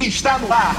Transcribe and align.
Está 0.00 0.38
no 0.38 0.52
ar. 0.52 0.76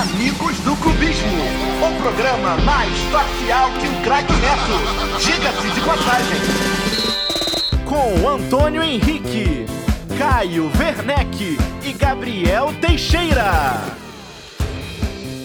Amigos 0.00 0.56
do 0.60 0.76
Clubismo, 0.76 1.42
o 1.82 2.02
programa 2.02 2.56
mais 2.58 2.98
parcial 3.10 3.68
que 3.72 3.88
o 3.88 4.02
craque 4.02 4.32
Neto. 4.34 5.18
Diga-se 5.18 5.68
de 5.68 5.80
passagem. 5.80 6.40
Com 7.84 8.28
Antônio 8.28 8.80
Henrique, 8.80 9.66
Caio 10.16 10.70
Werneck 10.78 11.58
e 11.82 11.92
Gabriel 11.92 12.72
Teixeira. 12.80 13.82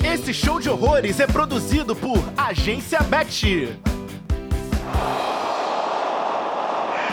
Esse 0.04 0.32
show 0.32 0.60
de 0.60 0.70
horrores 0.70 1.20
é 1.20 1.26
produzido 1.26 1.96
por 1.96 2.24
Agência 2.38 3.00
Bet. 3.02 3.76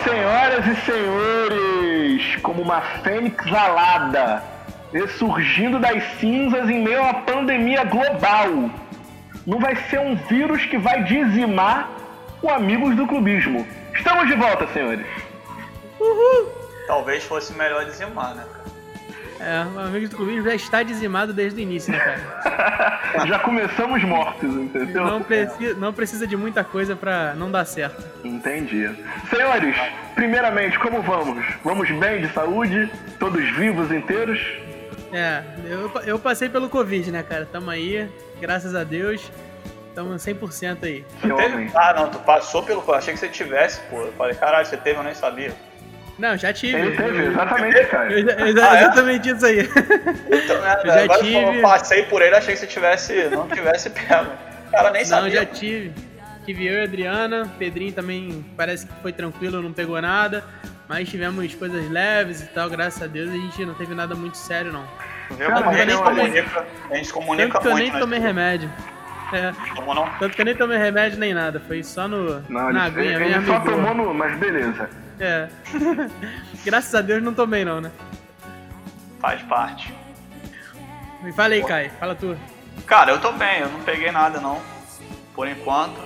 Senhoras 0.03 0.67
e 0.67 0.75
senhores, 0.85 2.35
como 2.43 2.61
uma 2.61 2.81
fênix 3.03 3.51
alada, 3.51 4.54
ressurgindo 4.95 5.77
das 5.77 6.01
cinzas 6.19 6.69
em 6.69 6.81
meio 6.81 6.99
a 6.99 7.03
uma 7.03 7.13
pandemia 7.23 7.83
global, 7.83 8.71
não 9.45 9.59
vai 9.59 9.75
ser 9.89 9.99
um 9.99 10.15
vírus 10.15 10.65
que 10.65 10.77
vai 10.77 11.03
dizimar 11.03 11.91
o 12.41 12.49
Amigos 12.49 12.95
do 12.95 13.05
Clubismo. 13.05 13.67
Estamos 13.93 14.25
de 14.27 14.35
volta, 14.35 14.65
senhores. 14.67 15.05
Talvez 16.87 17.25
fosse 17.25 17.51
melhor 17.53 17.83
dizimar, 17.83 18.35
né, 18.35 18.45
cara? 18.49 18.65
É, 19.37 19.65
o 19.75 19.79
Amigos 19.81 20.09
do 20.09 20.15
Clubismo 20.15 20.43
já 20.43 20.55
está 20.55 20.81
dizimado 20.81 21.33
desde 21.33 21.59
o 21.59 21.61
início, 21.61 21.91
né, 21.91 21.99
cara? 21.99 23.25
Já 23.27 23.39
começamos 23.39 24.03
mortos, 24.03 24.49
entendeu? 24.49 25.05
Não, 25.05 25.21
preci 25.21 25.73
não 25.73 25.93
precisa 25.93 26.27
de 26.27 26.37
muita 26.37 26.63
coisa 26.63 26.95
pra 26.95 27.33
não 27.33 27.49
dar 27.49 27.65
certo. 27.65 28.03
Entendi. 28.23 28.89
Senhores, 29.29 29.75
primeiramente, 30.13 30.77
como 30.79 31.01
vamos? 31.01 31.45
Vamos 31.63 31.89
bem 31.91 32.21
de 32.21 32.29
saúde? 32.33 32.89
Todos 33.19 33.43
vivos, 33.51 33.91
inteiros? 33.91 34.39
É, 35.15 35.43
eu, 35.65 35.91
eu 36.05 36.19
passei 36.19 36.49
pelo 36.49 36.69
Covid, 36.69 37.11
né, 37.11 37.23
cara? 37.23 37.47
Tamo 37.51 37.69
aí, 37.69 38.09
graças 38.41 38.75
a 38.75 38.83
Deus. 38.83 39.31
Tamo 39.93 40.13
100% 40.13 40.77
aí. 40.83 41.05
Teve-. 41.21 41.71
Ah, 41.73 41.93
não, 41.95 42.09
tu 42.09 42.19
passou 42.19 42.61
pelo. 42.63 42.83
Achei 42.93 43.13
que 43.13 43.19
você 43.19 43.29
tivesse, 43.29 43.79
pô. 43.89 44.01
Eu 44.01 44.11
falei, 44.13 44.35
caralho, 44.35 44.65
você 44.65 44.75
teve, 44.75 44.99
eu 44.99 45.03
nem 45.03 45.13
sabia. 45.15 45.53
Não, 46.19 46.35
já 46.37 46.51
tive. 46.51 46.77
Ele 46.77 46.97
teve, 46.97 47.17
Eu- 47.23 47.31
exatamente, 47.31 47.77
eu- 47.77 47.87
cara. 47.87 48.11
eu- 48.11 48.29
eu- 48.29 48.63
Ah, 48.63 48.77
é? 48.77 48.81
exatamente 48.81 49.29
isso 49.29 49.45
aí. 49.45 49.59
Então, 49.59 50.61
né, 50.61 50.79
Eu 50.83 50.91
já 50.93 51.03
agora 51.03 51.19
tive. 51.23 51.57
eu 51.57 51.61
passei 51.61 52.03
por 52.03 52.21
ele, 52.21 52.35
achei 52.35 52.53
que 52.53 52.59
você 52.59 52.67
tivesse. 52.67 53.13
Não 53.29 53.47
tivesse 53.47 53.89
pego. 53.89 54.31
Cara, 54.71 54.91
nem 54.91 55.01
Não, 55.03 55.07
sabia. 55.09 55.31
já 55.31 55.45
tive. 55.45 55.93
Tive 56.45 56.67
eu 56.67 56.73
e 56.73 56.81
a 56.81 56.83
Adriana. 56.83 57.51
Pedrinho 57.57 57.91
também 57.93 58.45
parece 58.57 58.85
que 58.85 58.93
foi 59.01 59.11
tranquilo, 59.13 59.61
não 59.61 59.71
pegou 59.73 59.99
nada. 60.01 60.43
Mas 60.87 61.09
tivemos 61.09 61.53
coisas 61.55 61.89
leves 61.89 62.41
e 62.41 62.45
tal, 62.47 62.69
graças 62.69 63.01
a 63.01 63.07
Deus. 63.07 63.29
A 63.29 63.33
gente 63.33 63.65
não 63.65 63.73
teve 63.73 63.95
nada 63.95 64.13
muito 64.15 64.37
sério, 64.37 64.71
não. 64.71 64.85
Viu 65.31 65.47
Cara, 65.47 65.63
como 65.63 65.69
a 65.69 65.77
gente 65.77 65.91
eu- 65.91 66.03
comunica? 66.03 66.67
A 66.91 66.95
gente 66.95 67.13
comunica 67.13 67.47
Tanto 67.53 67.61
que 67.61 67.67
eu 67.67 67.75
nem 67.75 67.91
né? 67.91 67.99
tomei 67.99 68.19
remédio. 68.19 68.71
É, 69.33 69.51
Como 69.75 69.91
não? 69.95 70.07
tanto 70.19 70.35
que 70.35 70.41
eu 70.41 70.45
nem 70.45 70.55
tomei 70.55 70.77
remédio 70.77 71.17
nem 71.17 71.33
nada. 71.33 71.59
Foi 71.59 71.83
só 71.83 72.07
no, 72.07 72.39
Não, 72.47 72.71
na 72.71 72.87
ele, 72.87 73.15
aguinha 73.15 73.37
ele 73.37 73.45
só 73.47 73.59
tomou 73.61 73.95
no. 73.95 74.13
Mas 74.13 74.37
beleza. 74.37 74.87
É. 75.19 75.49
Graças 76.63 76.93
a 76.93 77.01
Deus 77.01 77.23
não 77.23 77.33
tomei 77.33 77.65
não, 77.65 77.81
né? 77.81 77.91
Faz 79.19 79.41
parte. 79.43 79.91
Me 81.23 81.33
fala 81.33 81.55
aí, 81.55 81.63
Kai. 81.63 81.89
Fala 81.99 82.13
tu. 82.13 82.37
Cara, 82.85 83.11
eu 83.11 83.19
tô 83.19 83.31
bem, 83.31 83.61
eu 83.61 83.69
não 83.69 83.79
peguei 83.81 84.11
nada 84.11 84.39
não. 84.39 84.61
Por 85.33 85.47
enquanto, 85.47 85.99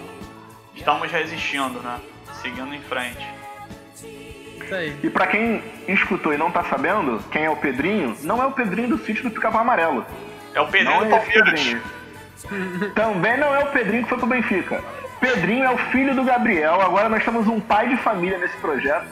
estamos 0.73 1.11
resistindo, 1.11 1.81
né? 1.81 1.99
Seguindo 2.41 2.73
em 2.73 2.81
frente. 2.83 3.27
E 5.03 5.09
pra 5.09 5.27
quem 5.27 5.63
escutou 5.87 6.33
e 6.33 6.37
não 6.37 6.51
tá 6.51 6.63
sabendo, 6.63 7.19
quem 7.31 7.45
é 7.45 7.49
o 7.49 7.55
Pedrinho, 7.55 8.15
não 8.21 8.41
é 8.41 8.45
o 8.45 8.51
Pedrinho 8.51 8.89
do 8.89 8.97
sítio 8.99 9.23
do 9.23 9.31
Pica-Pau 9.31 9.61
Amarelo. 9.61 10.05
É 10.53 10.61
o 10.61 10.67
Pedrinho 10.67 10.99
Não 11.01 11.07
do 11.07 11.15
é 11.15 11.19
Palmeiras. 11.19 11.77
Também 12.95 13.37
não 13.37 13.53
é 13.53 13.59
o 13.59 13.67
Pedrinho 13.67 14.03
que 14.03 14.09
foi 14.09 14.17
pro 14.17 14.27
Benfica. 14.27 14.83
Pedrinho 15.19 15.65
é 15.65 15.71
o 15.71 15.77
filho 15.91 16.15
do 16.15 16.23
Gabriel. 16.23 16.79
Agora 16.81 17.09
nós 17.09 17.23
temos 17.23 17.47
um 17.47 17.59
pai 17.59 17.89
de 17.89 17.97
família 17.97 18.37
nesse 18.37 18.55
projeto. 18.57 19.05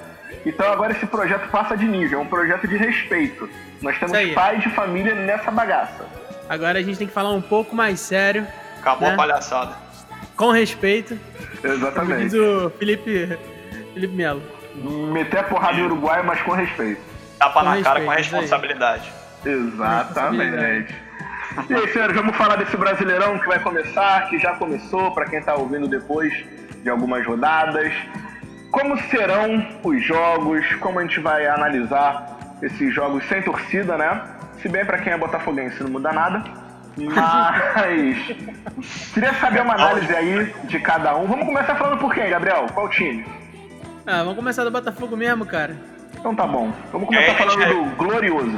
Então 0.45 0.71
agora 0.71 0.93
esse 0.93 1.05
projeto 1.05 1.49
passa 1.49 1.75
de 1.75 1.85
nível, 1.85 2.19
é 2.19 2.21
um 2.21 2.27
projeto 2.27 2.67
de 2.67 2.77
respeito. 2.77 3.49
Nós 3.81 3.97
temos 3.99 4.17
pai 4.33 4.57
de 4.59 4.69
família 4.69 5.13
nessa 5.13 5.51
bagaça. 5.51 6.05
Agora 6.47 6.79
a 6.79 6.81
gente 6.81 6.97
tem 6.97 7.07
que 7.07 7.13
falar 7.13 7.31
um 7.31 7.41
pouco 7.41 7.75
mais 7.75 7.99
sério, 7.99 8.47
Acabou 8.79 9.07
Né? 9.09 9.13
a 9.13 9.17
palhaçada. 9.17 9.75
com 10.37 10.51
respeito. 10.51 11.19
Como 11.61 11.61
diz 11.61 11.81
Exatamente. 11.81 12.37
o 12.37 12.69
Felipe, 12.71 13.37
Felipe 13.93 14.13
Melo. 14.15 14.41
Meter 14.77 15.39
a 15.39 15.43
porrada 15.43 15.77
no 15.77 15.85
Uruguai, 15.85 16.21
mas 16.23 16.41
com 16.41 16.51
respeito. 16.51 17.01
Tapa 17.39 17.59
Com 17.59 17.65
na 17.65 17.81
cara 17.81 18.01
com 18.01 18.09
respeito, 18.09 18.21
isso 18.21 18.35
aí. 18.35 18.41
responsabilidade. 18.41 19.11
Exatamente. 19.45 20.95
E 21.69 21.73
aí, 21.73 21.87
senhores, 21.91 22.15
vamos 22.15 22.35
falar 22.35 22.55
desse 22.57 22.77
Brasileirão 22.77 23.39
que 23.39 23.47
vai 23.47 23.59
começar, 23.59 24.29
que 24.29 24.37
já 24.37 24.53
começou, 24.55 25.11
para 25.11 25.25
quem 25.25 25.41
tá 25.41 25.55
ouvindo 25.55 25.87
depois 25.87 26.31
de 26.83 26.89
algumas 26.89 27.25
rodadas. 27.25 27.91
Como 28.69 28.97
serão 29.09 29.65
os 29.83 30.03
jogos? 30.03 30.65
Como 30.75 30.99
a 30.99 31.01
gente 31.01 31.19
vai 31.19 31.47
analisar 31.47 32.37
esses 32.61 32.93
jogos 32.93 33.23
sem 33.27 33.41
torcida, 33.41 33.97
né? 33.97 34.21
Se 34.61 34.67
bem 34.69 34.85
para 34.85 34.97
quem 34.99 35.13
é 35.13 35.17
botafoguense 35.17 35.81
não 35.83 35.89
muda 35.91 36.11
nada. 36.11 36.43
Mas 36.97 38.17
queria 39.13 39.33
saber 39.35 39.61
uma 39.61 39.75
análise 39.75 40.13
aí 40.13 40.53
de 40.65 40.79
cada 40.79 41.15
um. 41.15 41.27
Vamos 41.27 41.45
começar 41.45 41.75
falando 41.75 41.99
por 41.99 42.13
quem, 42.13 42.29
Gabriel? 42.29 42.67
Qual 42.73 42.89
time? 42.89 43.25
Ah, 44.07 44.19
vamos 44.23 44.35
começar 44.35 44.63
do 44.63 44.71
Botafogo 44.71 45.15
mesmo, 45.17 45.45
cara. 45.45 45.75
Então 46.17 46.33
tá 46.35 46.47
bom. 46.47 46.71
Vamos 46.91 47.07
começar 47.07 47.31
É, 47.31 47.35
falando 47.35 47.61
é. 47.61 47.73
do 47.73 47.83
Glorioso. 47.97 48.57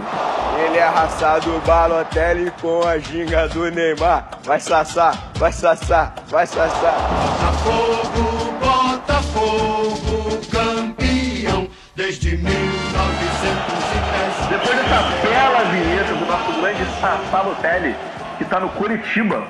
Ele 0.65 0.77
é 0.77 0.85
raçado 0.87 1.59
Balotelli 1.65 2.51
com 2.61 2.87
a 2.87 2.97
ginga 2.99 3.47
do 3.49 3.69
Neymar. 3.71 4.29
Vai 4.43 4.59
sassar, 4.59 5.31
vai 5.35 5.51
sassar, 5.51 6.13
vai 6.27 6.45
sassar. 6.47 6.93
Botafogo, 7.33 8.53
Botafogo, 8.59 10.39
campeão 10.51 11.67
desde 11.95 12.37
1910. 12.37 14.49
Depois 14.49 14.77
dessa 14.77 15.01
bela 15.27 15.63
vinheta 15.71 16.13
do 16.13 16.25
nosso 16.25 16.61
grande 16.61 16.85
Sassá 17.01 17.41
Lotelli, 17.41 17.95
que 18.37 18.45
tá 18.45 18.59
no 18.59 18.69
Curitiba, 18.69 19.43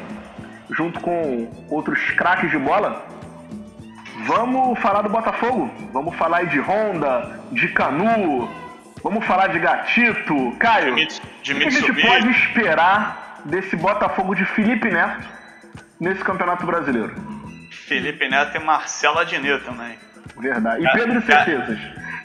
junto 0.71 0.99
com 1.01 1.47
outros 1.69 1.99
craques 2.11 2.49
de 2.51 2.57
bola, 2.57 3.03
vamos 4.29 4.79
falar 4.79 5.01
do 5.01 5.09
Botafogo. 5.09 5.71
Vamos 5.91 6.15
falar 6.15 6.37
aí 6.37 6.47
de 6.47 6.59
Honda, 6.59 7.41
de 7.51 7.67
Canu, 7.69 8.49
vamos 9.03 9.25
falar 9.25 9.47
de 9.47 9.59
Gatito. 9.59 10.55
Caio, 10.59 10.95
De 10.95 11.53
o 11.53 11.57
que 11.57 11.65
a 11.65 11.69
gente 11.69 11.93
pode 11.93 12.29
esperar 12.29 13.41
desse 13.45 13.75
Botafogo 13.75 14.35
de 14.35 14.45
Felipe 14.45 14.89
Neto 14.89 15.27
nesse 15.99 16.23
Campeonato 16.23 16.65
Brasileiro? 16.65 17.13
Felipe 17.71 18.29
Neto 18.29 18.55
e 18.55 18.59
Marcela 18.59 19.21
Adnet 19.21 19.63
também. 19.63 19.97
Verdade. 20.37 20.83
E 20.83 20.87
É, 20.87 20.91
Pedro 20.91 21.17
é. 21.17 21.21
Certezas. 21.21 21.79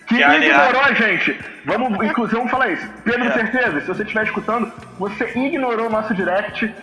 Que 0.06 0.16
Que, 0.16 0.22
ignorou 0.22 0.82
a 0.82 0.92
gente. 0.92 1.40
Vamos, 1.64 2.04
inclusive, 2.04 2.36
vamos 2.36 2.50
falar 2.50 2.68
isso. 2.70 2.86
Pedro 3.02 3.24
É. 3.24 3.32
Certezas, 3.32 3.82
se 3.82 3.88
você 3.88 4.02
estiver 4.02 4.24
escutando, 4.24 4.70
você 4.98 5.32
ignorou 5.34 5.86
o 5.86 5.90
nosso 5.90 6.14
direct. 6.14 6.74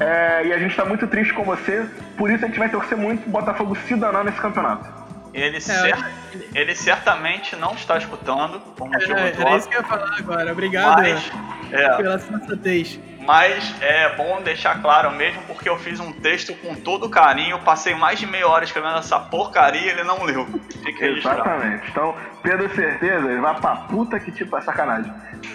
É, 0.00 0.46
e 0.46 0.52
a 0.52 0.58
gente 0.58 0.74
tá 0.76 0.84
muito 0.84 1.06
triste 1.06 1.32
com 1.32 1.44
você. 1.44 1.86
Por 2.16 2.30
isso 2.30 2.44
a 2.44 2.48
gente 2.48 2.58
vai 2.58 2.68
torcer 2.68 2.96
muito 2.96 3.22
pro 3.22 3.30
Botafogo 3.30 3.76
se 3.86 3.94
danar 3.96 4.24
nesse 4.24 4.40
campeonato. 4.40 5.02
Ele, 5.34 5.56
É, 5.56 5.60
cer- 5.60 6.10
ele 6.54 6.74
certamente 6.74 7.56
não 7.56 7.72
está 7.72 7.96
escutando, 7.96 8.60
por 8.76 8.86
motivo 8.88 9.12
Era, 9.12 9.56
isso 9.56 9.66
que 9.68 9.74
eu 9.76 9.80
ia 9.80 9.86
falar 9.86 10.14
agora. 10.18 10.52
Obrigado 10.52 11.00
mas, 11.00 11.32
é, 11.72 11.96
pela 11.96 12.18
sensatez. 12.18 13.00
mas 13.20 13.74
é 13.80 14.14
bom 14.14 14.42
deixar 14.42 14.82
claro 14.82 15.10
mesmo, 15.12 15.40
porque 15.44 15.66
eu 15.70 15.78
fiz 15.78 15.98
um 16.00 16.12
texto 16.12 16.54
com 16.56 16.74
todo 16.74 17.08
carinho, 17.08 17.58
passei 17.60 17.94
mais 17.94 18.18
de 18.18 18.26
meia 18.26 18.46
hora 18.46 18.62
escrevendo 18.62 18.98
essa 18.98 19.18
porcaria 19.18 19.80
e 19.80 19.88
ele 19.88 20.04
não 20.04 20.22
leu. 20.22 20.44
Fica. 20.84 21.06
Exatamente. 21.06 21.88
Então, 21.90 22.14
Pedro 22.42 22.68
Certezas, 22.74 23.40
vai 23.40 23.54
pra 23.58 23.76
puta 23.76 24.20
que 24.20 24.30
tipo 24.32 24.54
é 24.54 24.60
sacanagem. 24.60 25.10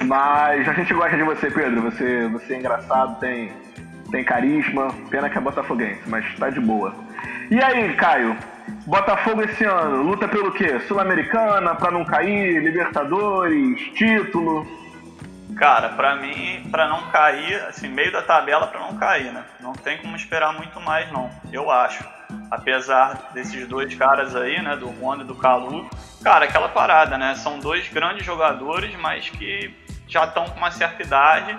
Mas 0.06 0.68
a 0.68 0.74
gente 0.74 0.92
gosta 0.92 1.16
de 1.16 1.22
você, 1.24 1.52
Pedro. 1.52 1.81
Você, 1.84 2.28
você 2.30 2.56
é 2.56 2.58
engraçado, 2.58 3.20
tem, 3.20 3.52
tem 4.12 4.24
carisma. 4.24 4.94
Pena 5.09 5.30
que 5.30 5.38
é 5.38 5.42
botafoguense, 5.42 6.02
mas 6.08 6.26
tá 6.36 6.50
de 6.50 6.59
boa. 6.59 6.94
E 7.50 7.59
aí, 7.62 7.94
Caio? 7.96 8.38
Botafogo 8.86 9.42
esse 9.44 9.64
ano, 9.64 10.04
luta 10.04 10.28
pelo 10.28 10.52
quê? 10.52 10.80
Sul-Americana, 10.88 11.76
pra 11.76 11.92
não 11.92 12.04
cair, 12.06 12.62
Libertadores, 12.62 13.80
título. 13.94 14.66
Cara, 15.58 15.90
pra 15.90 16.16
mim, 16.18 16.68
pra 16.70 16.88
não 16.88 17.09
cair, 17.09 17.56
assim, 17.68 17.88
meio 17.90 18.12
da 18.12 18.22
tabela 18.22 18.68
pra 18.68 18.80
não 18.80 18.96
cair, 18.98 19.32
né? 19.32 19.44
Não 19.59 19.74
tem 19.74 19.98
como 19.98 20.16
esperar 20.16 20.54
muito 20.54 20.80
mais, 20.80 21.12
não. 21.12 21.30
Eu 21.52 21.72
acho. 21.72 22.06
Apesar 22.52 23.32
desses 23.34 23.68
dois 23.68 23.94
caras 23.96 24.36
aí, 24.36 24.62
né? 24.62 24.76
Do 24.76 24.88
Honda 24.88 25.24
e 25.24 25.28
do 25.28 25.36
Calu. 25.36 25.90
Cara, 26.24 26.46
aquela 26.46 26.70
parada, 26.70 27.18
né? 27.18 27.36
São 27.36 27.59
dois 27.59 27.88
grandes 27.90 28.26
jogadores, 28.26 28.96
mas 29.00 29.30
que 29.30 29.74
já 30.08 30.26
estão 30.26 30.46
com 30.46 30.58
uma 30.58 30.72
certa 30.72 31.04
idade. 31.04 31.58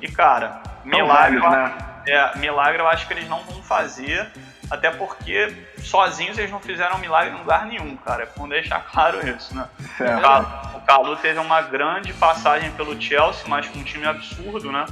E, 0.00 0.10
cara, 0.10 0.60
milagre, 0.84 1.40
velhos, 1.40 1.50
né? 1.50 1.74
é, 2.06 2.38
milagre 2.38 2.80
eu 2.80 2.88
acho 2.88 3.06
que 3.06 3.14
eles 3.14 3.28
não 3.28 3.42
vão 3.44 3.62
fazer. 3.62 4.30
Até 4.70 4.90
porque 4.90 5.54
sozinhos 5.78 6.36
eles 6.38 6.50
não 6.50 6.58
fizeram 6.58 6.98
milagre 6.98 7.34
em 7.34 7.38
lugar 7.38 7.66
nenhum, 7.66 7.96
cara. 7.96 8.28
Vamos 8.36 8.50
deixar 8.50 8.80
claro 8.80 9.26
isso, 9.28 9.54
né? 9.54 9.68
Certo. 9.96 10.18
O 10.18 10.22
Calu, 10.22 10.46
o 10.74 10.80
Calu 10.80 11.16
teve 11.16 11.38
uma 11.38 11.62
grande 11.62 12.12
passagem 12.14 12.72
pelo 12.72 13.00
Chelsea, 13.00 13.44
mas 13.46 13.68
com 13.68 13.78
um 13.78 13.84
time 13.84 14.06
absurdo, 14.06 14.72
né? 14.72 14.84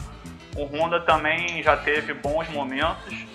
O 0.56 0.65
Honda 0.65 1.01
também 1.01 1.61
já 1.62 1.77
teve 1.77 2.15
bons 2.15 2.49
momentos, 2.49 3.27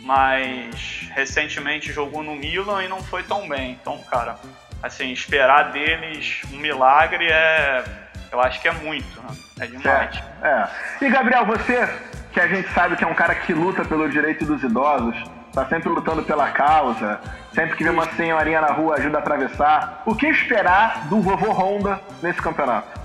mas 0.00 1.08
recentemente 1.14 1.92
jogou 1.92 2.22
no 2.22 2.34
Milan 2.34 2.82
e 2.82 2.88
não 2.88 3.00
foi 3.00 3.22
tão 3.22 3.48
bem. 3.48 3.78
Então, 3.80 3.98
cara, 4.10 4.36
assim, 4.82 5.12
esperar 5.12 5.70
deles 5.70 6.42
um 6.52 6.58
milagre 6.58 7.28
é. 7.30 7.84
Eu 8.34 8.40
acho 8.40 8.60
que 8.60 8.66
é 8.66 8.72
muito, 8.72 9.22
né? 9.22 9.28
É 9.60 9.66
demais. 9.68 10.22
É, 10.42 10.48
é. 10.48 10.68
E 11.06 11.08
Gabriel, 11.08 11.46
você, 11.46 11.88
que 12.32 12.40
a 12.40 12.48
gente 12.48 12.68
sabe 12.72 12.96
que 12.96 13.04
é 13.04 13.06
um 13.06 13.14
cara 13.14 13.32
que 13.32 13.54
luta 13.54 13.84
pelo 13.84 14.08
direito 14.08 14.44
dos 14.44 14.60
idosos, 14.60 15.14
tá 15.52 15.64
sempre 15.66 15.88
lutando 15.88 16.24
pela 16.24 16.50
causa, 16.50 17.20
sempre 17.54 17.76
que 17.76 17.84
vê 17.84 17.90
uma 17.90 18.10
senhorinha 18.14 18.60
na 18.60 18.72
rua 18.72 18.96
ajuda 18.96 19.18
a 19.18 19.20
atravessar. 19.20 20.02
O 20.04 20.16
que 20.16 20.26
esperar 20.26 21.06
do 21.06 21.20
vovô 21.20 21.52
Honda 21.52 22.00
nesse 22.20 22.42
campeonato? 22.42 23.00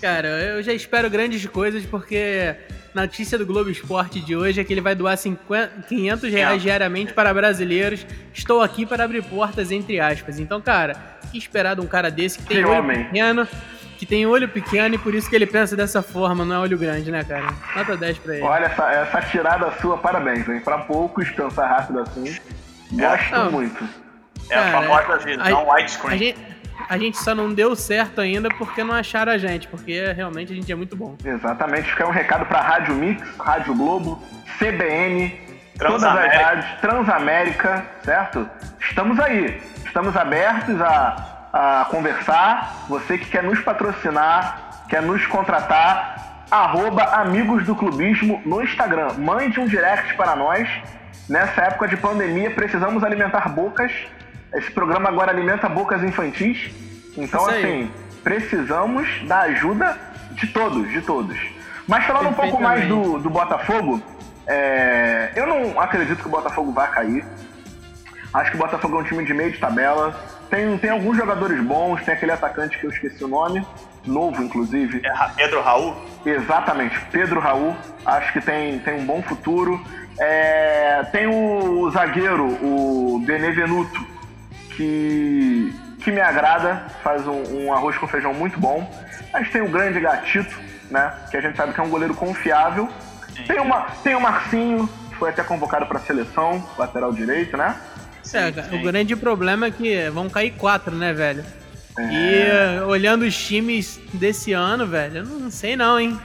Cara, 0.00 0.28
eu 0.28 0.62
já 0.62 0.72
espero 0.72 1.10
grandes 1.10 1.44
coisas 1.44 1.84
porque 1.84 2.56
notícia 2.94 3.36
do 3.36 3.44
Globo 3.44 3.68
Esporte 3.68 4.18
de 4.18 4.34
hoje 4.34 4.62
é 4.62 4.64
que 4.64 4.72
ele 4.72 4.80
vai 4.80 4.94
doar 4.94 5.18
50, 5.18 5.82
500 5.88 6.32
reais 6.32 6.62
diariamente 6.62 7.12
para 7.12 7.34
brasileiros. 7.34 8.06
Estou 8.32 8.62
aqui 8.62 8.86
para 8.86 9.04
abrir 9.04 9.22
portas, 9.24 9.70
entre 9.70 10.00
aspas. 10.00 10.38
Então, 10.38 10.58
cara, 10.62 10.96
que 11.30 11.36
esperar 11.36 11.74
de 11.74 11.82
um 11.82 11.86
cara 11.86 12.10
desse 12.10 12.38
que 12.38 12.46
tem 12.46 12.56
Que 12.58 12.64
olho 12.64 12.78
homem. 12.78 13.04
pequeno, 13.04 13.46
que 14.04 14.10
tem 14.10 14.26
olho 14.26 14.48
pequeno 14.48 14.94
e 14.94 14.98
por 14.98 15.14
isso 15.14 15.28
que 15.30 15.34
ele 15.34 15.46
pensa 15.46 15.74
dessa 15.74 16.02
forma, 16.02 16.44
não 16.44 16.56
é 16.56 16.58
olho 16.58 16.76
grande, 16.76 17.10
né, 17.10 17.24
cara? 17.24 17.46
Nota 17.74 17.96
10 17.96 18.18
pra 18.18 18.34
ele. 18.34 18.42
Olha, 18.44 18.66
essa, 18.66 18.90
essa 18.92 19.20
tirada 19.22 19.70
sua, 19.80 19.96
parabéns, 19.96 20.46
hein? 20.48 20.60
Pra 20.60 20.78
poucos 20.78 21.30
pensar 21.30 21.66
rápido 21.66 22.00
assim. 22.00 22.36
Gosto 22.92 23.32
Não. 23.32 23.50
muito. 23.50 23.82
É 24.50 24.56
a 24.58 24.62
Cara, 24.70 24.82
famosa 24.82 25.18
visão 25.24 25.58
a- 25.70 25.74
widescreen. 25.74 26.12
A 26.14 26.16
gente, 26.18 26.38
a 26.90 26.98
gente 26.98 27.16
só 27.18 27.34
não 27.34 27.52
deu 27.54 27.74
certo 27.74 28.20
ainda 28.20 28.48
porque 28.50 28.84
não 28.84 28.94
acharam 28.94 29.32
a 29.32 29.38
gente, 29.38 29.66
porque 29.68 30.12
realmente 30.12 30.52
a 30.52 30.54
gente 30.54 30.70
é 30.70 30.74
muito 30.74 30.94
bom. 30.94 31.16
Exatamente, 31.24 31.88
fica 31.90 32.06
um 32.06 32.10
recado 32.10 32.44
pra 32.44 32.60
Rádio 32.60 32.94
Mix, 32.94 33.26
Rádio 33.38 33.74
Globo, 33.74 34.22
CBN, 34.58 35.30
todas 35.78 36.04
as 36.04 36.12
Transamérica. 36.12 36.44
rádios, 36.44 36.80
Transamérica, 36.82 37.86
certo? 38.04 38.50
Estamos 38.80 39.18
aí, 39.18 39.62
estamos 39.86 40.14
abertos 40.14 40.78
a, 40.82 41.33
a 41.54 41.86
conversar. 41.88 42.84
Você 42.88 43.16
que 43.16 43.26
quer 43.26 43.44
nos 43.44 43.60
patrocinar, 43.60 44.82
quer 44.88 45.00
nos 45.00 45.24
contratar, 45.26 46.44
arroba 46.50 47.04
Amigos 47.04 47.64
do 47.64 47.76
Clubismo 47.76 48.42
no 48.44 48.60
Instagram. 48.60 49.12
Mande 49.18 49.60
um 49.60 49.66
direct 49.66 50.14
para 50.16 50.34
nós. 50.34 50.68
Nessa 51.28 51.62
época 51.62 51.86
de 51.86 51.96
pandemia, 51.96 52.50
precisamos 52.50 53.04
alimentar 53.04 53.48
bocas. 53.48 53.92
Esse 54.52 54.70
programa 54.72 55.08
agora 55.08 55.30
alimenta 55.30 55.68
bocas 55.68 56.02
infantis. 56.02 56.72
Então, 57.16 57.46
assim, 57.46 57.88
precisamos 58.24 59.06
da 59.28 59.42
ajuda 59.42 59.96
de 60.32 60.48
todos, 60.48 60.90
de 60.90 61.00
todos. 61.02 61.38
Mas 61.86 62.04
falando 62.04 62.30
um 62.30 62.32
pouco 62.32 62.60
mais 62.60 62.88
do, 62.88 63.18
do 63.18 63.30
Botafogo, 63.30 64.02
é, 64.46 65.30
eu 65.36 65.46
não 65.46 65.80
acredito 65.80 66.20
que 66.20 66.26
o 66.26 66.30
Botafogo 66.30 66.72
vai 66.72 66.90
cair. 66.90 67.24
Acho 68.32 68.50
que 68.50 68.56
o 68.56 68.60
Botafogo 68.60 68.96
é 68.96 69.00
um 69.00 69.04
time 69.04 69.24
de 69.24 69.32
meio 69.32 69.52
de 69.52 69.58
tabela. 69.58 70.18
Tem, 70.54 70.78
tem 70.78 70.90
alguns 70.90 71.16
jogadores 71.16 71.60
bons, 71.60 72.00
tem 72.04 72.14
aquele 72.14 72.30
atacante 72.30 72.78
que 72.78 72.86
eu 72.86 72.90
esqueci 72.90 73.24
o 73.24 73.26
nome, 73.26 73.66
novo 74.06 74.40
inclusive. 74.40 75.02
É 75.04 75.28
Pedro 75.34 75.60
Raul. 75.60 75.96
Exatamente, 76.24 76.96
Pedro 77.10 77.40
Raul, 77.40 77.74
acho 78.06 78.32
que 78.32 78.40
tem, 78.40 78.78
tem 78.78 78.94
um 78.94 79.04
bom 79.04 79.20
futuro. 79.20 79.84
É, 80.16 81.02
tem 81.10 81.26
o, 81.26 81.90
zagueiro, 81.90 82.46
o 82.62 83.20
Benevenuto, 83.26 84.06
que, 84.76 85.74
que 86.00 86.12
me 86.12 86.20
agrada, 86.20 86.86
faz 87.02 87.26
um, 87.26 87.42
um 87.64 87.74
arroz 87.74 87.98
com 87.98 88.06
feijão 88.06 88.32
muito 88.32 88.60
bom. 88.60 88.88
A 89.32 89.42
gente 89.42 89.50
tem 89.50 89.62
o 89.62 89.68
grande 89.68 89.98
Gatito, 89.98 90.56
né? 90.88 91.12
Que 91.32 91.36
a 91.36 91.40
gente 91.40 91.56
sabe 91.56 91.72
que 91.72 91.80
é 91.80 91.82
um 91.82 91.90
goleiro 91.90 92.14
confiável. 92.14 92.88
Tem, 93.44 93.58
uma, 93.58 93.88
tem 94.04 94.14
o 94.14 94.20
Marcinho, 94.20 94.88
que 95.10 95.16
foi 95.16 95.30
até 95.30 95.42
convocado 95.42 95.86
para 95.86 95.98
a 95.98 96.02
seleção, 96.02 96.64
lateral 96.78 97.12
direito, 97.12 97.56
né? 97.56 97.74
É, 98.32 98.52
Sim, 98.52 98.60
o 98.60 98.64
sim. 98.78 98.82
grande 98.82 99.14
problema 99.16 99.66
é 99.66 99.70
que 99.70 100.08
vão 100.10 100.28
cair 100.30 100.52
quatro, 100.52 100.94
né, 100.94 101.12
velho? 101.12 101.44
É. 101.98 102.02
E 102.02 102.42
eh, 102.42 102.82
olhando 102.86 103.22
os 103.22 103.36
times 103.36 104.00
desse 104.12 104.52
ano, 104.52 104.86
velho, 104.86 105.18
eu 105.18 105.24
não 105.24 105.50
sei 105.50 105.76
não, 105.76 105.98
hein? 106.00 106.18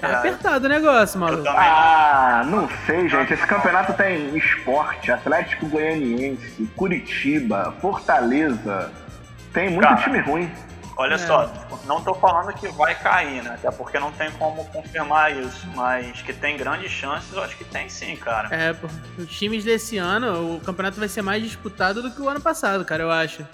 Tá 0.00 0.08
É. 0.08 0.14
apertado 0.14 0.64
o 0.66 0.68
negócio, 0.68 1.18
maluco. 1.20 1.48
Ah, 1.48 2.42
não 2.46 2.68
sei, 2.86 3.08
gente. 3.08 3.32
Esse 3.34 3.46
campeonato 3.46 3.92
tem 3.94 4.36
esporte, 4.36 5.10
Atlético 5.12 5.66
Goianiense, 5.66 6.68
Curitiba, 6.76 7.74
Fortaleza. 7.80 8.90
Tem 9.52 9.68
muito 9.70 9.82
Cara. 9.88 10.00
time 10.02 10.20
ruim. 10.20 10.50
Olha 11.00 11.14
É. 11.14 11.18
só, 11.18 11.50
não 11.86 12.02
tô 12.02 12.12
falando 12.14 12.52
que 12.52 12.68
vai 12.68 12.94
cair, 12.94 13.42
né? 13.42 13.54
Até 13.54 13.70
porque 13.70 13.98
não 13.98 14.12
tem 14.12 14.30
como 14.32 14.62
confirmar 14.66 15.34
isso. 15.34 15.66
Mas 15.74 16.20
que 16.20 16.32
tem 16.32 16.56
grandes 16.58 16.90
chances, 16.90 17.32
eu 17.32 17.42
acho 17.42 17.56
que 17.56 17.64
tem 17.64 17.88
sim, 17.88 18.14
cara. 18.16 18.48
É, 18.54 18.74
pô, 18.74 18.86
os 19.18 19.30
times 19.38 19.64
desse 19.64 19.96
ano, 19.96 20.56
o 20.56 20.60
campeonato 20.60 20.98
vai 20.98 21.08
ser 21.08 21.22
mais 21.22 21.42
disputado 21.42 22.02
do 22.02 22.10
que 22.10 22.20
o 22.20 22.28
ano 22.28 22.40
passado, 22.40 22.84
cara, 22.84 23.02
eu 23.02 23.10
acho. 23.10 23.46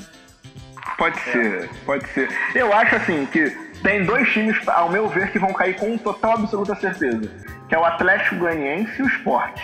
Pode 0.98 1.18
ser, 1.20 1.70
pode 1.84 2.06
ser. 2.08 2.28
Eu 2.54 2.72
acho 2.72 2.96
assim 2.96 3.26
que 3.26 3.50
tem 3.82 4.04
dois 4.04 4.28
times, 4.32 4.56
ao 4.68 4.88
meu 4.90 5.08
ver, 5.08 5.30
que 5.30 5.38
vão 5.38 5.52
cair 5.52 5.76
com 5.76 5.96
total 5.98 6.32
absoluta 6.32 6.74
certeza. 6.74 7.30
Que 7.68 7.74
é 7.74 7.78
o 7.78 7.84
Atlético 7.84 8.36
Goianiense 8.36 8.92
e 8.98 9.02
o 9.02 9.06
Sport. 9.08 9.60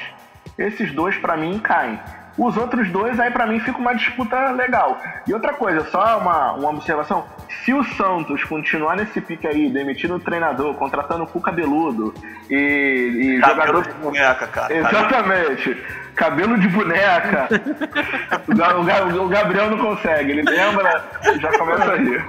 Esses 0.58 0.92
dois, 0.94 1.16
pra 1.18 1.36
mim, 1.36 1.58
caem. 1.58 1.98
Os 2.38 2.56
outros 2.56 2.88
dois, 2.90 3.20
aí 3.20 3.30
pra 3.30 3.46
mim, 3.46 3.60
fica 3.60 3.76
uma 3.78 3.94
disputa 3.94 4.52
legal. 4.52 4.98
E 5.26 5.34
outra 5.34 5.52
coisa, 5.52 5.84
só 5.90 6.18
uma, 6.18 6.52
uma 6.52 6.70
observação. 6.70 7.26
Se 7.64 7.74
o 7.74 7.84
Santos 7.84 8.42
continuar 8.44 8.96
nesse 8.96 9.20
pique 9.20 9.46
aí, 9.46 9.68
demitindo 9.68 10.14
o 10.14 10.18
treinador, 10.20 10.74
contratando 10.74 11.24
o 11.24 11.26
cu 11.26 11.40
cabeludo 11.42 12.14
e, 12.48 13.36
e 13.36 13.40
Cabelo 13.40 13.66
jogador... 13.66 13.82
de 13.82 13.92
boneca, 14.00 14.46
cara. 14.46 14.72
Exatamente. 14.76 15.76
Cabelo 16.16 16.58
de 16.58 16.68
boneca. 16.68 17.48
O 18.48 18.54
Ga- 18.56 18.76
o 18.78 18.84
Ga- 18.84 19.04
o 19.22 19.28
Gabriel 19.28 19.70
não 19.70 19.78
consegue, 19.78 20.32
ele 20.32 20.42
lembra, 20.42 21.04
já 21.38 21.58
começa 21.58 21.92
aí. 21.92 22.22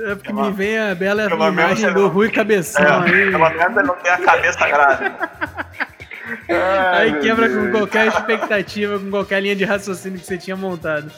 É 0.00 0.14
porque 0.14 0.28
Pelo- 0.32 0.44
me 0.46 0.52
vem 0.52 0.78
a 0.78 0.94
bela 0.94 1.28
menos 1.28 1.48
imagem 1.48 1.92
do 1.92 2.02
não- 2.02 2.08
Rui 2.08 2.30
Cabeção 2.30 2.84
É, 2.84 3.10
aí. 3.10 3.30
pelo 3.32 3.50
menos 3.50 3.76
ele 3.76 3.86
não 3.86 3.94
tem 3.96 4.12
a 4.12 4.18
cabeça 4.18 4.68
grávida. 4.68 5.30
Ai, 6.48 7.12
Aí 7.12 7.20
quebra 7.20 7.48
com 7.48 7.70
qualquer 7.70 8.08
expectativa, 8.08 8.98
com 8.98 9.10
qualquer 9.10 9.42
linha 9.42 9.56
de 9.56 9.64
raciocínio 9.64 10.18
que 10.18 10.26
você 10.26 10.38
tinha 10.38 10.56
montado. 10.56 11.10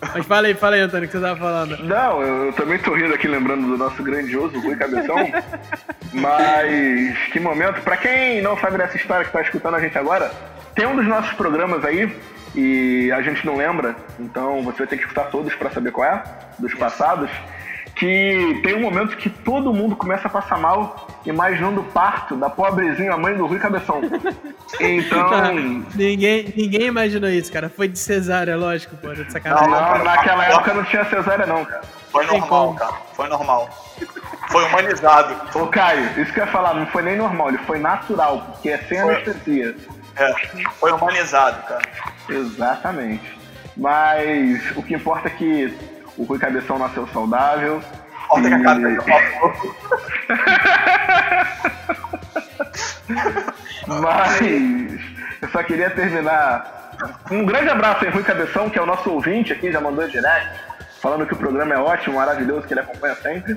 Mas 0.00 0.24
fala 0.26 0.46
aí, 0.46 0.54
fala 0.54 0.76
aí, 0.76 0.80
Antônio, 0.80 1.06
o 1.06 1.10
que 1.10 1.16
você 1.16 1.22
tava 1.22 1.38
falando. 1.38 1.76
Não, 1.84 2.22
eu, 2.22 2.46
eu 2.46 2.52
também 2.52 2.78
tô 2.78 2.94
rindo 2.94 3.14
aqui 3.14 3.26
lembrando 3.26 3.66
do 3.66 3.76
nosso 3.76 4.02
grandioso 4.02 4.58
Rui 4.60 4.76
Cabeção. 4.76 5.16
Mas 6.12 7.18
que 7.32 7.40
momento. 7.40 7.80
Pra 7.82 7.96
quem 7.96 8.40
não 8.40 8.56
sabe 8.58 8.78
dessa 8.78 8.96
história 8.96 9.24
que 9.24 9.32
tá 9.32 9.42
escutando 9.42 9.74
a 9.74 9.80
gente 9.80 9.98
agora, 9.98 10.30
tem 10.74 10.86
um 10.86 10.94
dos 10.94 11.06
nossos 11.06 11.32
programas 11.32 11.84
aí 11.84 12.16
e 12.54 13.10
a 13.12 13.20
gente 13.22 13.44
não 13.44 13.56
lembra, 13.56 13.94
então 14.18 14.62
você 14.62 14.78
vai 14.78 14.86
ter 14.86 14.96
que 14.96 15.02
escutar 15.02 15.24
todos 15.24 15.54
pra 15.54 15.70
saber 15.70 15.90
qual 15.90 16.06
é, 16.06 16.22
dos 16.58 16.74
passados. 16.74 17.30
Que 17.98 18.60
tem 18.62 18.76
um 18.76 18.80
momento 18.80 19.16
que 19.16 19.28
todo 19.28 19.72
mundo 19.72 19.96
começa 19.96 20.28
a 20.28 20.30
passar 20.30 20.56
mal 20.56 21.08
imaginando 21.26 21.80
o 21.80 21.84
parto 21.84 22.36
da 22.36 22.48
pobrezinha 22.48 23.16
mãe 23.16 23.34
do 23.34 23.46
Rui 23.46 23.58
Cabeção. 23.58 24.00
Então. 24.80 25.30
Tá, 25.30 25.50
ninguém, 25.94 26.52
ninguém 26.54 26.82
imaginou 26.82 27.30
isso, 27.30 27.50
cara. 27.50 27.70
Foi 27.70 27.88
de 27.88 27.98
cesárea, 27.98 28.54
lógico, 28.54 28.94
pô, 28.98 29.14
de 29.14 29.32
sacanagem. 29.32 29.66
Não, 29.66 30.04
naquela 30.04 30.44
época 30.44 30.74
não 30.74 30.84
tinha 30.84 31.06
cesárea, 31.06 31.46
não, 31.46 31.64
cara. 31.64 31.80
Foi 32.12 32.26
normal, 32.26 32.74
cara. 32.74 32.92
Foi 33.14 33.28
normal. 33.28 33.70
Foi 34.50 34.64
humanizado. 34.64 35.58
Ô 35.58 35.66
Caio, 35.68 36.20
isso 36.20 36.32
que 36.34 36.40
eu 36.40 36.44
ia 36.44 36.52
falar, 36.52 36.74
não 36.74 36.86
foi 36.86 37.02
nem 37.02 37.16
normal, 37.16 37.48
ele 37.48 37.58
foi 37.58 37.78
natural, 37.78 38.42
porque 38.52 38.68
é 38.68 38.78
sem 38.78 39.00
Foi. 39.00 39.14
anestesia. 39.14 39.74
É, 40.16 40.34
foi 40.78 40.92
humanizado, 40.92 41.62
cara. 41.66 41.82
Exatamente. 42.28 43.38
Mas 43.76 44.76
o 44.76 44.82
que 44.82 44.94
importa 44.94 45.28
é 45.28 45.30
que 45.30 45.74
o 46.18 46.24
Rui 46.24 46.38
Cabeção 46.38 46.78
nasceu 46.78 47.06
saudável. 47.08 47.82
Corta 48.28 48.48
que 48.48 48.54
a 48.54 48.58
e- 48.58 48.62
cabeça 48.62 49.02
passou. 49.08 49.76
Mas 53.86 55.00
eu 55.42 55.48
só 55.50 55.62
queria 55.62 55.90
terminar. 55.90 56.74
Um 57.30 57.44
grande 57.46 57.70
abraço 57.70 58.04
aí, 58.04 58.10
Rui 58.10 58.22
Cabeção, 58.22 58.68
que 58.68 58.78
é 58.78 58.82
o 58.82 58.86
nosso 58.86 59.08
ouvinte 59.10 59.52
aqui, 59.52 59.70
já 59.70 59.80
mandou 59.80 60.06
direct, 60.08 60.50
falando 61.00 61.24
que 61.26 61.32
o 61.32 61.36
programa 61.36 61.74
é 61.74 61.78
ótimo, 61.78 62.16
maravilhoso, 62.16 62.66
que 62.66 62.74
ele 62.74 62.80
acompanha 62.80 63.14
sempre. 63.16 63.56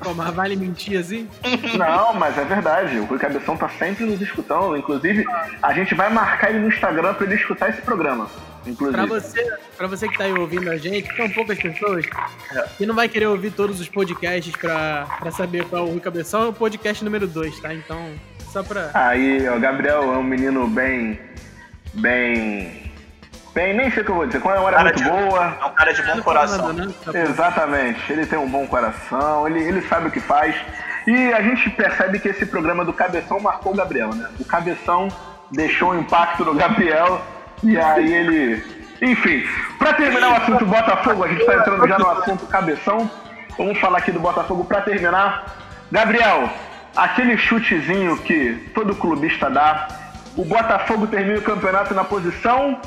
Pô, 0.00 0.14
mas 0.14 0.32
vale 0.32 0.54
mentir 0.54 0.96
assim? 0.98 1.28
Não, 1.76 2.14
mas 2.14 2.38
é 2.38 2.44
verdade. 2.44 2.98
O 2.98 3.04
Rui 3.04 3.18
Cabeção 3.18 3.56
tá 3.56 3.68
sempre 3.68 4.04
nos 4.04 4.20
escutando. 4.22 4.76
Inclusive, 4.76 5.24
a 5.60 5.72
gente 5.72 5.92
vai 5.94 6.08
marcar 6.08 6.50
ele 6.50 6.60
no 6.60 6.68
Instagram 6.68 7.14
pra 7.14 7.26
ele 7.26 7.34
escutar 7.34 7.68
esse 7.70 7.82
programa. 7.82 8.28
Inclusive. 8.68 8.92
Pra 8.96 9.06
você, 9.06 9.56
pra 9.76 9.86
você 9.86 10.08
que 10.08 10.18
tá 10.18 10.24
aí 10.24 10.32
ouvindo 10.32 10.70
a 10.70 10.76
gente, 10.76 11.08
que 11.08 11.16
são 11.16 11.28
poucas 11.30 11.58
pessoas, 11.58 12.04
que 12.76 12.84
não 12.86 12.94
vai 12.94 13.08
querer 13.08 13.26
ouvir 13.26 13.50
todos 13.52 13.80
os 13.80 13.88
podcasts 13.88 14.54
pra, 14.56 15.06
pra 15.18 15.30
saber 15.30 15.64
qual 15.66 15.82
é 15.82 15.86
o 15.86 15.90
Rui 15.90 16.00
Cabeção, 16.00 16.42
é 16.44 16.48
o 16.48 16.52
podcast 16.52 17.04
número 17.04 17.26
2, 17.26 17.58
tá? 17.60 17.72
Então, 17.74 18.12
só 18.52 18.62
pra. 18.62 18.90
Aí, 18.94 19.48
ó, 19.48 19.58
Gabriel 19.58 20.02
é 20.14 20.18
um 20.18 20.22
menino 20.22 20.66
bem. 20.68 21.18
Bem. 21.94 22.92
Bem, 23.54 23.74
nem 23.76 23.90
sei 23.90 24.02
o 24.02 24.04
que 24.04 24.10
eu 24.10 24.14
vou 24.14 24.26
dizer. 24.26 24.40
Com 24.40 24.50
a 24.50 24.54
memória 24.54 24.76
Cara 24.78 24.90
muito 24.90 25.02
de- 25.02 25.10
boa. 25.10 25.56
É 25.60 25.64
um 25.64 25.70
cara 25.74 25.92
de 25.92 26.02
bom 26.02 26.22
coração. 26.22 26.72
nada, 26.72 26.86
né? 26.86 26.94
Tá. 27.04 27.18
Exatamente, 27.18 28.12
ele 28.12 28.26
tem 28.26 28.38
um 28.38 28.48
bom 28.48 28.66
coração, 28.66 29.48
ele, 29.48 29.60
ele 29.62 29.82
sabe 29.88 30.08
o 30.08 30.10
que 30.10 30.20
faz. 30.20 30.54
E 31.06 31.32
a 31.32 31.40
gente 31.42 31.70
percebe 31.70 32.18
que 32.20 32.28
esse 32.28 32.44
programa 32.46 32.84
do 32.84 32.92
Cabeção 32.92 33.40
marcou 33.40 33.72
o 33.72 33.74
Gabriel, 33.74 34.10
né? 34.14 34.28
O 34.38 34.44
Cabeção 34.44 35.08
deixou 35.50 35.92
um 35.92 35.98
impacto 36.00 36.44
no 36.44 36.54
Gabriel 36.54 37.20
e 37.62 37.78
aí 37.78 38.12
ele. 38.12 38.78
Enfim, 39.00 39.44
pra 39.78 39.92
terminar 39.92 40.30
o 40.30 40.36
assunto 40.42 40.66
Botafogo, 40.66 41.22
a 41.22 41.28
gente 41.28 41.44
tá 41.46 41.54
entrando 41.54 41.86
já 41.86 41.98
no 41.98 42.10
assunto 42.10 42.46
Cabeção. 42.46 43.08
Vamos 43.56 43.78
falar 43.78 43.98
aqui 43.98 44.10
do 44.10 44.18
Botafogo 44.18 44.64
pra 44.64 44.80
terminar. 44.80 45.56
Gabriel, 45.90 46.50
aquele 46.96 47.38
chutezinho 47.38 48.18
que 48.18 48.70
todo 48.74 48.94
clubista 48.96 49.48
dá. 49.48 49.88
O 50.36 50.44
Botafogo 50.44 51.06
termina 51.06 51.38
o 51.38 51.42
campeonato 51.42 51.94
na 51.94 52.04
posição 52.04 52.80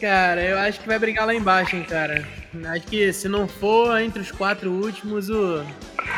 Cara, 0.00 0.40
eu 0.40 0.58
acho 0.58 0.80
que 0.80 0.86
vai 0.86 0.98
brigar 0.98 1.26
lá 1.26 1.34
embaixo, 1.34 1.74
hein, 1.74 1.82
cara. 1.82 2.24
Acho 2.70 2.86
que 2.86 3.12
se 3.12 3.28
não 3.28 3.46
for 3.46 4.00
entre 4.00 4.20
os 4.20 4.30
quatro 4.30 4.70
últimos, 4.70 5.28
o 5.28 5.64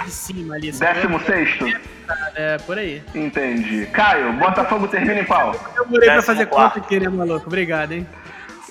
de 0.05 0.11
cima 0.11 0.55
ali. 0.55 0.71
décimo 0.73 1.21
sexto. 1.21 1.67
É, 2.35 2.59
por 2.59 2.79
aí. 2.79 3.03
Entendi. 3.15 3.87
Caio, 3.87 4.33
Botafogo 4.35 4.89
termina 4.89 5.21
em 5.21 5.25
qual? 5.25 5.55
Eu 5.77 5.87
morei 5.87 6.09
pra 6.09 6.23
fazer 6.23 6.47
quarto. 6.47 6.75
conta 6.75 6.87
aqui, 6.87 7.01
né, 7.01 7.09
maluco? 7.09 7.47
Obrigado, 7.47 7.93
hein. 7.93 8.07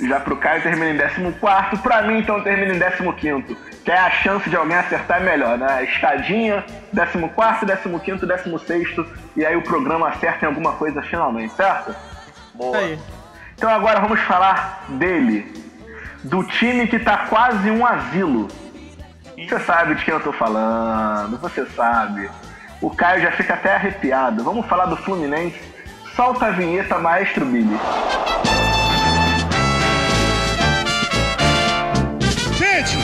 Já 0.02 0.20
pro 0.20 0.38
Caio 0.38 0.62
termina 0.64 0.92
em 0.92 0.98
décimo 0.98 1.34
quarto. 1.34 1.78
Pra 1.80 2.02
mim, 2.02 2.20
então, 2.20 2.42
termina 2.42 2.74
em 2.74 2.80
décimo 2.80 3.14
quinto. 3.14 3.56
Que 3.84 3.92
é 3.92 3.98
a 3.98 4.10
chance 4.10 4.50
de 4.50 4.56
alguém 4.56 4.78
acertar 4.78 5.22
melhor, 5.22 5.58
né? 5.58 5.84
Escadinha, 5.84 6.66
décimo 6.94 7.30
quarto, 7.30 7.66
décimo 7.66 8.00
quinto, 8.00 8.26
décimo 8.26 8.58
sexto. 8.60 9.06
E 9.36 9.46
aí 9.46 9.56
o 9.56 9.62
programa 9.62 10.08
acerta 10.10 10.46
em 10.46 10.48
alguma 10.48 10.74
coisa 10.74 11.02
finalmente, 11.02 11.54
certo? 11.54 11.94
Boa. 12.54 12.78
Aí. 12.78 12.98
Então 13.56 13.70
agora 13.70 14.00
vamos 14.00 14.20
falar 14.22 14.86
dele. 14.90 15.69
Do 16.24 16.44
time 16.44 16.86
que 16.88 17.00
tá 17.00 17.28
quase 17.28 17.72
um 17.72 17.86
asilo. 17.86 18.48
Você 19.38 19.60
sabe 19.62 19.96
de 19.96 20.04
quem 20.04 20.14
eu 20.14 20.20
tô 20.20 20.34
falando, 20.34 21.38
você 21.38 21.66
sabe. 21.68 22.30
O 22.82 22.90
Caio 22.90 23.22
já 23.22 23.32
fica 23.32 23.54
até 23.54 23.76
arrepiado. 23.76 24.44
Vamos 24.44 24.66
falar 24.68 24.86
do 24.86 24.98
Fluminense. 24.98 25.60
Solta 26.16 26.48
a 26.48 26.52
vinheta, 26.52 27.00
maestro 27.00 27.46
Billy. 27.46 27.80
Gente, 32.58 32.98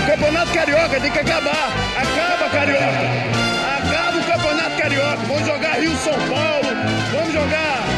o 0.00 0.06
Campeonato 0.06 0.52
Carioca 0.52 1.00
tem 1.00 1.10
que 1.10 1.18
acabar. 1.18 1.68
Acaba, 1.96 2.50
Carioca. 2.50 3.32
Acaba 3.78 4.18
o 4.18 4.24
Campeonato 4.24 4.76
Carioca. 4.80 5.16
Vamos 5.26 5.46
jogar 5.46 5.72
Rio-São 5.80 6.14
Paulo. 6.14 6.68
Vamos 7.12 7.32
jogar 7.32 7.91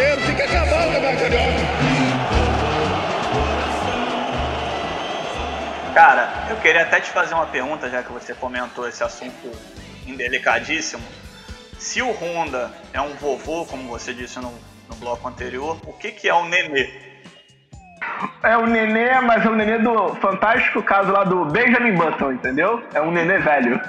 Janeiro. 0.00 0.22
Tem 0.22 0.34
que 0.34 0.42
acabar 0.42 0.88
o 0.88 0.92
Campeonato 0.92 1.18
Carioca. 1.18 1.70
Cara, 5.94 6.46
eu 6.48 6.56
queria 6.56 6.82
até 6.82 7.00
te 7.00 7.10
fazer 7.10 7.34
uma 7.34 7.46
pergunta, 7.46 7.90
já 7.90 8.02
que 8.02 8.12
você 8.12 8.32
comentou 8.32 8.88
esse 8.88 9.02
assunto 9.02 9.50
indelicadíssimo. 10.06 11.02
Se 11.78 12.00
o 12.00 12.10
Honda 12.12 12.70
é 12.92 13.00
um 13.00 13.14
vovô, 13.14 13.66
como 13.66 13.88
você 13.88 14.14
disse 14.14 14.38
no, 14.38 14.52
no 14.88 14.94
bloco 14.96 15.28
anterior, 15.28 15.78
o 15.86 15.92
que, 15.92 16.12
que 16.12 16.28
é 16.28 16.34
o 16.34 16.46
Nenê? 16.46 16.88
É 18.42 18.56
o 18.56 18.66
Nenê, 18.66 19.20
mas 19.20 19.44
é 19.44 19.48
o 19.48 19.54
Nenê 19.54 19.78
do 19.78 20.14
fantástico 20.16 20.82
caso 20.82 21.10
lá 21.10 21.24
do 21.24 21.44
Benjamin 21.46 21.94
Button, 21.94 22.32
entendeu? 22.32 22.82
É 22.94 23.00
um 23.00 23.10
Nenê 23.10 23.38
velho. 23.38 23.80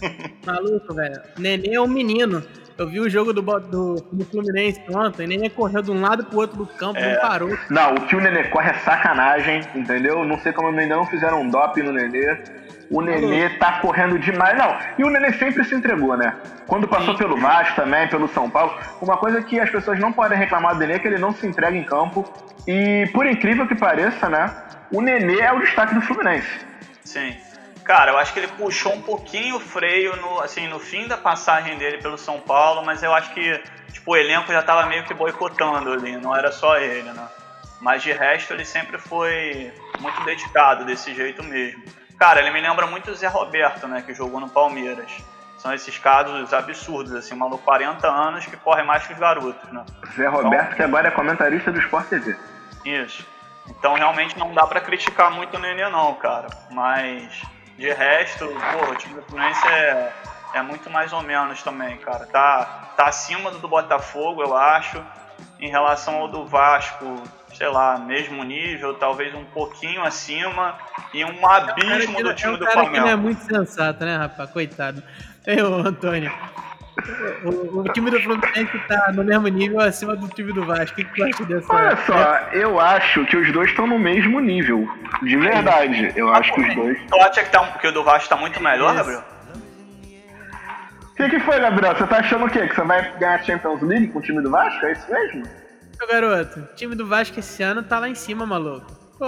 Maluco, 0.44 0.94
velho. 0.94 1.22
Nenê 1.38 1.74
é 1.74 1.80
um 1.80 1.86
menino. 1.86 2.44
Eu 2.76 2.88
vi 2.88 2.98
o 3.00 3.08
jogo 3.08 3.32
do, 3.32 3.40
do, 3.42 3.94
do 4.12 4.24
Fluminense 4.24 4.80
ontem. 4.90 5.26
Nenê 5.26 5.48
correu 5.48 5.80
de 5.80 5.90
um 5.90 6.00
lado 6.00 6.24
pro 6.24 6.38
outro 6.38 6.56
do 6.56 6.66
campo, 6.66 6.98
É. 6.98 7.14
não 7.14 7.20
parou. 7.20 7.58
Não, 7.70 7.94
o 7.94 8.00
que 8.06 8.16
o 8.16 8.20
Nenê 8.20 8.44
corre 8.44 8.70
é 8.70 8.74
sacanagem, 8.74 9.60
entendeu? 9.74 10.24
Não 10.24 10.38
sei 10.40 10.52
como 10.52 10.68
ainda 10.68 10.96
não 10.96 11.06
fizeram 11.06 11.42
um 11.42 11.48
doping 11.48 11.82
no 11.82 11.92
Nenê. 11.92 12.36
O 12.90 13.00
Nenê 13.00 13.48
tá 13.58 13.80
correndo 13.80 14.18
demais. 14.18 14.58
Não, 14.58 14.76
e 14.98 15.04
o 15.04 15.10
Nenê 15.10 15.32
sempre 15.34 15.64
se 15.64 15.74
entregou, 15.74 16.16
né? 16.16 16.34
Quando 16.66 16.88
passou 16.88 17.14
pelo 17.14 17.36
Vasco 17.36 17.76
também, 17.76 18.08
pelo 18.08 18.28
São 18.28 18.50
Paulo, 18.50 18.76
uma 19.00 19.16
coisa 19.16 19.40
que 19.40 19.58
as 19.60 19.70
pessoas 19.70 19.98
não 20.00 20.12
podem 20.12 20.36
reclamar 20.36 20.74
do 20.74 20.80
Nenê 20.80 20.94
é 20.94 20.98
que 20.98 21.06
ele 21.08 21.18
não 21.18 21.32
se 21.32 21.46
entrega 21.46 21.76
em 21.76 21.84
campo. 21.84 22.24
E 22.66 23.08
por 23.12 23.24
incrível 23.26 23.66
que 23.68 23.74
pareça, 23.74 24.28
né? 24.28 24.52
O 24.92 25.00
Nenê 25.00 25.40
é 25.40 25.52
o 25.52 25.60
destaque 25.60 25.94
do 25.94 26.00
Fluminense. 26.00 26.48
Sim. 27.04 27.34
Cara, 27.84 28.12
eu 28.12 28.18
acho 28.18 28.32
que 28.32 28.40
ele 28.40 28.48
puxou 28.48 28.94
um 28.94 29.02
pouquinho 29.02 29.56
o 29.56 29.60
freio 29.60 30.16
no, 30.16 30.40
assim, 30.40 30.66
no 30.66 30.78
fim 30.78 31.06
da 31.06 31.18
passagem 31.18 31.76
dele 31.76 31.98
pelo 31.98 32.16
São 32.16 32.40
Paulo, 32.40 32.82
mas 32.82 33.02
eu 33.02 33.14
acho 33.14 33.32
que 33.34 33.62
tipo, 33.92 34.12
o 34.12 34.16
elenco 34.16 34.50
já 34.50 34.62
tava 34.62 34.86
meio 34.86 35.04
que 35.04 35.12
boicotando 35.12 35.92
ali, 35.92 36.16
não 36.16 36.34
era 36.34 36.50
só 36.50 36.78
ele, 36.78 37.12
né? 37.12 37.28
Mas 37.80 38.02
de 38.02 38.10
resto 38.10 38.54
ele 38.54 38.64
sempre 38.64 38.96
foi 38.96 39.70
muito 40.00 40.24
dedicado 40.24 40.86
desse 40.86 41.14
jeito 41.14 41.42
mesmo. 41.44 41.84
Cara, 42.18 42.40
ele 42.40 42.50
me 42.50 42.60
lembra 42.60 42.86
muito 42.86 43.10
o 43.10 43.14
Zé 43.14 43.26
Roberto, 43.26 43.86
né, 43.86 44.02
que 44.02 44.14
jogou 44.14 44.40
no 44.40 44.48
Palmeiras. 44.48 45.12
São 45.58 45.72
esses 45.72 45.98
casos 45.98 46.52
absurdos, 46.54 47.14
assim, 47.14 47.34
um 47.34 47.38
maluco 47.38 47.64
40 47.64 48.06
anos 48.06 48.46
que 48.46 48.56
corre 48.56 48.82
mais 48.82 49.06
que 49.06 49.12
os 49.12 49.18
garotos, 49.18 49.70
né? 49.72 49.84
Zé 50.16 50.26
Roberto, 50.26 50.76
que 50.76 50.82
agora 50.82 51.08
é 51.08 51.10
comentarista 51.10 51.70
do 51.70 51.78
Sport 51.80 52.08
TV. 52.08 52.36
Isso. 52.84 53.26
Então 53.68 53.94
realmente 53.94 54.38
não 54.38 54.52
dá 54.52 54.66
pra 54.66 54.80
criticar 54.80 55.30
muito 55.30 55.56
o 55.56 55.60
Nenê 55.60 55.88
não, 55.88 56.14
cara. 56.14 56.48
Mas 56.70 57.42
de 57.78 57.92
resto, 57.92 58.46
pô, 58.46 58.92
o 58.92 58.96
time 58.96 59.14
do 59.14 59.22
Fluminense 59.22 59.66
é, 59.66 60.12
é 60.54 60.62
muito 60.62 60.88
mais 60.90 61.12
ou 61.12 61.22
menos 61.22 61.62
também, 61.62 61.96
cara. 61.98 62.26
Tá, 62.26 62.92
tá 62.96 63.06
acima 63.06 63.50
do 63.50 63.58
do 63.58 63.68
Botafogo, 63.68 64.42
eu 64.42 64.56
acho. 64.56 65.02
Em 65.60 65.68
relação 65.68 66.16
ao 66.16 66.28
do 66.28 66.46
Vasco, 66.46 67.22
sei 67.54 67.68
lá, 67.68 67.98
mesmo 67.98 68.42
nível, 68.44 68.94
talvez 68.94 69.34
um 69.34 69.44
pouquinho 69.44 70.02
acima. 70.04 70.76
E 71.12 71.24
um 71.24 71.46
abismo 71.46 72.22
do 72.22 72.30
é 72.30 72.34
time 72.34 72.54
um 72.54 72.58
do 72.58 72.64
cara 72.64 72.82
que 72.82 72.90
não 72.90 72.96
é 72.96 73.00
Flamengo. 73.00 73.22
muito 73.22 73.42
sensato, 73.44 74.04
né, 74.04 74.16
rapaz? 74.16 74.50
Coitado. 74.50 75.02
Eu, 75.46 75.74
Antônio. 75.74 76.32
O, 77.44 77.80
o- 77.80 77.92
time 77.92 78.10
do 78.10 78.20
Fluminense 78.22 78.78
tá 78.86 79.10
no 79.12 79.24
mesmo 79.24 79.48
nível 79.48 79.80
acima 79.80 80.14
do 80.14 80.28
time 80.28 80.52
do 80.52 80.64
Vasco. 80.64 80.92
O 81.00 81.04
que 81.04 81.04
que 81.04 81.14
tu 81.16 81.24
acha 81.24 81.44
dessa? 81.44 81.72
Olha 81.74 81.96
só, 82.06 82.38
eu 82.52 82.78
acho 82.80 83.24
que 83.26 83.36
os 83.36 83.52
dois 83.52 83.68
estão 83.70 83.86
no 83.86 83.98
mesmo 83.98 84.38
nível. 84.40 84.88
De 85.22 85.36
verdade. 85.36 86.12
Eu 86.14 86.32
acho 86.32 86.52
que 86.54 86.60
os 86.60 86.74
dois. 86.74 86.98
Tu 87.08 87.16
acha 87.20 87.42
que, 87.44 87.50
tá, 87.50 87.66
que 87.80 87.88
o 87.88 87.92
do 87.92 88.04
Vasco 88.04 88.28
tá 88.28 88.36
muito 88.36 88.62
melhor, 88.62 88.88
Isso. 88.94 88.96
Gabriel? 88.96 89.24
O 91.02 91.16
que, 91.16 91.28
que 91.30 91.40
foi, 91.40 91.60
Gabriel? 91.60 91.96
Você 91.96 92.06
tá 92.06 92.18
achando 92.18 92.44
o 92.46 92.50
quê? 92.50 92.66
Que 92.66 92.74
você 92.74 92.82
vai 92.82 93.18
ganhar 93.18 93.34
a 93.34 93.42
Champions 93.42 93.82
League 93.82 94.08
com 94.08 94.18
o 94.18 94.22
time 94.22 94.40
do 94.42 94.50
Vasco? 94.50 94.84
É 94.86 94.92
isso 94.92 95.10
mesmo? 95.12 95.42
Ô, 96.02 96.06
garoto, 96.06 96.60
o 96.60 96.74
time 96.74 96.94
do 96.94 97.06
Vasco 97.06 97.38
esse 97.38 97.62
ano 97.62 97.82
tá 97.82 97.98
lá 97.98 98.08
em 98.08 98.14
cima, 98.14 98.44
maluco. 98.46 98.86
Pô, 99.18 99.26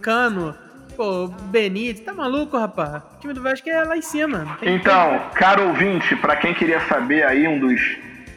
Cano, 0.00 0.54
pô, 0.98 1.28
Benítez, 1.44 2.00
tá 2.00 2.12
maluco, 2.12 2.58
rapaz? 2.58 3.04
O 3.14 3.20
time 3.20 3.32
do 3.32 3.40
Vasco 3.40 3.70
é 3.70 3.84
lá 3.84 3.96
em 3.96 4.02
cima. 4.02 4.58
Então, 4.60 5.30
caro 5.32 5.68
ouvinte, 5.68 6.16
pra 6.16 6.34
quem 6.34 6.52
queria 6.52 6.80
saber 6.88 7.22
aí 7.22 7.46
um 7.46 7.60
dos. 7.60 7.80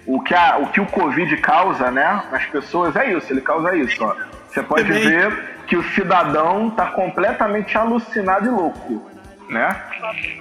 O 0.05 0.21
que, 0.21 0.35
a, 0.35 0.57
o 0.57 0.67
que 0.67 0.79
o 0.79 0.85
Covid 0.85 1.35
causa, 1.37 1.89
né? 1.89 2.23
Nas 2.31 2.45
pessoas, 2.45 2.95
é 2.95 3.11
isso, 3.13 3.33
ele 3.33 3.41
causa 3.41 3.75
isso, 3.75 4.03
ó. 4.03 4.15
Você 4.47 4.61
pode 4.61 4.83
Também. 4.83 5.03
ver 5.03 5.55
que 5.65 5.75
o 5.75 5.83
cidadão 5.95 6.69
tá 6.69 6.87
completamente 6.87 7.75
alucinado 7.77 8.45
e 8.45 8.49
louco, 8.49 9.09
né? 9.49 9.75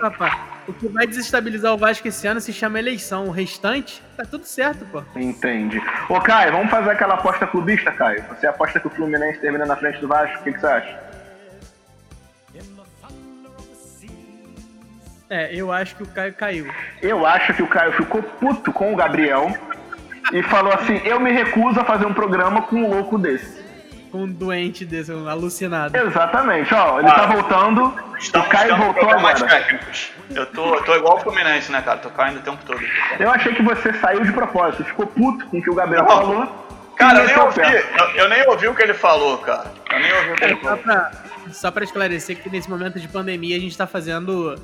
rapaz. 0.02 0.36
O 0.68 0.72
que 0.72 0.88
vai 0.88 1.06
desestabilizar 1.06 1.72
o 1.72 1.78
Vasco 1.78 2.06
esse 2.06 2.26
ano 2.26 2.40
se 2.40 2.52
chama 2.52 2.78
eleição. 2.78 3.26
O 3.26 3.30
restante, 3.30 4.02
tá 4.16 4.24
tudo 4.24 4.44
certo, 4.44 4.84
pô. 4.86 5.02
Entende. 5.16 5.82
Ô, 6.08 6.20
Caio, 6.20 6.52
vamos 6.52 6.70
fazer 6.70 6.90
aquela 6.90 7.14
aposta 7.14 7.46
clubista, 7.46 7.90
Caio? 7.90 8.22
Você 8.28 8.46
aposta 8.46 8.78
que 8.78 8.86
o 8.86 8.90
Fluminense 8.90 9.40
termina 9.40 9.64
na 9.64 9.76
frente 9.76 10.00
do 10.00 10.08
Vasco? 10.08 10.40
O 10.40 10.42
que, 10.42 10.52
que 10.52 10.60
você 10.60 10.66
acha? 10.66 11.09
É, 15.30 15.54
eu 15.54 15.72
acho 15.72 15.94
que 15.94 16.02
o 16.02 16.06
Caio 16.06 16.34
caiu. 16.34 16.66
Eu 17.00 17.24
acho 17.24 17.54
que 17.54 17.62
o 17.62 17.66
Caio 17.68 17.92
ficou 17.92 18.20
puto 18.22 18.72
com 18.72 18.92
o 18.92 18.96
Gabriel 18.96 19.56
e 20.32 20.42
falou 20.42 20.72
assim: 20.72 21.00
eu 21.04 21.20
me 21.20 21.30
recuso 21.30 21.78
a 21.80 21.84
fazer 21.84 22.04
um 22.04 22.12
programa 22.12 22.62
com 22.62 22.76
um 22.76 22.88
louco 22.90 23.16
desse. 23.16 23.60
Com 24.10 24.24
um 24.24 24.26
doente 24.32 24.84
desse, 24.84 25.12
um 25.12 25.28
alucinado. 25.28 25.96
Exatamente, 25.96 26.74
ó, 26.74 26.98
ele 26.98 27.08
Ah, 27.08 27.14
tá 27.14 27.26
voltando, 27.26 27.84
o 27.84 28.42
Caio 28.48 28.76
voltou 28.76 29.08
agora. 29.08 29.34
técnicos. 29.46 30.10
Eu 30.34 30.46
tô, 30.46 30.74
eu 30.74 30.82
tô 30.82 30.96
igual 30.96 31.16
o 31.16 31.20
Fluminense, 31.20 31.70
né, 31.70 31.80
cara? 31.80 31.98
Tô 31.98 32.10
caindo 32.10 32.38
o 32.38 32.42
tempo 32.42 32.58
todo. 32.66 32.80
Eu 33.20 33.30
achei 33.30 33.54
que 33.54 33.62
você 33.62 33.92
saiu 33.94 34.24
de 34.24 34.32
propósito, 34.32 34.82
ficou 34.84 35.06
puto 35.06 35.46
com 35.46 35.58
o 35.58 35.62
que 35.62 35.70
o 35.70 35.74
Gabriel 35.76 36.02
Não. 36.04 36.08
falou. 36.10 36.66
Cara, 36.96 37.20
eu 37.20 37.26
nem 37.28 37.38
ouvi. 37.38 37.60
Eu, 37.60 38.06
eu 38.24 38.28
nem 38.28 38.48
ouvi 38.48 38.66
o 38.68 38.74
que 38.74 38.82
ele 38.82 38.94
falou, 38.94 39.38
cara. 39.38 39.72
Eu 39.92 39.98
nem 40.00 40.12
ouvi 40.12 40.30
o 40.32 40.34
que 40.34 40.44
ele 40.44 40.54
Só 40.56 40.60
falou. 40.60 40.76
pra, 40.78 41.10
só 41.52 41.70
pra 41.70 41.84
esclarecer 41.84 42.36
que 42.42 42.50
nesse 42.50 42.68
momento 42.68 42.98
de 42.98 43.06
pandemia 43.08 43.56
a 43.56 43.60
gente 43.60 43.76
tá 43.78 43.86
fazendo 43.86 44.54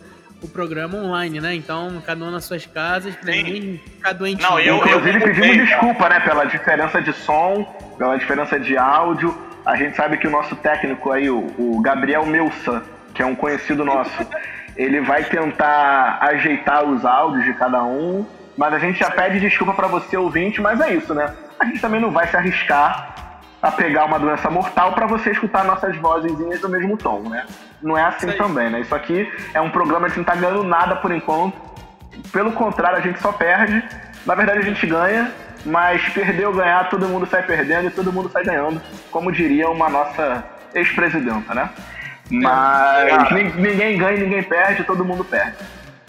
o 0.42 0.48
programa 0.48 0.98
online, 0.98 1.40
né? 1.40 1.54
Então, 1.54 2.02
cada 2.04 2.24
um 2.24 2.30
nas 2.30 2.44
suas 2.44 2.66
casas, 2.66 3.14
ninguém 3.24 3.78
ficar 3.78 4.12
doentinho. 4.12 4.48
Não, 4.48 4.60
eu- 4.60 4.76
Inclusive 4.76 5.18
mudei, 5.18 5.34
pedimos 5.34 5.68
desculpa, 5.68 6.08
né, 6.08 6.20
pela 6.20 6.44
diferença 6.44 7.00
de 7.00 7.12
som, 7.12 7.64
pela 7.98 8.16
diferença 8.18 8.58
de 8.60 8.76
áudio. 8.76 9.36
A 9.64 9.74
gente 9.76 9.96
sabe 9.96 10.16
que 10.18 10.26
o 10.26 10.30
nosso 10.30 10.54
técnico 10.56 11.10
aí, 11.10 11.28
o, 11.30 11.38
o 11.58 11.80
Gabriel 11.80 12.24
Melsa, 12.26 12.82
que 13.14 13.22
é 13.22 13.26
um 13.26 13.34
conhecido 13.34 13.84
nosso, 13.84 14.26
ele 14.76 15.00
vai 15.00 15.24
tentar 15.24 16.18
ajeitar 16.20 16.84
os 16.84 17.04
áudios 17.04 17.44
de 17.44 17.54
cada 17.54 17.82
um, 17.82 18.24
mas 18.56 18.72
a 18.74 18.78
gente 18.78 18.98
já 19.00 19.10
pede 19.10 19.40
desculpa 19.40 19.72
pra 19.72 19.88
você, 19.88 20.16
ouvinte, 20.16 20.60
mas 20.60 20.80
é 20.80 20.94
isso, 20.94 21.14
né? 21.14 21.34
A 21.58 21.64
gente 21.64 21.80
também 21.80 22.00
não 22.00 22.10
vai 22.10 22.26
se 22.28 22.36
arriscar 22.36 23.25
a 23.66 23.72
pegar 23.72 24.04
uma 24.04 24.18
doença 24.18 24.48
mortal 24.48 24.92
para 24.92 25.06
você 25.06 25.30
escutar 25.30 25.64
nossas 25.64 25.96
vozinhas 25.96 26.60
do 26.60 26.68
mesmo 26.68 26.96
tom, 26.96 27.28
né? 27.28 27.44
Não 27.82 27.98
é 27.98 28.04
assim 28.04 28.30
também, 28.32 28.70
né? 28.70 28.80
Isso 28.80 28.94
aqui 28.94 29.30
é 29.52 29.60
um 29.60 29.70
programa 29.70 30.08
que 30.08 30.18
não 30.18 30.24
tá 30.24 30.34
ganhando 30.34 30.62
nada 30.62 30.96
por 30.96 31.10
enquanto. 31.10 31.56
Pelo 32.32 32.52
contrário, 32.52 32.98
a 32.98 33.00
gente 33.00 33.20
só 33.20 33.32
perde. 33.32 33.82
Na 34.24 34.34
verdade, 34.34 34.60
a 34.60 34.62
gente 34.62 34.86
ganha, 34.86 35.32
mas 35.64 36.08
perder 36.10 36.46
ou 36.46 36.54
ganhar, 36.54 36.88
todo 36.88 37.08
mundo 37.08 37.26
sai 37.26 37.42
perdendo 37.42 37.88
e 37.88 37.90
todo 37.90 38.12
mundo 38.12 38.30
sai 38.30 38.44
ganhando, 38.44 38.80
como 39.10 39.32
diria 39.32 39.68
uma 39.68 39.88
nossa 39.88 40.44
ex-presidenta, 40.74 41.54
né? 41.54 41.68
Mas 42.30 43.30
ninguém 43.32 43.98
ganha, 43.98 44.18
ninguém 44.18 44.42
perde, 44.42 44.84
todo 44.84 45.04
mundo 45.04 45.24
perde. 45.24 45.56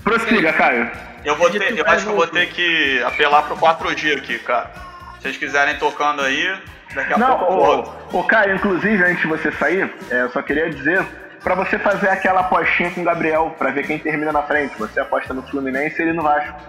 Prossiga, 0.04 0.54
Caio. 0.54 0.90
Eu, 1.26 1.36
vou 1.36 1.50
ter, 1.50 1.78
eu 1.78 1.86
acho 1.88 2.06
que 2.06 2.12
eu 2.12 2.16
vou 2.16 2.28
ter 2.28 2.48
que 2.50 3.04
apelar 3.04 3.44
pro 3.44 3.58
4G 3.58 4.18
aqui, 4.18 4.40
cara. 4.40 4.72
Se 5.16 5.24
vocês 5.24 5.38
quiserem 5.38 5.78
tocando 5.78 6.22
aí, 6.22 6.58
daqui 6.94 7.14
a 7.14 7.18
Não, 7.18 7.38
pouco 7.40 7.94
o, 8.14 8.20
o 8.20 8.24
Caio, 8.24 8.56
inclusive, 8.56 9.04
antes 9.04 9.22
de 9.22 9.28
você 9.28 9.52
sair, 9.54 9.94
é, 10.12 10.22
eu 10.22 10.30
só 10.32 10.42
queria 10.42 10.70
dizer 10.70 11.06
para 11.44 11.56
você 11.56 11.78
fazer 11.80 12.10
aquela 12.10 12.42
apostinha 12.42 12.92
com 12.92 13.02
o 13.02 13.04
Gabriel, 13.04 13.56
para 13.58 13.72
ver 13.72 13.86
quem 13.88 13.98
termina 14.00 14.32
na 14.32 14.42
frente. 14.44 14.78
Você 14.78 15.00
aposta 15.00 15.34
no 15.34 15.42
Fluminense 15.44 16.00
e 16.00 16.02
ele 16.04 16.14
no 16.14 16.24
Vasco. 16.24 16.60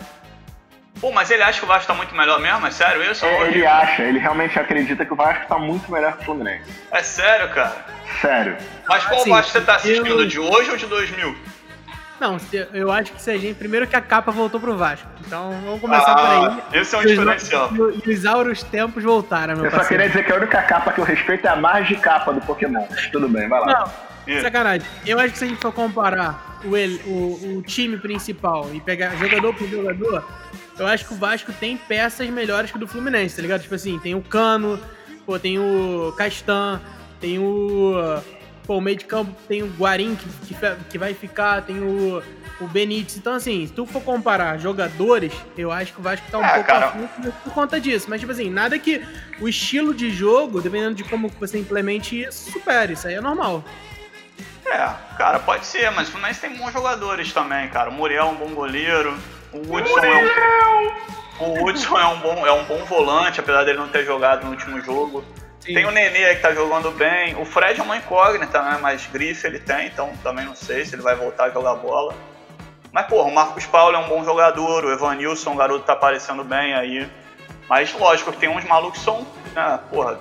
Pô, 1.01 1.13
mas 1.13 1.31
ele 1.31 1.43
acha 1.43 1.61
que 1.61 1.65
o 1.65 1.69
Vasco 1.69 1.87
tá 1.87 1.95
muito 1.95 2.15
melhor 2.15 2.41
mesmo? 2.41 2.67
É 2.67 2.71
sério 2.73 3.03
isso? 3.11 3.25
É, 3.25 3.43
ele 3.49 3.65
acha, 3.65 4.03
ele 4.03 4.19
realmente 4.19 4.59
acredita 4.59 5.05
que 5.05 5.13
o 5.13 5.17
Vasco 5.17 5.47
tá 5.47 5.57
muito 5.59 5.91
melhor 5.93 6.13
que 6.17 6.23
o 6.23 6.25
Fluminense. 6.25 6.69
É 6.91 7.03
sério, 7.03 7.49
cara? 7.55 7.73
Sério. 8.21 8.57
Mas 8.89 9.05
qual 9.05 9.21
Assim, 9.21 9.31
Vasco 9.31 9.53
você 9.53 9.61
tá 9.61 9.77
assistindo? 9.77 10.09
eu- 10.23 10.27
De 10.27 10.41
hoje 10.41 10.71
ou 10.73 10.77
de 10.77 10.87
2000? 10.87 11.37
Não, 12.21 12.39
se- 12.39 12.67
eu 12.73 12.91
acho 12.91 13.13
que 13.13 13.23
se 13.23 13.31
a 13.31 13.39
gente. 13.39 13.55
Primeiro 13.57 13.87
que 13.87 13.95
a 13.95 14.01
capa 14.01 14.31
voltou 14.33 14.59
pro 14.59 14.77
Vasco. 14.77 15.07
Então 15.27 15.53
vamos 15.65 15.81
começar 15.81 16.15
por 16.17 16.25
Ah, 16.25 16.63
aí. 16.73 16.81
esse 16.81 16.95
é 16.95 16.99
um 16.99 17.03
os- 17.03 17.07
diferencial. 17.11 17.71
E 17.75 17.81
os- 17.81 18.07
os 18.07 18.27
áureos 18.27 18.63
tempos 18.65 19.05
voltaram, 19.05 19.55
meu 19.55 19.67
Eu 19.67 19.71
só 19.71 19.77
parceiro. 19.79 20.03
queria 20.03 20.09
dizer 20.13 20.27
que 20.27 20.33
a 20.33 20.37
única 20.43 20.63
capa 20.63 20.93
que 20.93 21.01
eu 21.01 21.05
respeito 21.05 21.47
é 21.47 21.51
a 21.51 21.57
mais 21.57 21.87
de 21.87 21.95
capa 21.97 22.33
do 22.33 22.41
Pokémon. 22.41 22.87
Tudo 23.13 23.29
bem, 23.29 23.49
vai 23.49 23.61
lá. 23.61 23.93
Não, 24.27 24.41
sacanagem. 24.43 24.87
Eu 25.07 25.19
acho 25.21 25.33
que 25.33 25.39
se 25.39 25.45
a 25.45 25.49
gente 25.49 25.61
for 25.61 25.73
comparar 25.73 26.59
o, 26.65 26.69
o, 27.09 27.59
o 27.59 27.63
time 27.63 27.97
principal 27.99 28.69
e 28.75 28.81
pegar 28.81 29.15
jogador 29.17 29.55
por 29.55 29.69
jogador, 29.69 30.25
eu 30.77 30.87
acho 30.89 31.07
que 31.07 31.15
o 31.15 31.17
Vasco 31.17 31.53
tem 31.53 31.77
peças 31.77 32.29
melhores 32.31 32.71
que 32.71 32.77
o 32.77 32.81
do 32.81 32.89
Fluminense, 32.89 33.37
tá 33.37 33.43
ligado? 33.43 33.63
Tipo 33.63 33.75
assim, 33.77 33.97
tem 34.01 34.15
o 34.17 34.21
Cano, 34.23 34.79
pô, 35.25 35.39
tem 35.39 35.59
o 35.59 36.13
Castan, 36.17 36.81
tem 37.21 37.39
o. 37.39 37.95
Pô, 38.69 38.77
o 38.77 38.81
meio 38.83 38.99
de 38.99 39.07
campo 39.07 39.33
tem 39.49 39.63
o 39.63 39.67
Guarim 39.79 40.15
que, 40.15 40.29
que, 40.47 40.55
que 40.91 40.99
vai 40.99 41.15
ficar, 41.15 41.63
tem 41.63 41.81
o, 41.81 42.23
o 42.61 42.67
Benítez. 42.69 43.17
Então, 43.17 43.33
assim, 43.33 43.67
se 43.67 43.73
tu 43.73 43.87
for 43.87 44.03
comparar 44.03 44.59
jogadores, 44.59 45.33
eu 45.57 45.73
acho 45.73 45.95
que 45.95 46.01
o 46.01 46.03
Vasco 46.03 46.31
tá 46.31 46.37
um 46.39 46.45
Ah, 46.45 46.49
pouco 46.51 46.67
cara. 46.67 46.89
por 47.43 47.53
conta 47.55 47.81
disso. 47.81 48.09
Mas, 48.11 48.21
tipo 48.21 48.31
assim, 48.31 48.51
nada 48.51 48.79
que 48.79 49.03
o 49.41 49.49
estilo 49.49 49.95
de 49.95 50.11
jogo, 50.11 50.61
dependendo 50.61 50.95
de 50.97 51.03
como 51.05 51.29
você 51.41 51.59
implemente 51.59 52.21
isso, 52.23 52.51
supere. 52.53 52.93
Isso 52.93 53.09
aí 53.09 53.15
é 53.15 53.23
normal. 53.23 53.65
É, 54.67 54.87
cara, 55.17 55.39
pode 55.39 55.65
ser, 55.65 55.91
mas 55.93 56.09
o 56.09 56.11
Fluminense 56.13 56.39
tem 56.43 56.55
bons 56.55 56.71
jogadores 56.71 57.33
também, 57.33 57.71
cara. 57.71 57.89
O 57.89 57.93
Muriel 57.95 58.27
é 58.27 58.27
um 58.27 58.35
bom 58.35 58.51
goleiro. 58.51 59.17
O 59.51 59.61
Hudson 59.75 59.99
é 60.01 61.41
um. 61.41 61.43
O 61.43 61.65
Hudson 61.65 61.99
é 61.99 62.07
um 62.07 62.21
bom, 62.21 62.47
é 62.47 62.53
um 62.53 62.65
bom 62.65 62.85
volante, 62.85 63.41
apesar 63.41 63.65
dele 63.65 63.79
não 63.79 63.89
ter 63.89 64.05
jogado 64.05 64.45
no 64.45 64.51
último 64.51 64.79
jogo. 64.83 65.25
Sim. 65.69 65.75
Tem 65.75 65.85
o 65.85 65.91
Nenê 65.91 66.25
aí 66.25 66.37
que 66.37 66.41
tá 66.43 66.53
jogando 66.55 66.91
bem. 66.93 67.35
O 67.37 67.45
Fred 67.45 67.79
é 67.79 67.83
uma 67.83 67.97
incógnita, 67.99 68.63
né? 68.63 68.79
Mas 68.81 69.07
grife 69.07 69.47
ele 69.47 69.59
tem, 69.59 69.87
então 69.87 70.13
também 70.23 70.45
não 70.47 70.55
sei 70.57 70.85
se 70.85 70.95
ele 70.95 71.03
vai 71.03 71.15
voltar 71.15 71.45
a 71.45 71.51
jogar 71.51 71.75
bola. 71.75 72.15
Mas, 72.91 73.07
porra, 73.07 73.29
o 73.29 73.35
Marcos 73.35 73.67
Paulo 73.67 73.95
é 73.95 73.99
um 73.99 74.09
bom 74.09 74.25
jogador, 74.25 74.85
o 74.87 74.91
Evanilson, 74.91 75.53
o 75.53 75.57
garoto 75.57 75.85
tá 75.85 75.93
aparecendo 75.93 76.43
bem 76.43 76.73
aí. 76.75 77.07
Mas, 77.69 77.93
lógico, 77.93 78.33
que 78.33 78.39
tem 78.39 78.49
uns 78.49 78.65
malucos 78.65 78.99
que 78.99 79.05
são, 79.05 79.27
né, 79.55 79.79
porra, 79.91 80.19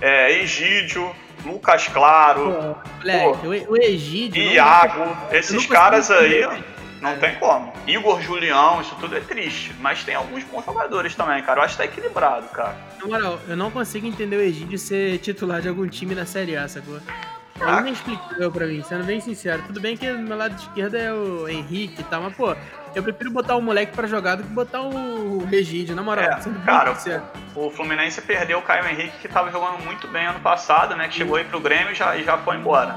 é, 0.00 0.30
Egídio, 0.38 1.12
Lucas 1.44 1.88
Claro, 1.88 2.76
Moleque, 3.02 3.46
o, 3.46 3.72
o 3.72 3.76
Egídio. 3.76 4.44
não- 4.44 4.52
Iago, 4.52 5.16
eu 5.32 5.38
esses 5.40 5.52
não 5.56 5.64
caras 5.66 6.10
aí, 6.12 6.44
entender. 6.44 6.64
Não 7.00 7.16
tem 7.18 7.34
como. 7.36 7.72
Igor 7.86 8.20
Julião, 8.20 8.80
isso 8.80 8.94
tudo 9.00 9.16
é 9.16 9.20
triste. 9.20 9.74
Mas 9.80 10.04
tem 10.04 10.14
alguns 10.14 10.44
bons 10.44 10.64
jogadores 10.64 11.14
também, 11.14 11.42
cara. 11.42 11.60
Eu 11.60 11.64
acho 11.64 11.74
que 11.76 11.78
tá 11.78 11.84
equilibrado, 11.84 12.48
cara. 12.48 12.76
Na 13.00 13.06
moral, 13.06 13.38
eu 13.48 13.56
não 13.56 13.70
consigo 13.70 14.06
entender 14.06 14.36
o 14.36 14.40
Egídio 14.40 14.78
ser 14.78 15.18
titular 15.18 15.60
de 15.60 15.68
algum 15.68 15.86
time 15.88 16.14
na 16.14 16.26
Série 16.26 16.56
A, 16.56 16.68
sacou? 16.68 16.96
É 16.96 17.64
Ah. 17.64 17.80
inexplicável 17.80 18.50
pra 18.50 18.66
mim, 18.66 18.82
sendo 18.82 19.04
bem 19.04 19.20
sincero. 19.20 19.62
Tudo 19.66 19.80
bem 19.80 19.94
que 19.96 20.10
no 20.10 20.20
meu 20.26 20.36
lado 20.36 20.54
esquerdo 20.56 20.94
é 20.96 21.12
o 21.12 21.46
Henrique 21.46 22.00
e 22.00 22.04
tal, 22.04 22.22
mas, 22.22 22.34
pô, 22.34 22.56
eu 22.94 23.02
prefiro 23.02 23.30
botar 23.30 23.54
o 23.56 23.60
moleque 23.60 23.92
pra 23.94 24.06
jogar 24.08 24.36
do 24.36 24.42
que 24.44 24.48
botar 24.48 24.80
o 24.80 25.46
Egídio, 25.52 25.94
na 25.94 26.02
moral. 26.02 26.24
É, 26.24 26.40
cara, 26.64 26.94
sincero. 26.94 27.22
O 27.54 27.70
Fluminense 27.70 28.22
perdeu 28.22 28.58
o 28.58 28.62
Caio 28.62 28.86
Henrique, 28.88 29.18
que 29.20 29.28
tava 29.28 29.50
jogando 29.50 29.78
muito 29.84 30.08
bem 30.08 30.26
ano 30.26 30.40
passado, 30.40 30.96
né? 30.96 31.06
Que 31.08 31.16
chegou 31.16 31.36
aí 31.36 31.44
pro 31.44 31.60
Grêmio 31.60 31.92
e 31.92 31.94
já, 31.94 32.16
e 32.16 32.24
já 32.24 32.38
foi 32.38 32.56
embora. 32.56 32.96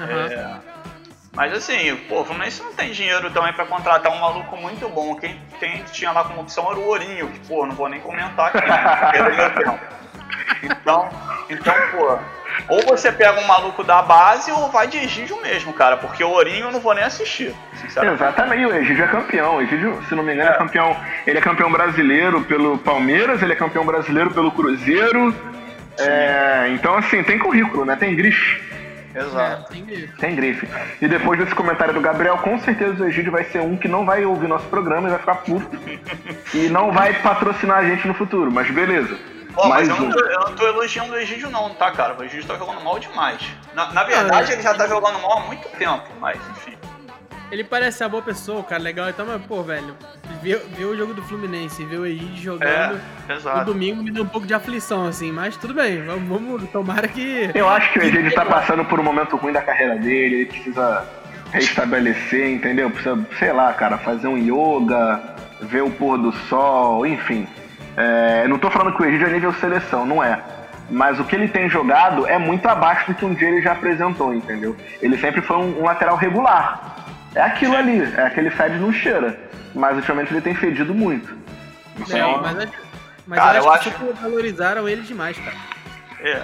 Aham. 0.00 0.26
É, 0.26 0.56
Mas 1.36 1.52
assim, 1.52 1.94
pô, 2.08 2.22
o 2.22 2.24
Fluminense 2.24 2.62
não 2.62 2.72
tem 2.72 2.90
dinheiro 2.92 3.30
também 3.30 3.52
pra 3.52 3.66
contratar 3.66 4.10
um 4.10 4.18
maluco 4.18 4.56
muito 4.56 4.88
bom. 4.88 5.14
Quem, 5.16 5.38
quem 5.60 5.82
tinha 5.92 6.10
lá 6.10 6.24
como 6.24 6.40
opção 6.40 6.70
era 6.70 6.80
o 6.80 6.86
Ourinho, 6.86 7.28
que, 7.28 7.38
pô, 7.40 7.66
não 7.66 7.74
vou 7.74 7.90
nem 7.90 8.00
comentar 8.00 8.46
aqui, 8.46 8.66
né? 8.66 9.50
Tempo. 9.50 9.78
Então, 10.62 11.08
então, 11.50 11.74
pô, 11.92 12.18
ou 12.68 12.82
você 12.82 13.12
pega 13.12 13.38
um 13.38 13.46
maluco 13.46 13.84
da 13.84 14.00
base 14.00 14.50
ou 14.50 14.70
vai 14.70 14.86
de 14.86 14.96
Egídio 14.96 15.40
mesmo, 15.42 15.72
cara, 15.72 15.98
porque 15.98 16.24
o 16.24 16.30
Ourinho 16.30 16.66
eu 16.66 16.72
não 16.72 16.80
vou 16.80 16.94
nem 16.94 17.04
assistir, 17.04 17.54
sinceramente. 17.74 18.22
Exatamente, 18.22 18.64
o 18.64 18.74
Egídio 18.74 19.04
é 19.04 19.08
campeão. 19.08 19.56
O 19.56 19.62
Egídio, 19.62 20.02
se 20.08 20.14
não 20.14 20.22
me 20.22 20.32
engano, 20.32 20.50
é. 20.50 20.54
É. 20.54 20.56
campeão. 20.56 20.96
Ele 21.26 21.38
é 21.38 21.42
campeão 21.42 21.70
brasileiro 21.70 22.40
pelo 22.42 22.78
Palmeiras, 22.78 23.42
ele 23.42 23.52
é 23.52 23.56
campeão 23.56 23.84
brasileiro 23.84 24.30
pelo 24.30 24.50
Cruzeiro. 24.50 25.34
É, 25.98 26.68
então, 26.70 26.96
assim, 26.96 27.22
tem 27.22 27.38
currículo, 27.38 27.84
né? 27.84 27.94
Tem 27.96 28.14
grife. 28.14 28.75
Exato. 29.16 29.72
É, 29.72 29.74
tem 29.74 29.84
que- 29.86 30.06
Tem 30.18 30.36
grife. 30.36 30.68
E 31.00 31.08
depois 31.08 31.38
desse 31.38 31.54
comentário 31.54 31.94
do 31.94 32.00
Gabriel, 32.00 32.36
com 32.38 32.58
certeza 32.60 33.02
o 33.02 33.06
Egídio 33.08 33.32
vai 33.32 33.44
ser 33.44 33.60
um 33.60 33.76
que 33.76 33.88
não 33.88 34.04
vai 34.04 34.24
ouvir 34.24 34.46
nosso 34.48 34.66
programa 34.66 35.08
e 35.08 35.10
vai 35.10 35.18
ficar 35.20 35.36
puto. 35.36 35.78
e 36.54 36.68
não 36.68 36.92
vai 36.92 37.12
patrocinar 37.22 37.78
a 37.78 37.84
gente 37.84 38.06
no 38.06 38.14
futuro, 38.14 38.50
mas 38.52 38.70
beleza. 38.70 39.16
Pô, 39.54 39.68
mas 39.68 39.88
Mais 39.88 39.88
eu 39.88 39.96
não, 39.96 40.06
um. 40.08 40.10
tô, 40.10 40.20
eu 40.20 40.40
não 40.40 40.54
tô 40.54 40.66
elogiando 40.66 41.12
o 41.12 41.16
Egídio 41.16 41.48
não, 41.50 41.70
tá, 41.70 41.90
cara? 41.90 42.14
O 42.18 42.22
Egídio 42.22 42.46
tá 42.46 42.56
jogando 42.56 42.82
mal 42.82 42.98
demais. 42.98 43.40
Na, 43.74 43.90
na 43.90 44.04
verdade, 44.04 44.52
ele 44.52 44.60
já 44.60 44.74
tá 44.74 44.86
jogando 44.86 45.18
mal 45.20 45.38
há 45.38 45.40
muito 45.46 45.66
tempo, 45.78 46.04
mas 46.20 46.36
enfim. 46.50 46.76
Ele 47.50 47.62
parece 47.62 48.02
uma 48.02 48.08
boa 48.08 48.22
pessoa, 48.22 48.62
cara, 48.64 48.82
legal. 48.82 49.08
Então, 49.08 49.24
mas, 49.24 49.40
pô, 49.46 49.62
velho, 49.62 49.94
ver, 50.42 50.58
ver 50.76 50.84
o 50.84 50.96
jogo 50.96 51.14
do 51.14 51.22
Fluminense 51.22 51.82
e 51.82 51.86
ver 51.86 51.98
o 51.98 52.06
Egídio 52.06 52.42
jogando 52.42 53.00
É, 53.28 53.58
no 53.58 53.64
domingo 53.64 54.02
me 54.02 54.10
dá 54.10 54.22
um 54.22 54.26
pouco 54.26 54.46
de 54.46 54.54
aflição, 54.54 55.06
assim. 55.06 55.30
Mas 55.30 55.56
tudo 55.56 55.72
bem, 55.72 56.04
vamos, 56.04 56.28
vamos 56.28 56.70
tomara 56.70 57.06
que. 57.06 57.50
Eu 57.54 57.68
acho 57.68 57.92
que 57.92 58.00
o 58.00 58.02
Egídio 58.02 58.34
tá 58.34 58.44
passando 58.44 58.84
por 58.84 58.98
um 58.98 59.02
momento 59.02 59.36
ruim 59.36 59.52
da 59.52 59.62
carreira 59.62 59.96
dele, 59.96 60.36
ele 60.36 60.46
precisa 60.46 61.04
restabelecer, 61.52 62.50
entendeu? 62.50 62.90
Precisa, 62.90 63.18
sei 63.38 63.52
lá, 63.52 63.72
cara, 63.72 63.96
fazer 63.98 64.26
um 64.26 64.36
yoga, 64.36 65.20
ver 65.62 65.82
o 65.82 65.90
pôr 65.90 66.18
do 66.18 66.32
sol, 66.32 67.06
enfim. 67.06 67.46
É, 67.96 68.46
não 68.48 68.58
tô 68.58 68.70
falando 68.70 68.94
que 68.96 69.02
o 69.02 69.06
Egídio 69.06 69.28
é 69.28 69.30
nível 69.30 69.52
seleção, 69.54 70.04
não 70.04 70.22
é. 70.22 70.40
Mas 70.90 71.18
o 71.18 71.24
que 71.24 71.34
ele 71.34 71.48
tem 71.48 71.68
jogado 71.68 72.26
é 72.26 72.38
muito 72.38 72.66
abaixo 72.66 73.10
do 73.10 73.14
que 73.14 73.24
um 73.24 73.34
dia 73.34 73.48
ele 73.48 73.62
já 73.62 73.72
apresentou, 73.72 74.32
entendeu? 74.34 74.76
Ele 75.00 75.16
sempre 75.18 75.40
foi 75.40 75.56
um, 75.56 75.80
um 75.80 75.84
lateral 75.84 76.16
regular. 76.16 76.95
É 77.36 77.40
aquilo 77.42 77.76
ali, 77.76 78.02
é 78.16 78.22
aquele 78.26 78.50
fede 78.50 78.76
não 78.78 78.92
cheira. 78.92 79.38
Mas 79.74 79.94
ultimamente 79.96 80.32
ele 80.32 80.40
tem 80.40 80.54
fedido 80.54 80.94
muito. 80.94 81.32
É, 81.98 82.02
Então, 82.18 82.40
mas 82.42 82.58
acho- 82.58 82.72
mas 83.26 83.38
cara, 83.38 83.58
eu 83.58 83.64
eu 83.64 83.70
acho 83.70 83.88
acho- 83.90 83.98
que 83.98 84.12
valorizaram 84.20 84.88
ele 84.88 85.02
demais, 85.02 85.36
cara. 85.38 85.56
É. 86.20 86.42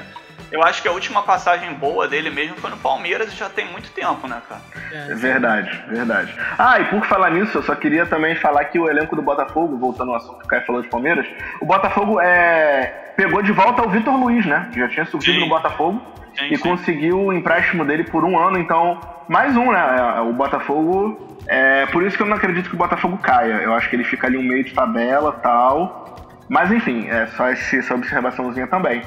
Eu 0.52 0.62
acho 0.62 0.82
que 0.82 0.88
a 0.88 0.92
última 0.92 1.22
passagem 1.22 1.72
boa 1.72 2.06
dele 2.06 2.28
mesmo 2.28 2.56
foi 2.56 2.68
no 2.70 2.76
Palmeiras 2.76 3.32
e 3.32 3.36
já 3.36 3.48
tem 3.48 3.66
muito 3.72 3.90
tempo, 3.92 4.28
né, 4.28 4.40
cara? 4.46 4.60
É, 4.92 5.12
É 5.12 5.14
verdade, 5.14 5.82
verdade. 5.88 6.34
Ah, 6.58 6.78
e 6.78 6.84
por 6.84 7.04
falar 7.06 7.30
nisso, 7.30 7.56
eu 7.58 7.62
só 7.62 7.74
queria 7.74 8.04
também 8.04 8.34
falar 8.36 8.66
que 8.66 8.78
o 8.78 8.88
elenco 8.88 9.16
do 9.16 9.22
Botafogo, 9.22 9.78
voltando 9.78 10.10
ao 10.10 10.16
assunto 10.18 10.38
que 10.40 10.44
o 10.44 10.48
Caio 10.48 10.66
falou 10.66 10.82
de 10.82 10.88
Palmeiras, 10.88 11.26
o 11.60 11.64
Botafogo 11.64 12.20
é, 12.20 13.12
pegou 13.16 13.40
de 13.42 13.50
volta 13.50 13.82
o 13.82 13.88
Vitor 13.88 14.14
Luiz, 14.14 14.44
né? 14.44 14.68
Que 14.72 14.78
já 14.80 14.88
tinha 14.88 15.06
subido 15.06 15.32
Sim. 15.32 15.40
no 15.40 15.48
Botafogo 15.48 16.02
Sim, 16.38 16.48
e 16.50 16.56
sim. 16.56 16.62
conseguiu 16.62 17.18
o 17.18 17.32
empréstimo 17.32 17.84
dele 17.84 18.04
por 18.04 18.22
um 18.24 18.38
ano, 18.38 18.58
então, 18.58 19.00
mais 19.28 19.56
um, 19.56 19.72
né? 19.72 20.20
O 20.20 20.32
Botafogo. 20.34 21.28
É 21.48 21.86
por 21.86 22.02
isso 22.04 22.16
que 22.16 22.22
eu 22.22 22.26
não 22.26 22.36
acredito 22.36 22.68
que 22.68 22.74
o 22.76 22.78
Botafogo 22.78 23.18
caia. 23.18 23.54
Eu 23.54 23.74
acho 23.74 23.88
que 23.90 23.96
ele 23.96 24.04
fica 24.04 24.26
ali 24.26 24.36
um 24.38 24.42
meio 24.42 24.62
de 24.62 24.72
tabela 24.72 25.32
tal. 25.42 26.14
Mas 26.48 26.70
enfim, 26.70 27.08
é 27.08 27.26
só 27.28 27.48
esse- 27.50 27.78
essa 27.78 27.94
observaçãozinha 27.94 28.66
também. 28.66 29.02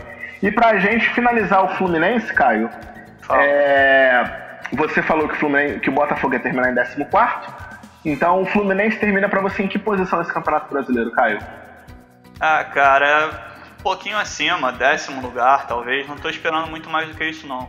E 0.46 0.52
pra 0.52 0.78
gente 0.78 1.10
finalizar 1.10 1.66
o 1.66 1.70
Fluminense, 1.70 2.32
Caio, 2.32 2.70
Fala. 3.22 3.42
é, 3.42 4.60
você 4.74 5.02
falou 5.02 5.28
que 5.28 5.34
o, 5.34 5.38
Fluminense, 5.38 5.80
que 5.80 5.90
o 5.90 5.92
Botafogo 5.92 6.36
ia 6.36 6.40
terminar 6.40 6.72
em 6.72 6.76
14. 6.76 7.08
Então 8.06 8.44
o 8.44 8.46
Fluminense 8.46 9.00
termina 9.00 9.28
pra 9.28 9.42
você 9.42 9.64
em 9.64 9.68
que 9.68 9.80
posição 9.80 10.20
nesse 10.20 10.32
Campeonato 10.32 10.72
Brasileiro, 10.72 11.12
Caio? 11.14 11.40
Ah, 12.40 12.64
cara, 12.64 13.56
um 13.80 13.82
pouquinho 13.82 14.20
acima, 14.20 14.72
décimo 14.72 15.20
lugar, 15.20 15.66
talvez. 15.66 16.08
Não 16.08 16.16
tô 16.16 16.30
esperando 16.30 16.70
muito 16.70 16.92
mais 16.92 17.08
do 17.08 17.16
que 17.16 17.26
isso, 17.28 17.48
não. 17.48 17.68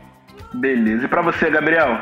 Beleza. 0.52 1.06
E 1.06 1.08
pra 1.08 1.22
você, 1.22 1.48
Gabriel? 1.48 1.98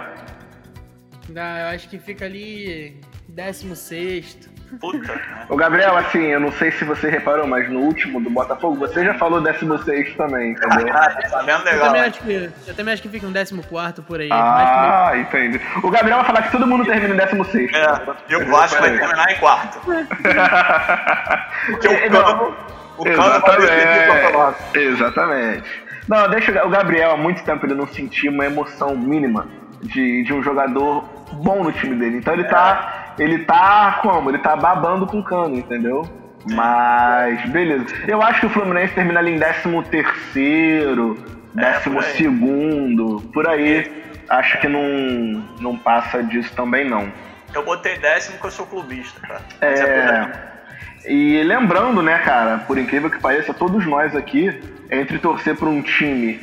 Ah, 1.36 1.60
eu 1.60 1.66
acho 1.76 1.88
que 1.88 2.00
fica 2.00 2.24
ali 2.24 3.00
16. 3.28 4.50
Puta, 4.80 5.14
né? 5.14 5.46
Ô 5.48 5.56
Gabriel, 5.56 5.96
assim, 5.96 6.22
eu 6.24 6.40
não 6.40 6.50
sei 6.52 6.70
se 6.72 6.84
você 6.84 7.08
reparou, 7.08 7.46
mas 7.46 7.70
no 7.70 7.80
último 7.80 8.20
do 8.20 8.28
Botafogo, 8.30 8.76
você 8.76 9.04
já 9.04 9.14
falou 9.14 9.40
16 9.40 10.14
também, 10.16 10.52
entendeu? 10.52 10.86
Ah, 10.94 11.10
tá 11.10 11.42
vendo 11.42 11.58
Eu 11.60 11.64
legal, 11.64 11.86
também, 11.86 12.02
né? 12.02 12.08
acho 12.08 12.20
que, 12.20 12.50
eu 12.66 12.74
também 12.74 12.94
acho 12.94 13.02
que 13.02 13.08
fica 13.08 13.26
um 13.26 13.32
14 13.32 14.02
por 14.02 14.20
aí. 14.20 14.28
que 14.28 14.32
Ah, 14.32 15.12
entendi. 15.16 15.60
O 15.82 15.90
Gabriel 15.90 16.18
vai 16.18 16.26
falar 16.26 16.42
que 16.42 16.52
todo 16.52 16.66
muno 16.66 16.84
termina 16.84 17.14
em 17.14 17.16
16. 17.16 17.72
É, 17.72 18.00
e 18.28 18.36
o 18.36 18.46
Vasco 18.46 18.80
vai 18.80 18.96
terminar 18.96 19.30
em 19.30 19.36
quarto. 19.36 19.78
Porque 19.80 21.88
o 21.88 22.74
o 22.96 23.04
vai 23.04 23.56
decidir 23.56 24.08
o 24.08 24.12
campeonato. 24.12 24.78
Exatamente. 24.78 25.84
Não, 26.08 26.28
deixa 26.28 26.64
o 26.64 26.68
Gabriel, 26.68 27.12
há 27.12 27.16
muito 27.16 27.42
tempo 27.42 27.66
ele 27.66 27.74
não 27.74 27.86
sentia 27.86 28.30
uma 28.30 28.44
emoção 28.44 28.96
mínima 28.96 29.46
de, 29.82 30.22
de 30.22 30.32
um 30.32 30.42
jogador 30.42 31.04
bom 31.32 31.64
no 31.64 31.72
time 31.72 31.96
dele. 31.96 32.18
Então 32.18 32.34
ele 32.34 32.44
tá. 32.44 33.00
Ele 33.18 33.38
tá 33.40 33.98
como? 34.02 34.30
Ele 34.30 34.38
tá 34.38 34.56
babando 34.56 35.06
com 35.06 35.20
o 35.20 35.24
cano, 35.24 35.56
entendeu? 35.56 36.08
Mas, 36.52 37.48
beleza. 37.50 37.86
Eu 38.06 38.20
acho 38.22 38.40
que 38.40 38.46
o 38.46 38.50
Fluminense 38.50 38.94
termina 38.94 39.20
ali 39.20 39.34
em 39.34 39.38
13 39.38 39.82
terceiro, 39.90 41.16
É, 41.56 41.60
décimo 41.60 41.96
por 41.96 42.04
aí. 42.04 42.10
segundo, 42.12 43.20
por 43.32 43.48
aí. 43.48 44.04
Acho 44.28 44.60
que 44.60 44.68
não, 44.68 44.82
não 45.60 45.76
passa 45.76 46.22
disso 46.22 46.52
também 46.54 46.88
não. 46.88 47.10
Eu 47.54 47.64
botei 47.64 47.96
décimo 47.98 48.32
porque 48.34 48.48
eu 48.48 48.50
sou 48.50 48.66
clubista, 48.66 49.20
cara. 49.20 49.40
Mas 49.60 49.80
é 49.80 49.84
por. 49.84 50.14
É. 50.14 50.54
E 51.06 51.42
lembrando, 51.42 52.02
né, 52.02 52.18
cara, 52.18 52.58
por 52.66 52.78
incrível 52.78 53.10
que 53.10 53.20
pareça, 53.20 53.52
todos 53.52 53.86
nós 53.86 54.16
aqui, 54.16 54.58
entre 54.90 55.18
torcer 55.18 55.54
para 55.54 55.68
um 55.68 55.82
time 55.82 56.40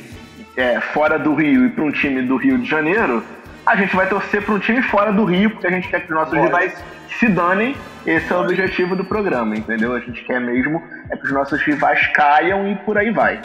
é, 0.56 0.80
fora 0.80 1.18
do 1.18 1.34
Rio 1.34 1.66
e 1.66 1.70
para 1.70 1.82
um 1.84 1.90
time 1.90 2.22
do 2.22 2.36
Rio 2.36 2.58
de 2.58 2.68
Janeiro, 2.68 3.24
a 3.64 3.76
gente 3.76 3.94
vai 3.94 4.08
torcer 4.08 4.44
para 4.44 4.54
um 4.54 4.58
time 4.58 4.82
fora 4.82 5.12
do 5.12 5.24
Rio, 5.24 5.50
porque 5.50 5.66
a 5.66 5.70
gente 5.70 5.88
quer 5.88 6.00
que 6.00 6.12
os 6.12 6.14
nossos 6.14 6.34
rivais 6.34 6.72
se 7.18 7.28
danem. 7.28 7.76
Esse 8.04 8.32
é 8.32 8.36
o 8.36 8.40
objetivo 8.40 8.96
do 8.96 9.04
programa, 9.04 9.56
entendeu? 9.56 9.94
A 9.94 10.00
gente 10.00 10.24
quer 10.24 10.40
mesmo 10.40 10.82
é 11.08 11.16
que 11.16 11.24
os 11.24 11.32
nossos 11.32 11.62
rivais 11.62 12.04
caiam 12.08 12.68
e 12.68 12.74
por 12.76 12.98
aí 12.98 13.12
vai. 13.12 13.40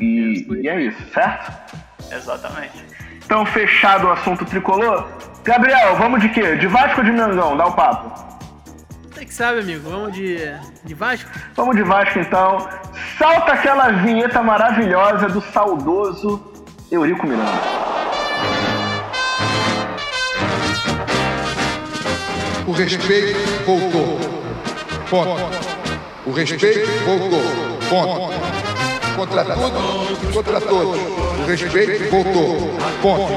E, 0.00 0.46
e 0.62 0.68
é 0.68 0.80
isso, 0.80 1.02
certo? 1.12 1.52
Exatamente. 2.10 2.84
Então, 3.24 3.44
fechado 3.44 4.06
o 4.06 4.10
assunto 4.10 4.46
tricolor. 4.46 5.06
Gabriel, 5.44 5.96
vamos 5.96 6.22
de 6.22 6.30
quê? 6.30 6.56
De 6.56 6.66
Vasco 6.66 7.00
ou 7.00 7.04
de 7.04 7.12
Mengão? 7.12 7.56
Dá 7.56 7.66
o 7.66 7.72
papo. 7.72 8.38
Você 9.10 9.26
que 9.26 9.34
sabe, 9.34 9.60
amigo. 9.60 9.90
Vamos 9.90 10.14
de, 10.14 10.38
de 10.84 10.94
Vasco? 10.94 11.30
Vamos 11.54 11.76
de 11.76 11.82
Vasco 11.82 12.18
então. 12.18 12.66
Salta 13.18 13.52
aquela 13.52 13.90
vinheta 13.90 14.42
maravilhosa 14.42 15.28
do 15.28 15.42
saudoso 15.42 16.40
Eurico 16.90 17.26
Miranda. 17.26 17.88
O 22.68 22.72
respeito 22.72 23.34
voltou. 23.64 24.20
Ponto. 25.08 25.40
O 26.26 26.32
respeito 26.32 26.86
voltou. 27.06 27.40
Ponto. 27.88 28.34
Contra 29.16 29.42
tudo 29.42 30.34
contra 30.34 30.60
todos. 30.60 31.00
O 31.00 31.46
respeito 31.46 32.10
voltou. 32.10 32.78
Ponto. 33.00 33.32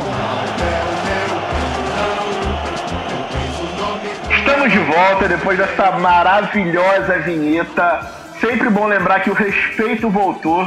Estamos 4.37 4.69
de 4.69 4.79
volta 4.79 5.29
depois 5.29 5.57
dessa 5.57 5.91
maravilhosa 5.91 7.19
vinheta. 7.19 8.11
Sempre 8.41 8.69
bom 8.69 8.85
lembrar 8.85 9.21
que 9.21 9.29
o 9.29 9.33
respeito 9.33 10.09
voltou. 10.09 10.61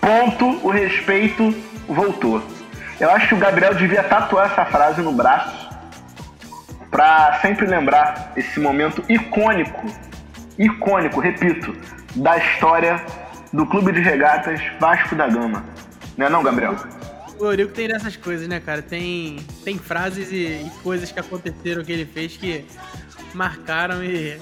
Ponto, 0.00 0.60
o 0.62 0.70
respeito 0.70 1.52
voltou. 1.88 2.40
Eu 3.00 3.10
acho 3.10 3.26
que 3.26 3.34
o 3.34 3.38
Gabriel 3.38 3.74
devia 3.74 4.04
tatuar 4.04 4.52
essa 4.52 4.64
frase 4.64 5.02
no 5.02 5.10
braço 5.10 5.63
pra 6.94 7.40
sempre 7.42 7.66
lembrar 7.66 8.32
esse 8.36 8.60
momento 8.60 9.04
icônico, 9.08 9.84
icônico, 10.56 11.18
repito, 11.18 11.76
da 12.14 12.38
história 12.38 13.04
do 13.52 13.66
Clube 13.66 13.90
de 13.90 13.98
Regatas 13.98 14.60
Vasco 14.78 15.16
da 15.16 15.26
Gama. 15.26 15.64
Não 16.16 16.26
é 16.26 16.30
não, 16.30 16.40
Gabriel? 16.40 16.76
O 17.36 17.46
Eurico 17.46 17.72
tem 17.72 17.88
dessas 17.88 18.16
coisas, 18.16 18.46
né, 18.46 18.60
cara? 18.60 18.80
Tem, 18.80 19.38
tem 19.64 19.76
frases 19.76 20.30
e, 20.30 20.36
e 20.36 20.70
coisas 20.84 21.10
que 21.10 21.18
aconteceram 21.18 21.82
que 21.82 21.90
ele 21.90 22.06
fez 22.06 22.36
que 22.36 22.64
marcaram 23.34 24.04
e 24.04 24.38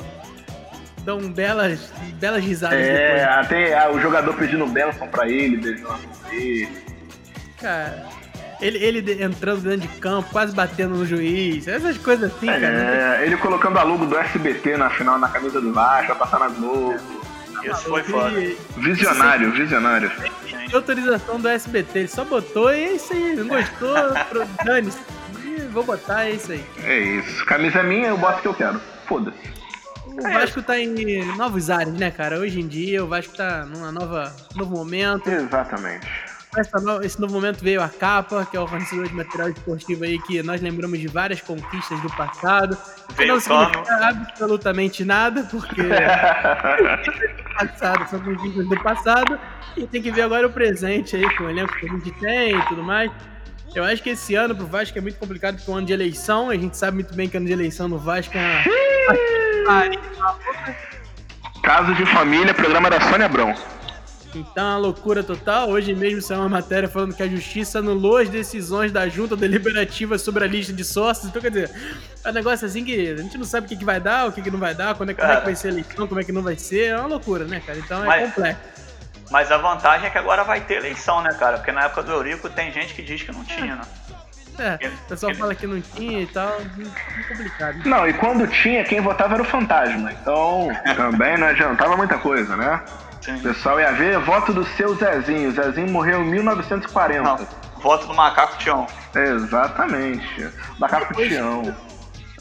dão 1.06 1.32
belas, 1.32 1.90
belas 2.20 2.44
risadas 2.44 2.78
É, 2.78 3.14
depois. 3.14 3.22
até 3.46 3.78
ah, 3.78 3.90
o 3.90 3.98
jogador 3.98 4.34
pedindo 4.34 4.66
bênção 4.66 5.08
pra 5.08 5.26
ele, 5.26 5.56
beijando 5.56 5.88
a 5.88 5.92
mão 5.96 6.28
dele. 6.28 6.68
Cara, 7.58 8.08
ele, 8.62 8.78
ele 8.78 9.22
entrando 9.24 9.60
dentro 9.62 9.80
de 9.80 9.88
campo, 9.98 10.28
quase 10.30 10.54
batendo 10.54 10.94
no 10.94 11.04
juiz, 11.06 11.66
essas 11.68 11.98
coisas 11.98 12.32
assim, 12.34 12.46
cara. 12.46 12.60
não 12.60 12.78
tem- 12.92 13.00
É, 13.22 13.26
ele 13.26 13.36
colocando 13.36 13.78
a 13.78 13.82
logo 13.82 14.06
do 14.06 14.16
SBT 14.16 14.76
na 14.76 14.88
final 14.90 15.18
na 15.18 15.28
camisa 15.28 15.60
do 15.60 15.72
Vasco, 15.72 16.06
pra 16.06 16.14
passar 16.14 16.38
na 16.40 16.48
Globo. 16.48 16.98
Isso 17.62 17.82
foi 17.84 18.02
foda. 18.02 18.30
Visionário, 18.76 19.52
visionário. 19.52 20.10
de 20.68 20.74
autorização 20.74 21.38
do 21.40 21.48
SBT, 21.48 21.98
ele 22.00 22.08
só 22.08 22.24
botou 22.24 22.72
e 22.72 22.82
é 22.82 22.92
isso 22.94 23.12
aí, 23.12 23.36
não 23.36 23.46
gostou, 23.46 23.94
dane-se. 24.64 24.98
Vou 25.70 25.84
botar, 25.84 26.24
é 26.26 26.32
isso 26.32 26.52
aí. 26.52 26.64
É 26.84 26.98
isso. 26.98 27.44
Camisa 27.46 27.78
é 27.80 27.82
minha, 27.82 28.08
eu 28.08 28.16
boto 28.18 28.38
o 28.38 28.42
que 28.42 28.48
eu 28.48 28.54
quero. 28.54 28.80
Foda-se. 29.06 29.38
O 30.06 30.22
Vasco 30.22 30.60
tá 30.62 30.78
em 30.78 31.24
novos 31.36 31.70
ares, 31.70 31.94
né, 31.94 32.10
cara? 32.10 32.38
Hoje 32.38 32.60
em 32.60 32.66
dia 32.68 33.02
o 33.02 33.06
Vasco 33.06 33.34
tá 33.36 33.64
nova 33.64 34.34
novo 34.54 34.74
momento. 34.76 35.26
Exatamente. 35.30 36.06
No- 36.82 37.02
esse 37.02 37.18
novo 37.18 37.32
momento 37.32 37.62
veio 37.62 37.82
a 37.82 37.88
capa, 37.88 38.46
que 38.50 38.56
é 38.56 38.60
o 38.60 38.66
fornecedor 38.66 39.08
de 39.08 39.14
material 39.14 39.48
esportivo 39.48 40.04
aí, 40.04 40.18
que 40.20 40.42
nós 40.42 40.60
lembramos 40.60 40.98
de 40.98 41.08
várias 41.08 41.40
conquistas 41.40 41.98
do 42.00 42.10
passado. 42.10 42.76
Veio 43.16 43.32
não 43.34 43.40
significa 43.40 44.08
absolutamente 44.08 45.02
nada, 45.04 45.44
porque 45.50 45.80
passado 47.58 48.08
são 48.10 48.20
conquistas 48.20 48.68
do 48.68 48.82
passado. 48.82 49.38
E 49.76 49.86
tem 49.86 50.02
que 50.02 50.10
ver 50.10 50.22
agora 50.22 50.46
o 50.46 50.52
presente 50.52 51.16
aí, 51.16 51.36
com 51.36 51.44
o 51.44 51.50
elenco 51.50 51.74
que 51.74 51.86
a 51.86 51.90
gente 51.90 52.10
tem 52.20 52.54
e 52.58 52.62
tudo 52.66 52.82
mais. 52.82 53.10
Eu 53.74 53.84
acho 53.84 54.02
que 54.02 54.10
esse 54.10 54.34
ano 54.34 54.54
pro 54.54 54.66
Vasco 54.66 54.98
é 54.98 55.00
muito 55.00 55.18
complicado, 55.18 55.56
porque 55.56 55.70
é 55.70 55.72
um 55.72 55.78
ano 55.78 55.86
de 55.86 55.94
eleição. 55.94 56.50
A 56.50 56.54
gente 56.56 56.76
sabe 56.76 56.96
muito 56.96 57.14
bem 57.14 57.26
que 57.30 57.38
ano 57.38 57.46
de 57.46 57.52
eleição 57.52 57.88
no 57.88 57.96
Vasco 57.98 58.36
é. 58.36 58.64
Caso 61.62 61.94
de 61.94 62.04
família, 62.06 62.52
programa 62.52 62.90
da 62.90 63.00
Sônia 63.00 63.24
Abrão. 63.24 63.54
Então, 64.38 64.64
é 64.64 64.70
uma 64.70 64.78
loucura 64.78 65.22
total. 65.22 65.68
Hoje 65.68 65.94
mesmo 65.94 66.20
saiu 66.22 66.40
uma 66.40 66.48
matéria 66.48 66.88
falando 66.88 67.14
que 67.14 67.22
a 67.22 67.28
justiça 67.28 67.78
anulou 67.78 68.16
as 68.18 68.28
decisões 68.28 68.90
da 68.90 69.08
junta 69.08 69.36
deliberativa 69.36 70.18
sobre 70.18 70.44
a 70.44 70.46
lista 70.46 70.72
de 70.72 70.84
sócios. 70.84 71.28
Então, 71.28 71.40
quer 71.42 71.50
dizer, 71.50 71.70
é 72.24 72.30
um 72.30 72.32
negócio 72.32 72.66
assim 72.66 72.84
que 72.84 73.10
a 73.10 73.16
gente 73.16 73.36
não 73.36 73.44
sabe 73.44 73.66
o 73.66 73.68
que, 73.68 73.76
que 73.76 73.84
vai 73.84 74.00
dar, 74.00 74.28
o 74.28 74.32
que, 74.32 74.42
que 74.42 74.50
não 74.50 74.58
vai 74.58 74.74
dar, 74.74 74.94
quando 74.94 75.10
é, 75.10 75.14
como 75.14 75.26
é 75.26 75.28
Cara. 75.28 75.40
que 75.40 75.46
vai 75.46 75.54
ser 75.56 75.68
a 75.68 75.70
eleição, 75.72 76.06
como 76.08 76.20
é 76.20 76.24
que 76.24 76.32
não 76.32 76.42
vai 76.42 76.56
ser. 76.56 76.86
É 76.88 76.96
uma 76.98 77.08
loucura, 77.08 77.44
né, 77.44 77.60
cara? 77.64 77.78
Então 77.78 78.02
é 78.04 78.06
Mas- 78.06 78.34
complexo. 78.34 78.60
Mas 79.30 79.50
a 79.50 79.56
vantagem 79.56 80.08
é 80.08 80.10
que 80.10 80.18
agora 80.18 80.44
vai 80.44 80.60
ter 80.60 80.74
eleição, 80.74 81.22
né, 81.22 81.32
cara? 81.32 81.56
Porque 81.56 81.72
na 81.72 81.84
época 81.84 82.02
do 82.02 82.12
Eurico 82.12 82.50
tem 82.50 82.70
gente 82.70 82.92
que 82.92 83.00
diz 83.00 83.22
que 83.22 83.32
não 83.32 83.42
tinha, 83.44 83.76
né? 83.76 83.82
É, 84.58 84.86
o 84.86 85.08
pessoal 85.08 85.34
fala 85.34 85.54
que 85.54 85.66
não 85.66 85.80
tinha 85.80 86.20
e 86.20 86.26
tal. 86.26 86.60
É 86.60 87.22
complicado. 87.26 87.78
Não, 87.86 88.06
e 88.06 88.12
quando 88.12 88.46
tinha, 88.46 88.84
quem 88.84 89.00
votava 89.00 89.32
era 89.34 89.42
o 89.42 89.46
fantasma. 89.46 90.12
Então, 90.12 90.68
também 90.94 91.38
não 91.38 91.46
adiantava 91.46 91.96
muita 91.96 92.18
coisa, 92.18 92.54
né? 92.56 92.82
Sim. 93.22 93.36
O 93.36 93.40
pessoal 93.42 93.78
ia 93.80 93.92
ver 93.92 94.18
voto 94.18 94.52
do 94.52 94.64
seu 94.64 94.94
Zezinho. 94.96 95.48
O 95.50 95.52
Zezinho 95.52 95.90
morreu 95.90 96.22
em 96.22 96.30
1940. 96.30 97.22
Não, 97.22 97.46
voto 97.80 98.06
do 98.06 98.14
macaco 98.14 98.58
Tião. 98.58 98.86
Exatamente. 99.14 100.48
Macaco 100.78 101.08
Depois- 101.08 101.28
Tião. 101.28 101.76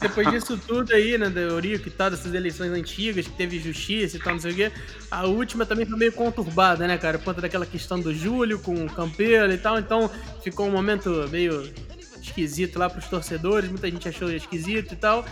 Depois 0.00 0.28
disso 0.32 0.58
tudo 0.58 0.92
aí, 0.92 1.16
né, 1.16 1.28
da 1.30 1.40
Eurico 1.42 1.86
e 1.86 1.90
tal, 1.90 2.10
dessas 2.10 2.34
eleições 2.34 2.72
antigas, 2.72 3.24
que 3.24 3.34
teve 3.34 3.60
justiça 3.60 4.16
e 4.16 4.20
tal, 4.20 4.32
não 4.32 4.40
sei 4.40 4.50
o 4.50 4.54
quê, 4.56 4.72
a 5.08 5.26
última 5.26 5.64
também 5.64 5.86
foi 5.86 5.96
meio 5.96 6.10
conturbada, 6.10 6.88
né, 6.88 6.98
cara? 6.98 7.18
Por 7.18 7.26
conta 7.26 7.40
daquela 7.40 7.64
questão 7.64 8.00
do 8.00 8.12
Júlio 8.12 8.58
com 8.58 8.74
o 8.84 8.90
Campeiro 8.90 9.52
e 9.52 9.58
tal, 9.58 9.78
então 9.78 10.10
ficou 10.42 10.66
um 10.66 10.72
momento 10.72 11.28
meio 11.30 11.72
esquisito 12.20 12.80
lá 12.80 12.90
pros 12.90 13.06
torcedores, 13.06 13.70
muita 13.70 13.88
gente 13.88 14.08
achou 14.08 14.28
esquisito 14.32 14.92
e 14.92 14.96
tal. 14.96 15.24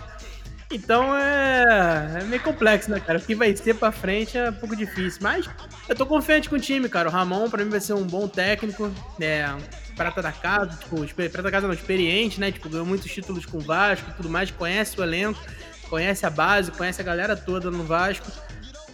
Então 0.71 1.17
é, 1.17 2.21
é 2.21 2.25
meio 2.25 2.41
complexo, 2.43 2.91
né, 2.91 3.01
cara? 3.01 3.19
O 3.19 3.23
que 3.23 3.35
vai 3.35 3.55
ser 3.57 3.75
pra 3.75 3.91
frente 3.91 4.39
é 4.39 4.51
um 4.51 4.55
pouco 4.55 4.77
difícil. 4.77 5.21
Mas 5.21 5.49
eu 5.89 5.97
tô 5.97 6.07
confiante 6.07 6.49
com 6.49 6.57
o 6.57 6.61
time, 6.61 6.89
cara. 6.89 7.09
O 7.09 7.13
Ramon, 7.13 7.51
pra 7.51 7.65
mim, 7.65 7.71
vai 7.71 7.81
ser 7.81 7.95
um 7.95 8.05
bom 8.05 8.29
técnico. 8.29 8.91
É, 9.21 9.49
um 9.49 9.95
prata 9.97 10.23
da 10.23 10.31
casa, 10.31 10.79
tipo, 10.79 11.05
prata 11.15 11.43
da 11.43 11.51
casa 11.51 11.67
não, 11.67 11.75
experiente, 11.75 12.39
né? 12.39 12.53
Tipo, 12.53 12.69
ganhou 12.69 12.87
muitos 12.87 13.11
títulos 13.11 13.45
com 13.45 13.59
o 13.59 13.61
Vasco 13.61 14.11
e 14.11 14.15
tudo 14.15 14.31
mais. 14.31 14.51
Conhece 14.53 14.99
o 15.01 15.03
elenco, 15.03 15.41
conhece 15.89 16.25
a 16.25 16.31
base, 16.31 16.71
conhece 16.71 17.01
a 17.01 17.05
galera 17.05 17.37
toda 17.37 17.69
no 17.71 17.83
Vasco. 17.83 18.31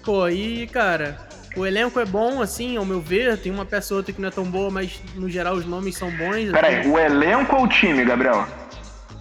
Pô, 0.03 0.29
e, 0.29 0.67
cara, 0.69 1.19
o 1.57 1.67
elenco 1.67 2.01
é 2.01 2.07
bom, 2.07 2.41
assim, 2.41 2.77
ao 2.77 2.87
meu 2.87 3.01
ver. 3.01 3.37
Tem 3.37 3.53
uma 3.53 3.67
peça 3.67 3.93
ou 3.93 3.99
outra 3.99 4.15
que 4.15 4.21
não 4.21 4.29
é 4.29 4.33
tão 4.33 4.45
boa, 4.45 4.71
mas 4.71 4.99
no 5.15 5.29
geral 5.29 5.55
os 5.55 5.67
nomes 5.67 5.97
são 5.97 6.11
bons. 6.11 6.51
Peraí, 6.53 6.77
assim. 6.77 6.91
o 6.91 6.99
elenco 6.99 7.55
ou 7.55 7.65
o 7.65 7.69
time, 7.69 8.03
Gabriel? 8.03 8.66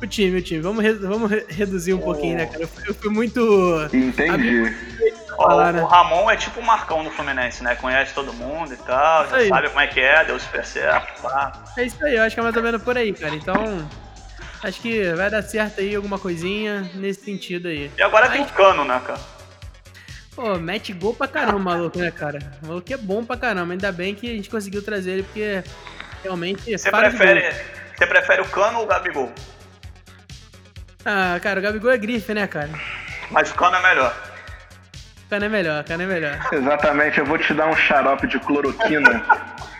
O 0.01 0.08
time, 0.08 0.38
o 0.38 0.41
time. 0.41 0.62
Vamos, 0.62 0.84
re- 0.84 0.93
vamos 0.93 1.29
re- 1.31 1.45
reduzir 1.49 1.93
um 1.93 1.99
pouquinho, 1.99 2.38
né, 2.38 2.45
cara? 2.45 2.63
Eu 2.63 2.67
fui, 2.67 2.84
eu 2.89 2.93
fui 2.93 3.10
muito. 3.10 3.39
Entendi. 3.93 4.75
Falar, 5.36 5.69
o 5.73 5.77
né? 5.77 5.88
Ramon 5.89 6.29
é 6.29 6.36
tipo 6.38 6.60
o 6.60 6.63
Marcão 6.63 7.03
do 7.03 7.10
Fluminense, 7.12 7.63
né? 7.63 7.75
Conhece 7.75 8.13
todo 8.13 8.31
mundo 8.34 8.73
e 8.73 8.77
tal, 8.77 9.27
já 9.29 9.38
Aí. 9.38 9.49
sabe 9.49 9.67
como 9.69 9.81
é 9.81 9.88
que 9.88 9.99
é, 9.99 10.23
deu 10.23 10.39
super 10.39 10.63
certo, 10.65 11.21
pá. 11.21 11.63
É 11.77 11.84
isso 11.84 12.03
aí, 12.05 12.15
eu 12.15 12.23
acho 12.23 12.36
que 12.36 12.39
é 12.39 12.43
mais 12.43 12.55
ou 12.55 12.63
menos 12.63 12.81
por 12.81 12.97
aí, 12.97 13.12
cara. 13.13 13.36
Então, 13.36 13.89
acho 14.63 14.79
que 14.81 15.12
vai 15.13 15.29
dar 15.29 15.41
certo 15.43 15.81
aí 15.81 15.93
alguma 15.95 16.17
coisinha 16.17 16.89
nesse 16.93 17.25
sentido 17.25 17.67
aí. 17.67 17.91
E 17.97 18.01
agora 18.01 18.29
tem 18.29 18.41
o 18.41 18.45
Cano, 18.45 18.86
né, 18.86 19.01
cara? 19.05 19.19
Pô, 20.36 20.55
mete 20.58 20.93
gol 20.93 21.13
pra 21.13 21.27
caramba, 21.27 21.60
maluco, 21.60 21.97
né, 21.99 22.12
cara? 22.12 22.39
O 22.63 22.67
maluco 22.67 22.93
é 22.93 22.97
bom 22.97 23.23
pra 23.25 23.36
caramba. 23.38 23.73
Ainda 23.73 23.91
bem 23.91 24.13
que 24.15 24.29
a 24.29 24.34
gente 24.36 24.49
conseguiu 24.49 24.81
trazer 24.84 25.12
ele, 25.12 25.23
porque 25.23 25.63
realmente. 26.23 26.77
Você 26.77 26.91
prefere, 26.91 27.53
você 27.97 28.05
prefere 28.08 28.41
o 28.41 28.45
Cano 28.45 28.79
ou 28.79 28.84
o 28.86 28.88
Gabigol? 28.88 29.31
Ah, 31.05 31.39
cara, 31.41 31.59
o 31.59 31.63
Gabigol 31.63 31.91
é 31.91 31.97
grife, 31.97 32.33
né, 32.33 32.47
cara? 32.47 32.69
Mas 33.29 33.51
o 33.51 33.55
Cano 33.55 33.75
é 33.77 33.81
melhor. 33.81 34.15
O 35.25 35.29
Cano 35.29 35.45
é 35.45 35.49
melhor, 35.49 35.81
o 35.81 35.87
Cano 35.87 36.03
é 36.03 36.05
melhor. 36.05 36.39
Exatamente, 36.51 37.19
eu 37.19 37.25
vou 37.25 37.37
te 37.37 37.53
dar 37.53 37.67
um 37.67 37.75
xarope 37.75 38.27
de 38.27 38.39
cloroquina 38.39 39.23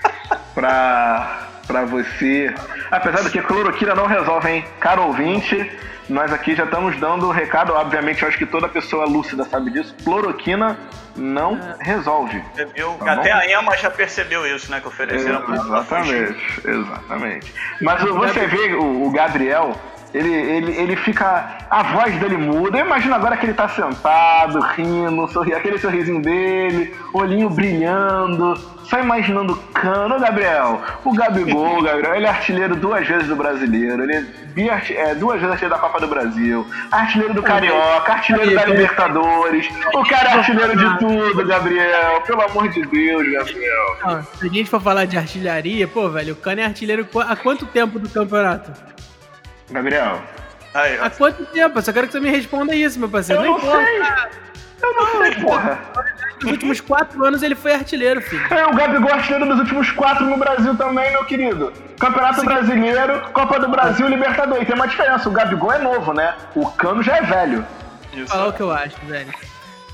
pra, 0.54 1.48
pra 1.66 1.84
você. 1.86 2.54
Apesar 2.92 3.24
do 3.24 3.30
que 3.32 3.42
cloroquina 3.42 3.96
não 3.96 4.06
resolve, 4.06 4.50
hein? 4.50 4.66
Caro 4.80 5.04
ouvinte, 5.04 5.72
nós 6.08 6.32
aqui 6.32 6.56
já 6.56 6.66
estamos 6.66 6.96
dando 7.00 7.28
o 7.28 7.32
recado, 7.32 7.74
obviamente, 7.74 8.22
eu 8.22 8.28
acho 8.28 8.38
que 8.38 8.46
toda 8.46 8.68
pessoa 8.70 9.06
lúcida 9.06 9.44
sabe 9.46 9.72
disso. 9.72 9.96
Cloroquina 10.04 10.78
não 11.16 11.60
resolve. 11.80 12.44
Você 12.54 12.66
viu? 12.66 12.94
Tá 13.00 13.14
Até 13.14 13.32
bom. 13.32 13.38
a 13.40 13.46
Ema 13.48 13.78
já 13.78 13.90
percebeu 13.90 14.46
isso, 14.56 14.70
né? 14.70 14.80
Que 14.80 14.88
ofereceram. 14.88 15.44
Exatamente, 15.54 16.62
exatamente. 16.64 17.54
Mas 17.82 18.02
você 18.02 18.46
vê 18.46 18.74
o, 18.74 19.08
o 19.08 19.12
Gabriel, 19.12 19.76
ele, 20.16 20.34
ele, 20.34 20.72
ele 20.78 20.96
fica. 20.96 21.58
A 21.70 21.84
voz 21.84 22.18
dele 22.20 22.38
muda. 22.38 22.78
Eu 22.78 22.86
imagino 22.86 23.14
agora 23.14 23.36
que 23.36 23.46
ele 23.46 23.54
tá 23.54 23.68
sentado, 23.68 24.62
rindo, 24.62 25.28
sorri, 25.28 25.54
aquele 25.54 25.78
sorrisinho 25.78 26.22
dele, 26.22 26.96
olhinho 27.14 27.50
brilhando, 27.50 28.56
só 28.86 28.98
imaginando 29.02 29.52
o 29.52 29.58
cano, 29.74 30.18
Gabriel. 30.18 30.82
O 31.04 31.14
Gabigol, 31.14 31.82
Gabriel, 31.84 32.16
ele 32.16 32.26
é 32.26 32.30
artilheiro 32.30 32.78
duas 32.78 33.06
vezes 33.06 33.28
do 33.28 33.36
brasileiro, 33.36 34.04
ele 34.04 34.26
é, 34.58 34.94
é, 34.94 35.16
duas 35.16 35.42
vezes 35.42 35.52
artilheiro 35.52 35.76
da 35.76 35.82
Copa 35.82 36.00
do 36.00 36.08
Brasil, 36.08 36.66
artilheiro 36.92 37.34
do 37.34 37.44
Carioca, 37.44 38.14
artilheiro 38.14 38.56
da 38.56 38.66
Libertadores. 38.68 39.68
O 39.94 40.04
cara 40.08 40.30
é 40.30 40.34
artilheiro 40.36 40.78
de 40.78 41.00
tudo, 41.00 41.46
Gabriel. 41.46 42.22
Pelo 42.26 42.42
amor 42.42 42.70
de 42.70 42.86
Deus, 42.86 43.32
Gabriel. 43.34 43.98
Não, 44.02 44.24
se 44.24 44.46
a 44.46 44.50
gente 44.50 44.70
for 44.70 44.80
falar 44.80 45.04
de 45.04 45.18
artilharia, 45.18 45.90
pô, 45.90 46.10
velho, 46.10 46.32
o 46.32 46.38
Cano 46.38 46.62
é 46.62 46.64
artilheiro 46.64 47.06
há 47.28 47.36
quanto 47.36 47.66
tempo 47.66 48.00
do 48.00 48.08
campeonato? 48.08 48.96
Gabriel. 49.70 50.22
Aí. 50.74 51.00
Há 51.00 51.10
quanto 51.10 51.46
tempo? 51.46 51.80
Eu 51.80 51.82
só 51.82 51.94
quero 51.94 52.08
que 52.08 52.14
você 52.14 52.20
me 52.20 52.30
responda 52.30 52.76
isso, 52.76 53.00
meu 53.00 53.10
parceiro. 53.10 53.42
Eu 53.42 53.52
não 53.52 53.58
importa. 53.58 53.86
sei. 53.86 54.46
Eu 54.82 54.94
não 54.94 55.24
sei, 55.24 55.42
porra. 55.42 55.80
Nos 56.42 56.52
últimos 56.52 56.82
quatro 56.82 57.26
anos 57.26 57.42
ele 57.42 57.56
foi 57.56 57.74
artilheiro, 57.74 58.22
filho. 58.22 58.46
É, 58.54 58.68
o 58.68 58.76
Gabigol 58.76 59.12
artilheiro 59.12 59.46
dos 59.48 59.60
últimos 59.60 59.90
quatro 59.92 60.26
no 60.26 60.38
Brasil 60.38 60.76
também, 60.76 61.10
meu 61.12 61.24
querido. 61.26 61.72
Campeonato 61.98 62.44
Brasileiro, 62.44 63.22
Copa 63.32 63.58
do 63.58 63.70
Brasil, 63.70 64.08
Libertadores. 64.08 64.68
Tem 64.68 64.76
uma 64.76 64.88
diferença, 64.88 65.30
o 65.30 65.32
Gabigol 65.32 65.72
é 65.72 65.80
novo, 65.80 66.14
né? 66.14 66.36
O 66.54 66.70
Cano 66.72 67.02
já 67.02 67.18
é 67.18 67.22
velho. 67.22 67.66
Isso. 68.14 68.28
Falar 68.28 68.48
o 68.48 68.54
que 68.54 68.62
eu 68.62 68.72
acho, 68.72 68.98
velho. 69.06 69.34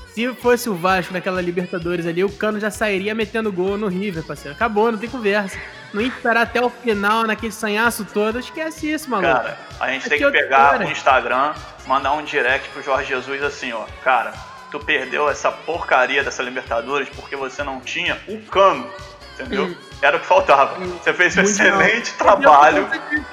Se 0.08 0.28
fosse 0.34 0.68
o 0.68 0.74
Vasco 0.74 1.14
naquela 1.14 1.40
Libertadores 1.40 2.04
ali, 2.04 2.22
o 2.22 2.28
Cano 2.28 2.60
já 2.60 2.70
sairia 2.70 3.14
metendo 3.14 3.52
gol 3.52 3.78
no 3.78 3.88
River, 3.88 4.24
parceiro. 4.24 4.54
Acabou, 4.54 4.92
não 4.92 4.98
tem 4.98 5.08
conversa. 5.08 5.56
Não 5.92 6.00
ia 6.00 6.08
esperar 6.08 6.42
até 6.42 6.60
o 6.60 6.70
final, 6.70 7.24
naquele 7.24 7.52
sanhaço 7.52 8.04
todo. 8.04 8.38
Esquece 8.38 8.90
isso, 8.92 9.10
maluco. 9.10 9.32
Cara, 9.32 9.58
a 9.78 9.88
gente 9.90 10.08
tem 10.08 10.18
que 10.18 10.30
pegar 10.30 10.80
o 10.80 10.90
Instagram, 10.90 11.52
mandar 11.86 12.12
um 12.12 12.22
direct 12.22 12.68
pro 12.70 12.82
Jorge 12.82 13.08
Jesus 13.08 13.42
assim, 13.42 13.72
ó. 13.72 13.84
Cara, 14.02 14.32
tu 14.70 14.80
perdeu 14.80 15.28
essa 15.28 15.50
porcaria 15.52 16.24
dessa 16.24 16.42
Libertadores 16.42 17.08
porque 17.10 17.36
você 17.36 17.62
não 17.62 17.80
tinha 17.80 18.18
o 18.26 18.40
cano. 18.42 18.88
Entendeu? 19.34 19.66
Hum. 19.66 19.76
Era 20.00 20.16
o 20.16 20.20
que 20.20 20.26
faltava. 20.26 20.74
Você 20.78 21.12
fez 21.12 21.36
um 21.36 21.42
excelente 21.42 22.12
trabalho, 22.14 22.88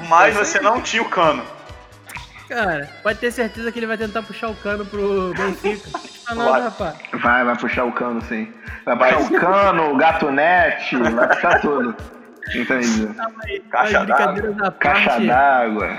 mas 0.08 0.36
você 0.36 0.60
não 0.60 0.82
tinha 0.82 1.02
o 1.02 1.10
cano. 1.10 1.44
Cara, 2.48 2.90
pode 3.04 3.20
ter 3.20 3.32
certeza 3.32 3.72
que 3.72 3.78
ele 3.78 3.86
vai 3.86 3.98
tentar 3.98 4.24
puxar 4.24 4.50
o 4.50 4.56
Cano 4.56 4.84
pro 4.84 5.34
Benfica. 5.38 5.88
Não, 6.34 6.52
Vai. 6.52 6.62
rapaz. 6.62 6.96
Vai, 7.14 7.44
vai 7.44 7.56
puxar 7.56 7.86
o 7.86 7.92
Cano, 7.92 8.22
sim. 8.24 8.52
Vai 8.86 8.98
puxar 8.98 9.20
o 9.20 9.40
Cano, 9.40 9.94
o 9.94 9.98
Gatonete, 9.98 10.96
vai 10.98 11.28
puxar 11.28 11.62
tudo. 11.62 11.96
Entendi. 12.54 13.08
Caixa 13.70 14.06
Mas 14.06 14.62
à 14.62 14.72
Caixa 14.72 15.20
d'água. 15.20 15.98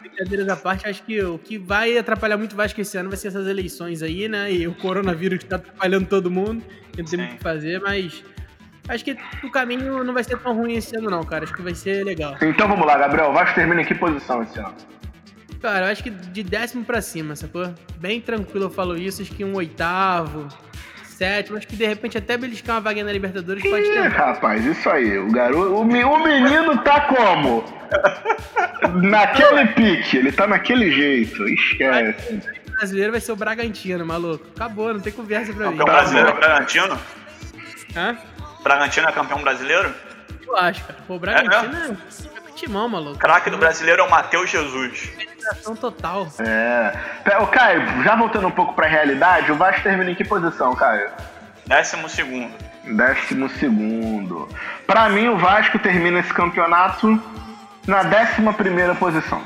brincadeiras 0.00 0.48
à 0.48 0.56
parte, 0.56 0.88
acho 0.88 1.02
que 1.02 1.22
o 1.22 1.38
que 1.38 1.58
vai 1.58 1.96
atrapalhar 1.96 2.36
muito 2.36 2.52
o 2.52 2.56
Vasco 2.56 2.80
esse 2.80 2.96
ano 2.96 3.08
vai 3.08 3.16
ser 3.16 3.28
essas 3.28 3.46
eleições 3.46 4.02
aí, 4.02 4.28
né? 4.28 4.52
E 4.52 4.66
o 4.66 4.74
coronavírus 4.74 5.38
que 5.38 5.46
tá 5.46 5.56
atrapalhando 5.56 6.06
todo 6.06 6.30
mundo, 6.30 6.64
não 6.96 7.04
tem 7.04 7.18
muito 7.18 7.32
o 7.32 7.36
que 7.36 7.42
fazer, 7.42 7.80
mas 7.80 8.24
acho 8.88 9.04
que 9.04 9.16
o 9.44 9.50
caminho 9.50 10.02
não 10.04 10.12
vai 10.12 10.24
ser 10.24 10.38
tão 10.38 10.54
ruim 10.54 10.74
esse 10.74 10.96
ano 10.96 11.10
não, 11.10 11.22
cara. 11.22 11.44
Acho 11.44 11.54
que 11.54 11.62
vai 11.62 11.74
ser 11.74 12.04
legal. 12.04 12.36
Então 12.42 12.68
vamos 12.68 12.86
lá, 12.86 12.98
Gabriel. 12.98 13.30
O 13.30 13.32
Vasco 13.32 13.54
termina 13.54 13.82
em 13.82 13.84
que 13.84 13.94
posição 13.94 14.42
esse 14.42 14.58
ano? 14.58 14.74
Cara, 15.60 15.86
eu 15.86 15.92
acho 15.92 16.02
que 16.02 16.10
de 16.10 16.42
décimo 16.42 16.84
pra 16.84 17.02
cima, 17.02 17.36
sacou? 17.36 17.72
Bem 17.98 18.18
tranquilo 18.20 18.66
eu 18.66 18.70
falo 18.70 18.96
isso, 18.96 19.20
acho 19.20 19.30
que 19.32 19.44
um 19.44 19.54
oitavo, 19.54 20.48
sétimo, 21.20 21.58
acho 21.58 21.68
que 21.68 21.76
de 21.76 21.84
repente 21.86 22.16
até 22.16 22.34
beliscar 22.38 22.76
uma 22.76 22.80
vaga 22.80 23.04
na 23.04 23.12
Libertadores 23.12 23.62
pode 23.62 23.84
ter. 23.90 24.08
rapaz, 24.08 24.64
isso 24.64 24.88
aí. 24.88 25.18
O 25.18 25.30
garoto. 25.30 25.74
O, 25.74 25.84
me- 25.84 26.02
o 26.02 26.18
menino 26.24 26.78
tá 26.78 27.02
como? 27.02 27.62
Naquele 29.02 29.66
pique, 29.66 30.16
ele 30.16 30.32
tá 30.32 30.46
naquele 30.46 30.90
jeito. 30.90 31.46
Esquece. 31.48 32.40
O 32.66 32.70
brasileiro 32.72 33.12
vai 33.12 33.20
ser 33.20 33.32
o 33.32 33.36
Bragantino, 33.36 34.06
maluco. 34.06 34.46
Acabou, 34.56 34.94
não 34.94 35.00
tem 35.00 35.12
conversa 35.12 35.52
pra 35.52 35.70
mim. 35.70 35.76
Campeão 35.76 35.94
brasileiro 35.94 36.28
é 36.30 36.32
Bragantino? 36.32 36.98
Hã? 37.94 38.16
Bragantino 38.62 39.08
é 39.08 39.12
campeão 39.12 39.42
brasileiro? 39.42 39.94
Eu 40.46 40.56
acho, 40.56 40.82
cara. 40.84 40.98
Pô, 41.06 41.16
o 41.16 41.18
Bragantino 41.18 41.76
é, 41.76 41.88
é 42.38 42.39
timão, 42.60 42.88
maluco. 42.88 43.18
Craque 43.18 43.48
do 43.48 43.56
brasileiro 43.56 44.02
é 44.02 44.04
o 44.04 44.10
Matheus 44.10 44.50
Jesus. 44.50 45.10
Organização 45.16 45.74
total. 45.74 46.28
É. 46.38 46.92
Ô, 47.38 47.46
Caio, 47.46 48.02
já 48.02 48.14
voltando 48.14 48.46
um 48.46 48.50
pouco 48.50 48.74
pra 48.74 48.86
realidade, 48.86 49.50
o 49.50 49.56
Vasco 49.56 49.82
termina 49.82 50.10
em 50.10 50.14
que 50.14 50.24
posição, 50.24 50.74
Caio? 50.74 51.08
Décimo 51.66 52.08
segundo. 52.08 52.52
Décimo 52.84 53.48
segundo. 53.48 54.48
Pra 54.86 55.08
mim, 55.08 55.28
o 55.28 55.38
Vasco 55.38 55.78
termina 55.78 56.20
esse 56.20 56.32
campeonato 56.32 57.20
na 57.86 58.02
décima 58.02 58.52
primeira 58.52 58.94
posição. 58.94 59.42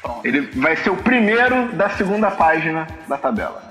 Pronto. 0.00 0.26
Ele 0.26 0.40
vai 0.60 0.74
ser 0.76 0.90
o 0.90 0.96
primeiro 0.96 1.72
da 1.72 1.90
segunda 1.90 2.30
página 2.30 2.88
da 3.06 3.16
tabela. 3.16 3.62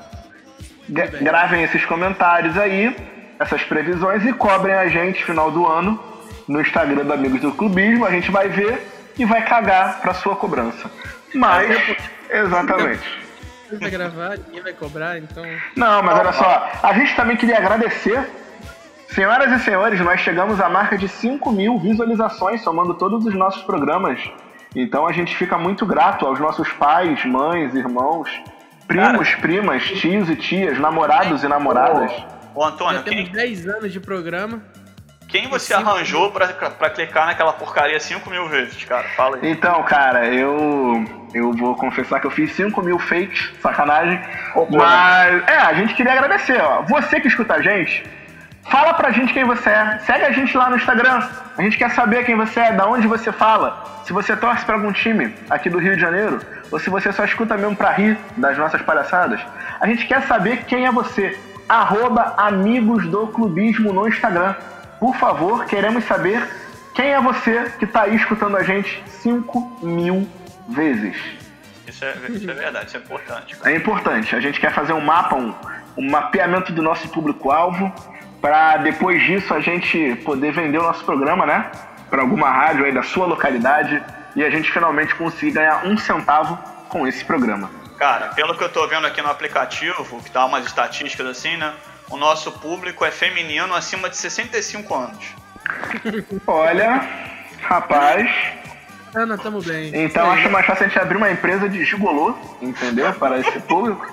Gravem 0.88 1.64
esses 1.64 1.86
comentários 1.86 2.58
aí, 2.58 2.96
essas 3.38 3.64
previsões 3.64 4.26
e 4.26 4.32
cobrem 4.32 4.76
a 4.76 4.88
gente 4.88 5.24
final 5.26 5.52
do 5.52 5.68
ano 5.68 6.11
no 6.48 6.62
Instagram 6.62 7.06
do 7.06 7.14
Amigos 7.14 7.42
do 7.42 7.52
Clubismo. 7.52 8.06
A 8.06 8.12
gente 8.12 8.32
vai 8.32 8.50
ver 8.50 8.88
e 9.18 9.26
vai 9.26 9.44
cagar 9.46 10.02
pra 10.02 10.14
sua 10.14 10.36
cobrança. 10.36 10.90
Mas, 11.34 11.98
exatamente. 12.30 13.22
Vai 13.80 13.90
gravar, 13.90 14.38
ninguém 14.38 14.62
vai 14.62 14.74
cobrar, 14.74 15.18
então. 15.18 15.46
Não, 15.76 16.04
mas 16.04 16.20
olha 16.20 16.34
só, 16.34 16.70
a 16.84 16.94
gente 16.94 17.16
também 17.16 17.38
queria 17.38 17.58
agradecer. 17.58 18.30
Senhoras 19.10 19.52
e 19.52 19.64
senhores, 19.64 20.00
nós 20.00 20.20
chegamos 20.22 20.60
à 20.60 20.70
marca 20.70 20.98
de 20.98 21.08
5 21.08 21.52
mil 21.52 21.78
visualizações, 21.80 22.62
somando 22.62 22.94
todos 22.94 23.26
os 23.26 23.34
nossos 23.34 23.62
programas. 23.64 24.20
Então 24.76 25.06
a 25.06 25.12
gente 25.12 25.36
fica 25.36 25.58
muito 25.58 25.86
grato 25.86 26.26
aos 26.26 26.40
nossos 26.40 26.70
pais, 26.74 27.26
mães, 27.26 27.76
irmãos, 27.76 28.30
primos, 28.88 29.36
primas, 29.36 29.84
tios 29.84 30.30
e 30.30 30.36
tias, 30.36 30.80
namorados 30.80 31.44
e 31.44 31.48
namoradas. 31.48 32.12
Ô 32.56 32.64
Antônio, 32.64 32.98
Já 32.98 33.04
temos 33.04 33.24
quem, 33.24 33.32
10 33.32 33.68
anos 33.68 33.94
de 33.94 34.00
programa. 34.00 34.62
Quem 35.32 35.48
você 35.48 35.74
arranjou 35.74 36.30
pra, 36.30 36.48
pra 36.48 36.90
clicar 36.90 37.26
naquela 37.26 37.54
porcaria 37.54 38.00
5 38.00 38.30
mil 38.30 38.50
vezes, 38.50 38.84
cara? 38.84 39.08
Fala 39.16 39.38
aí. 39.38 39.50
Então, 39.50 39.82
cara, 39.84 40.28
eu 40.28 41.06
eu 41.34 41.54
vou 41.54 41.74
confessar 41.76 42.20
que 42.20 42.28
eu 42.28 42.32
fiz 42.32 42.52
5 42.54 42.82
mil 42.82 43.00
fakes, 43.00 43.54
sacanagem. 43.62 44.20
Mas, 44.70 45.48
é, 45.48 45.56
a 45.56 45.74
gente 45.74 45.94
queria 45.94 46.12
agradecer, 46.12 46.62
ó. 46.62 46.82
Você 46.82 47.22
que 47.22 47.30
escuta 47.30 47.54
a 47.54 47.62
gente, 47.62 48.04
fala 48.70 48.94
pra 48.94 49.12
gente 49.12 49.34
quem 49.34 49.46
você 49.46 49.70
é. 49.70 50.00
Segue 50.00 50.26
a 50.26 50.32
gente 50.32 50.56
lá 50.58 50.70
no 50.70 50.76
Instagram. 50.76 51.26
A 51.58 51.62
gente 51.62 51.78
quer 51.78 51.92
saber 51.92 52.26
quem 52.26 52.36
você 52.36 52.60
é, 52.60 52.74
da 52.74 52.86
onde 52.86 53.08
você 53.08 53.32
fala. 53.32 54.02
Se 54.04 54.12
você 54.12 54.36
torce 54.36 54.66
pra 54.66 54.76
algum 54.76 54.92
time 54.92 55.34
aqui 55.50 55.70
do 55.70 55.78
Rio 55.78 55.96
de 55.96 56.02
Janeiro, 56.02 56.42
ou 56.70 56.78
se 56.78 56.90
você 56.90 57.14
só 57.14 57.24
escuta 57.24 57.56
mesmo 57.56 57.76
pra 57.78 57.92
rir 57.92 58.18
das 58.36 58.58
nossas 58.58 58.82
palhaçadas. 58.82 59.40
A 59.80 59.88
gente 59.88 60.06
quer 60.06 60.22
saber 60.24 60.66
quem 60.66 60.86
é 60.86 60.92
você. 60.92 61.40
Arroba 61.70 62.34
Amigos 62.36 63.08
do 63.08 63.28
Clubismo 63.28 63.94
no 63.94 64.10
Instagram. 64.10 64.56
Por 65.02 65.16
favor, 65.16 65.66
queremos 65.66 66.04
saber 66.04 66.48
quem 66.94 67.08
é 67.12 67.20
você 67.20 67.74
que 67.80 67.88
tá 67.88 68.04
aí 68.04 68.16
escutando 68.16 68.56
a 68.56 68.62
gente 68.62 69.04
5 69.08 69.80
mil 69.82 70.30
vezes. 70.70 71.18
Isso 71.88 72.06
é, 72.06 72.16
isso 72.30 72.52
é 72.52 72.54
verdade, 72.54 72.86
isso 72.86 72.98
é 72.98 73.00
importante. 73.00 73.56
cara. 73.56 73.72
É 73.72 73.76
importante. 73.76 74.36
A 74.36 74.40
gente 74.40 74.60
quer 74.60 74.72
fazer 74.72 74.94
um 74.94 75.02
mapa, 75.02 75.36
um, 75.36 75.56
um 75.98 76.08
mapeamento 76.08 76.72
do 76.72 76.84
nosso 76.84 77.10
público-alvo, 77.10 77.92
para 78.40 78.78
depois 78.78 79.20
disso 79.24 79.52
a 79.56 79.60
gente 79.60 80.18
poder 80.24 80.52
vender 80.52 80.78
o 80.78 80.84
nosso 80.84 81.04
programa, 81.04 81.48
né? 81.48 81.72
Para 82.08 82.22
alguma 82.22 82.52
rádio 82.52 82.86
aí 82.86 82.92
da 82.92 83.02
sua 83.02 83.26
localidade 83.26 84.04
e 84.36 84.44
a 84.44 84.52
gente 84.52 84.72
finalmente 84.72 85.16
conseguir 85.16 85.54
ganhar 85.54 85.84
um 85.84 85.98
centavo 85.98 86.60
com 86.90 87.08
esse 87.08 87.26
programa. 87.26 87.72
Cara, 87.98 88.28
pelo 88.36 88.56
que 88.56 88.64
eu 88.64 88.70
tô 88.70 88.88
vendo 88.88 89.08
aqui 89.08 89.20
no 89.20 89.32
aplicativo, 89.32 90.22
que 90.22 90.30
dá 90.30 90.46
umas 90.46 90.64
estatísticas 90.64 91.26
assim, 91.26 91.58
né? 91.58 91.74
O 92.12 92.18
nosso 92.18 92.52
público 92.52 93.04
é 93.06 93.12
feminino 93.12 93.74
acima 93.74 94.10
de 94.10 94.18
65 94.18 94.94
anos. 94.94 95.26
Olha, 96.46 97.02
rapaz, 97.62 98.30
Ah, 99.16 99.26
nós 99.26 99.38
estamos 99.38 99.66
bem. 99.66 99.92
então 100.04 100.26
É, 100.34 100.40
acho 100.40 100.50
mais 100.50 100.66
fácil 100.66 100.86
a 100.86 100.88
gente 100.90 101.00
abrir 101.00 101.18
uma 101.18 101.32
empresa 101.32 101.68
de 101.70 101.84
gigolô, 101.86 102.36
entendeu? 102.62 103.12
Para 103.14 103.40
esse 103.40 103.60
público. 103.62 104.06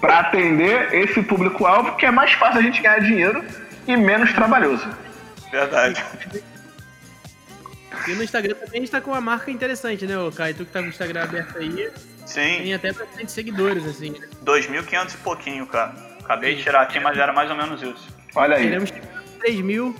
para 0.00 0.20
atender 0.20 0.94
esse 0.94 1.22
público-alvo, 1.22 1.94
que 1.96 2.06
é 2.06 2.10
mais 2.10 2.32
fácil 2.32 2.60
a 2.60 2.62
gente 2.62 2.80
ganhar 2.80 3.00
dinheiro 3.00 3.44
e 3.86 3.94
menos 3.98 4.32
trabalhoso. 4.32 4.88
Verdade. 5.50 6.02
E 8.08 8.12
no 8.12 8.22
Instagram 8.24 8.54
também 8.54 8.78
a 8.78 8.80
gente 8.80 8.90
tá 8.90 9.00
com 9.02 9.10
uma 9.10 9.20
marca 9.20 9.50
interessante, 9.50 10.06
né, 10.06 10.16
ô 10.18 10.32
Caio? 10.32 10.54
Tu 10.54 10.64
que 10.64 10.72
tá 10.72 10.80
com 10.80 10.86
o 10.86 10.88
Instagram 10.88 11.24
aberto 11.24 11.58
aí, 11.58 11.90
Sim, 12.24 12.60
tem 12.62 12.72
até 12.72 12.92
bastante 12.94 13.30
seguidores, 13.30 13.84
assim. 13.84 14.10
né? 14.18 14.26
2.500 14.42 15.12
e 15.14 15.16
pouquinho, 15.18 15.66
cara. 15.66 15.94
Acabei 16.30 16.54
de 16.54 16.62
tirar 16.62 16.82
aqui, 16.82 17.00
mas 17.00 17.18
era 17.18 17.32
mais 17.32 17.50
ou 17.50 17.56
menos 17.56 17.82
isso. 17.82 18.08
Olha 18.36 18.56
aí. 18.56 18.62
Queremos 18.62 18.92
3 19.40 19.60
mil 19.62 19.96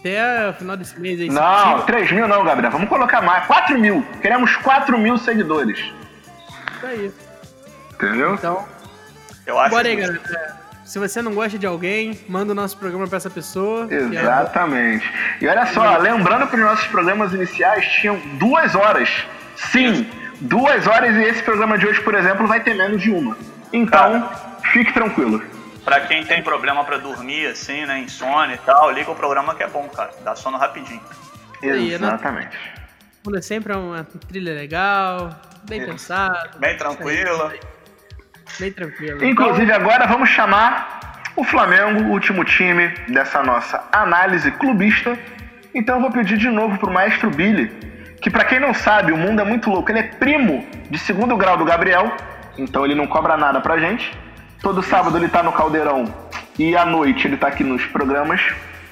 até 0.00 0.48
o 0.48 0.54
final 0.54 0.74
desse 0.74 0.98
mês 0.98 1.20
aí. 1.20 1.28
se 1.28 1.34
Não, 1.34 1.62
possível. 1.64 1.82
3 1.82 2.12
mil 2.12 2.26
não, 2.26 2.42
Gabriel. 2.42 2.72
Vamos 2.72 2.88
colocar 2.88 3.20
mais. 3.20 3.44
4 3.46 3.78
mil. 3.78 4.02
Queremos 4.22 4.56
4 4.56 4.96
mil 4.98 5.18
seguidores. 5.18 5.78
Isso 5.78 6.86
aí. 6.86 7.12
Entendeu? 7.92 8.32
Então, 8.36 8.64
Eu 9.46 9.58
acho 9.60 9.68
bora 9.70 9.86
aí, 9.86 9.96
que- 9.96 10.00
galera. 10.00 10.56
Se 10.82 10.98
você 10.98 11.20
não 11.20 11.34
gosta 11.34 11.58
de 11.58 11.66
alguém, 11.66 12.18
manda 12.26 12.52
o 12.52 12.54
nosso 12.54 12.78
programa 12.78 13.06
pra 13.06 13.18
essa 13.18 13.28
pessoa. 13.28 13.86
é- 13.90 13.96
Exatamente. 13.96 15.12
E 15.42 15.46
olha 15.46 15.66
só, 15.66 15.98
lembrando 15.98 16.46
que 16.46 16.56
os 16.56 16.62
nossos 16.62 16.86
programas 16.86 17.34
iniciais 17.34 17.84
tinham 18.00 18.16
duas 18.38 18.74
horas. 18.74 19.10
Sim, 19.56 20.08
duas 20.40 20.86
horas 20.86 21.14
e 21.16 21.22
esse 21.24 21.42
programa 21.42 21.76
de 21.76 21.86
hoje, 21.86 22.00
por 22.00 22.14
exemplo, 22.14 22.46
vai 22.46 22.60
ter 22.60 22.72
menos 22.74 23.02
de 23.02 23.10
uma. 23.10 23.36
Então, 23.74 24.26
fique 24.72 24.90
tranquilo. 24.94 25.42
Pra 25.86 26.00
quem 26.00 26.24
tem 26.24 26.42
problema 26.42 26.82
pra 26.82 26.96
dormir, 26.96 27.46
assim, 27.46 27.86
né, 27.86 28.00
insônia 28.00 28.56
e 28.56 28.58
tal, 28.58 28.90
liga 28.90 29.08
o 29.08 29.14
programa 29.14 29.54
que 29.54 29.62
é 29.62 29.68
bom, 29.68 29.88
cara. 29.88 30.10
Dá 30.24 30.34
sono 30.34 30.58
rapidinho. 30.58 31.00
né? 31.62 32.08
Exatamente. 32.08 32.58
É 33.32 33.40
sempre 33.40 33.72
uma 33.72 34.02
trilha 34.28 34.52
legal, 34.52 35.30
bem 35.62 35.86
pensado. 35.86 36.58
Bem 36.58 36.76
tranquila. 36.76 37.54
Bem 38.58 38.72
tranquilo. 38.72 39.24
Inclusive, 39.24 39.72
agora 39.72 40.08
vamos 40.08 40.28
chamar 40.28 41.22
o 41.36 41.44
Flamengo, 41.44 42.00
o 42.02 42.10
último 42.10 42.44
time 42.44 42.88
dessa 43.08 43.40
nossa 43.44 43.84
análise 43.92 44.50
clubista. 44.50 45.16
Então, 45.72 45.96
eu 45.96 46.00
vou 46.02 46.10
pedir 46.10 46.36
de 46.36 46.48
novo 46.50 46.78
pro 46.78 46.90
maestro 46.90 47.30
Billy, 47.30 47.68
que 48.20 48.28
pra 48.28 48.44
quem 48.44 48.58
não 48.58 48.74
sabe, 48.74 49.12
o 49.12 49.16
mundo 49.16 49.40
é 49.40 49.44
muito 49.44 49.70
louco. 49.70 49.88
Ele 49.88 50.00
é 50.00 50.02
primo 50.02 50.66
de 50.90 50.98
segundo 50.98 51.36
grau 51.36 51.56
do 51.56 51.64
Gabriel, 51.64 52.12
então 52.58 52.84
ele 52.84 52.96
não 52.96 53.06
cobra 53.06 53.36
nada 53.36 53.60
pra 53.60 53.78
gente. 53.78 54.25
Todo 54.66 54.82
sábado 54.82 55.16
ele 55.16 55.28
tá 55.28 55.44
no 55.44 55.52
Caldeirão 55.52 56.12
e 56.58 56.76
à 56.76 56.84
noite 56.84 57.28
ele 57.28 57.36
tá 57.36 57.46
aqui 57.46 57.62
nos 57.62 57.86
programas 57.86 58.40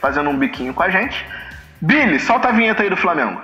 fazendo 0.01 0.31
um 0.31 0.39
biquinho 0.39 0.73
com 0.73 0.85
a 0.85 0.89
gente. 0.89 1.27
Billy, 1.81 2.21
solta 2.21 2.47
a 2.47 2.53
vinheta 2.53 2.85
aí 2.85 2.89
do 2.89 2.97
Flamengo. 2.97 3.41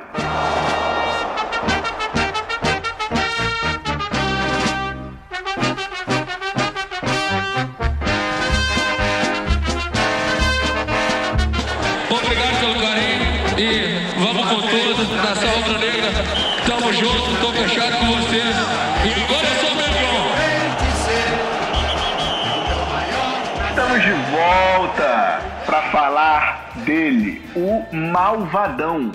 Dele, 26.80 27.42
o 27.54 27.86
malvadão, 27.94 29.12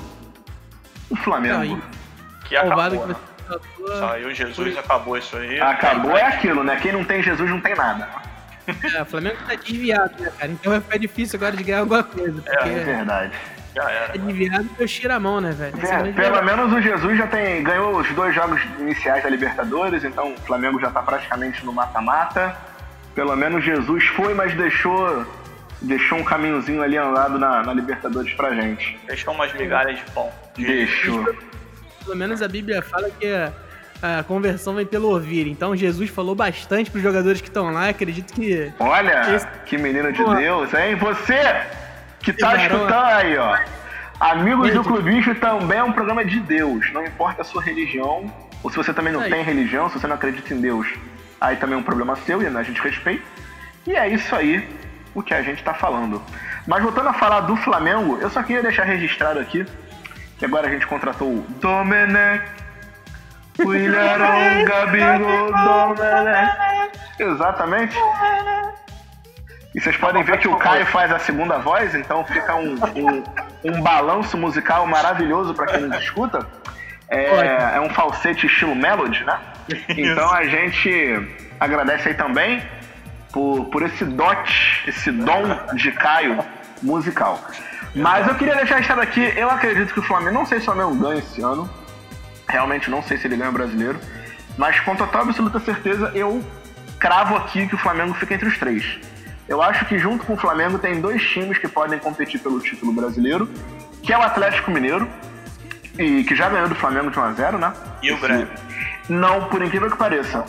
o 1.10 1.15
Flamengo. 1.15 1.82
Que 2.45 2.56
Malvado 2.56 2.95
acabou, 2.95 3.01
que 3.01 3.13
né? 3.13 3.19
você. 3.78 3.99
Saiu 3.99 4.34
Jesus, 4.34 4.78
acabou 4.78 5.17
isso 5.17 5.38
aí. 5.38 5.60
Acabou 5.60 6.17
é 6.17 6.23
aquilo, 6.23 6.63
né? 6.63 6.78
Quem 6.82 6.91
não 6.91 7.04
tem 7.04 7.21
Jesus 7.21 7.49
não 7.49 7.62
tem 7.62 7.75
nada. 7.75 8.08
É, 8.95 9.01
o 9.01 9.06
Flamengo 9.06 9.38
tá 9.47 9.56
desviado, 9.56 10.13
né, 10.19 10.32
cara? 10.38 10.51
Então 10.51 10.71
vai 10.71 10.82
ficar 10.82 10.97
difícil 10.97 11.38
agora 11.38 11.56
de 11.56 11.63
ganhar 11.63 11.80
alguma 11.82 12.04
coisa. 12.04 12.41
Porque 12.41 12.69
É 12.69 12.73
é, 12.73 12.84
verdade. 12.84 13.34
Já 13.75 13.91
era. 13.91 14.17
desviado 14.17 14.69
eu 14.80 14.88
tiro 14.88 15.13
a 15.13 15.19
mão, 15.19 15.41
né, 15.41 15.51
velho? 15.51 15.75
É 15.86 16.10
É, 16.10 16.13
pelo 16.13 16.41
menos 16.43 16.73
o 16.73 16.82
Jesus 16.82 17.17
já 17.17 17.28
tem 17.28 17.62
ganhou 17.62 17.97
os 17.97 18.10
dois 18.13 18.34
jogos 18.34 18.60
iniciais 18.80 19.21
da 19.21 19.30
Libertadores, 19.30 20.04
então 20.04 20.34
o 20.34 20.38
Flamengo 20.41 20.80
já 20.80 20.89
tá 20.89 21.01
praticamente 21.01 21.63
no 21.65 21.73
mata-mata. 21.73 22.56
Pelo 23.13 23.36
menos 23.36 23.63
Jesus 23.63 24.06
foi, 24.08 24.34
mas 24.34 24.54
deixou 24.56 25.25
deixou 25.81 26.17
um 26.17 26.23
caminhozinho 26.23 26.81
ali 26.81 26.97
andado 26.97 27.38
na, 27.38 27.63
na 27.63 27.73
Libertadores 27.73 28.33
pra 28.33 28.53
gente. 28.55 28.97
Deixou 29.07 29.33
umas 29.33 29.53
migalhas 29.53 29.97
de 29.97 30.11
pão. 30.11 30.29
Deixou. 30.57 31.23
Pelo 32.03 32.15
menos 32.15 32.41
a 32.41 32.47
Bíblia 32.47 32.81
fala 32.81 33.09
que 33.09 33.27
a, 33.27 34.19
a 34.19 34.23
conversão 34.23 34.75
vem 34.75 34.85
pelo 34.85 35.09
ouvir. 35.09 35.47
Então 35.47 35.75
Jesus 35.75 36.09
falou 36.09 36.35
bastante 36.35 36.89
pros 36.91 37.03
jogadores 37.03 37.41
que 37.41 37.47
estão 37.47 37.71
lá. 37.71 37.89
Acredito 37.89 38.33
que. 38.33 38.71
Olha, 38.79 39.35
Esse- 39.35 39.47
que 39.65 39.77
menino 39.77 40.11
de 40.11 40.23
Pô. 40.23 40.33
Deus, 40.35 40.73
hein? 40.73 40.95
Você 40.95 41.39
que 42.19 42.33
tá 42.33 42.55
escutando 42.55 42.93
aí, 42.93 43.38
ó. 43.38 43.57
Amigos 44.19 44.71
do. 44.73 44.83
Clubicho 44.83 45.35
também 45.35 45.77
é 45.79 45.83
um 45.83 45.91
programa 45.91 46.23
de 46.23 46.39
Deus. 46.39 46.91
Não 46.93 47.03
importa 47.05 47.41
a 47.41 47.45
sua 47.45 47.61
religião, 47.61 48.31
ou 48.63 48.69
se 48.69 48.77
você 48.77 48.93
também 48.93 49.11
não 49.11 49.19
Aí. 49.21 49.29
tem 49.29 49.43
religião, 49.43 49.89
se 49.89 49.99
você 49.99 50.07
não 50.07 50.15
acredita 50.15 50.53
em 50.53 50.61
Deus, 50.61 50.88
aí 51.39 51.55
também 51.57 51.75
é 51.75 51.77
um 51.77 51.83
problema 51.83 52.15
seu 52.15 52.41
e 52.41 52.47
a 52.47 52.63
gente 52.63 52.81
respeita. 52.81 53.23
E 53.85 53.93
é 53.95 54.07
isso 54.07 54.33
aí 54.35 54.67
o 55.15 55.23
que 55.23 55.34
a 55.34 55.41
gente 55.41 55.63
tá 55.63 55.73
falando. 55.73 56.21
Mas 56.67 56.84
voltando 56.84 57.10
a 57.10 57.13
falar 57.13 57.39
do 57.41 57.56
Flamengo, 57.56 58.19
eu 58.21 58.30
só 58.30 58.43
queria 58.43 58.62
deixar 58.62 58.84
registrado 58.84 59.39
aqui 59.39 59.65
que 60.38 60.43
agora 60.45 60.67
a 60.67 60.69
gente 60.69 60.86
contratou 60.86 61.30
o 61.30 61.45
Domenech, 61.62 62.45
Ilharão, 63.58 64.65
Gabigol, 64.67 65.95
Domenech. 65.95 66.99
Exatamente. 67.17 67.97
E 69.73 69.82
vocês 69.82 69.95
podem 69.97 70.23
ver 70.23 70.38
que 70.39 70.47
o 70.47 70.58
Caio 70.58 70.86
faz 70.86 71.12
a 71.12 71.19
segunda 71.19 71.58
voz, 71.58 71.95
então 71.95 72.25
fica 72.25 72.56
um, 72.56 72.75
um, 72.75 73.23
um 73.71 73.82
balanço 73.82 74.38
musical 74.38 74.86
maravilhoso 74.86 75.54
pra 75.54 75.65
quem 75.65 75.82
nos 75.82 75.97
escuta. 75.97 76.45
É, 77.10 77.75
é 77.75 77.82
um 77.82 77.89
falsete 77.89 78.45
estilo 78.45 78.75
melody, 78.75 79.23
né? 79.23 79.39
Então 79.89 80.32
a 80.32 80.43
gente 80.45 81.39
agradece 81.60 82.10
aí 82.10 82.13
também 82.13 82.62
por, 83.36 83.65
por 83.65 83.84
esse 83.84 84.06
dote, 84.06 84.86
esse 84.88 85.12
dom 85.12 85.43
de 85.76 85.91
Caio 85.91 86.41
musical. 86.82 87.38
Mas 87.93 88.26
eu 88.26 88.36
queria 88.36 88.56
deixar 88.56 88.80
estado 88.80 89.02
aqui, 89.02 89.21
eu 89.36 89.50
acredito 89.50 89.93
que 89.93 90.00
o 90.00 90.04
Flamengo, 90.04 90.34
não 90.34 90.45
sei 90.45 90.60
se 90.60 90.63
o 90.63 90.74
Flamengo 90.74 90.95
ganha 90.95 91.19
esse 91.19 91.41
ano, 91.41 91.69
realmente 92.48 92.89
não 92.89 93.04
sei 93.04 93.17
se 93.17 93.28
ele 93.28 93.36
ganha 93.36 93.50
o 93.50 93.54
brasileiro, 93.54 94.00
mas 94.58 94.80
com 94.80 94.95
total 94.95 95.24
absoluta 95.24 95.60
certeza 95.60 96.13
eu 96.15 96.41
cravo 96.98 97.36
aqui 97.36 97.67
que 97.67 97.76
o 97.76 97.78
Flamengo 97.78 98.13
fica 98.13 98.34
entre 98.34 98.48
os 98.48 98.58
três. 98.58 99.00
Eu 99.50 99.62
acho 99.62 99.86
que 99.86 100.00
junto 100.00 100.26
com 100.26 100.34
o 100.34 100.38
Flamengo 100.38 100.80
tem 100.80 101.02
dois 101.02 101.21
times 101.21 101.58
que 101.58 101.67
podem 101.67 102.00
competir 102.00 102.39
pelo 102.39 102.62
título 102.62 102.93
brasileiro, 102.93 103.50
que 104.02 104.13
é 104.13 104.17
o 104.17 104.21
Atlético 104.21 104.71
Mineiro, 104.71 105.10
e 106.00 106.24
que 106.24 106.36
já 106.36 106.48
ganhou 106.48 106.69
do 106.69 106.76
Flamengo 106.76 107.12
de 107.12 107.19
1 107.19 107.21
a 107.21 107.34
0 107.34 107.58
né? 107.58 107.74
E 108.02 108.13
o 108.13 108.17
Grêmio. 108.17 108.48
Não, 109.10 109.50
por 109.50 109.62
incrível 109.62 109.91
que 109.91 109.98
pareça. 109.98 110.45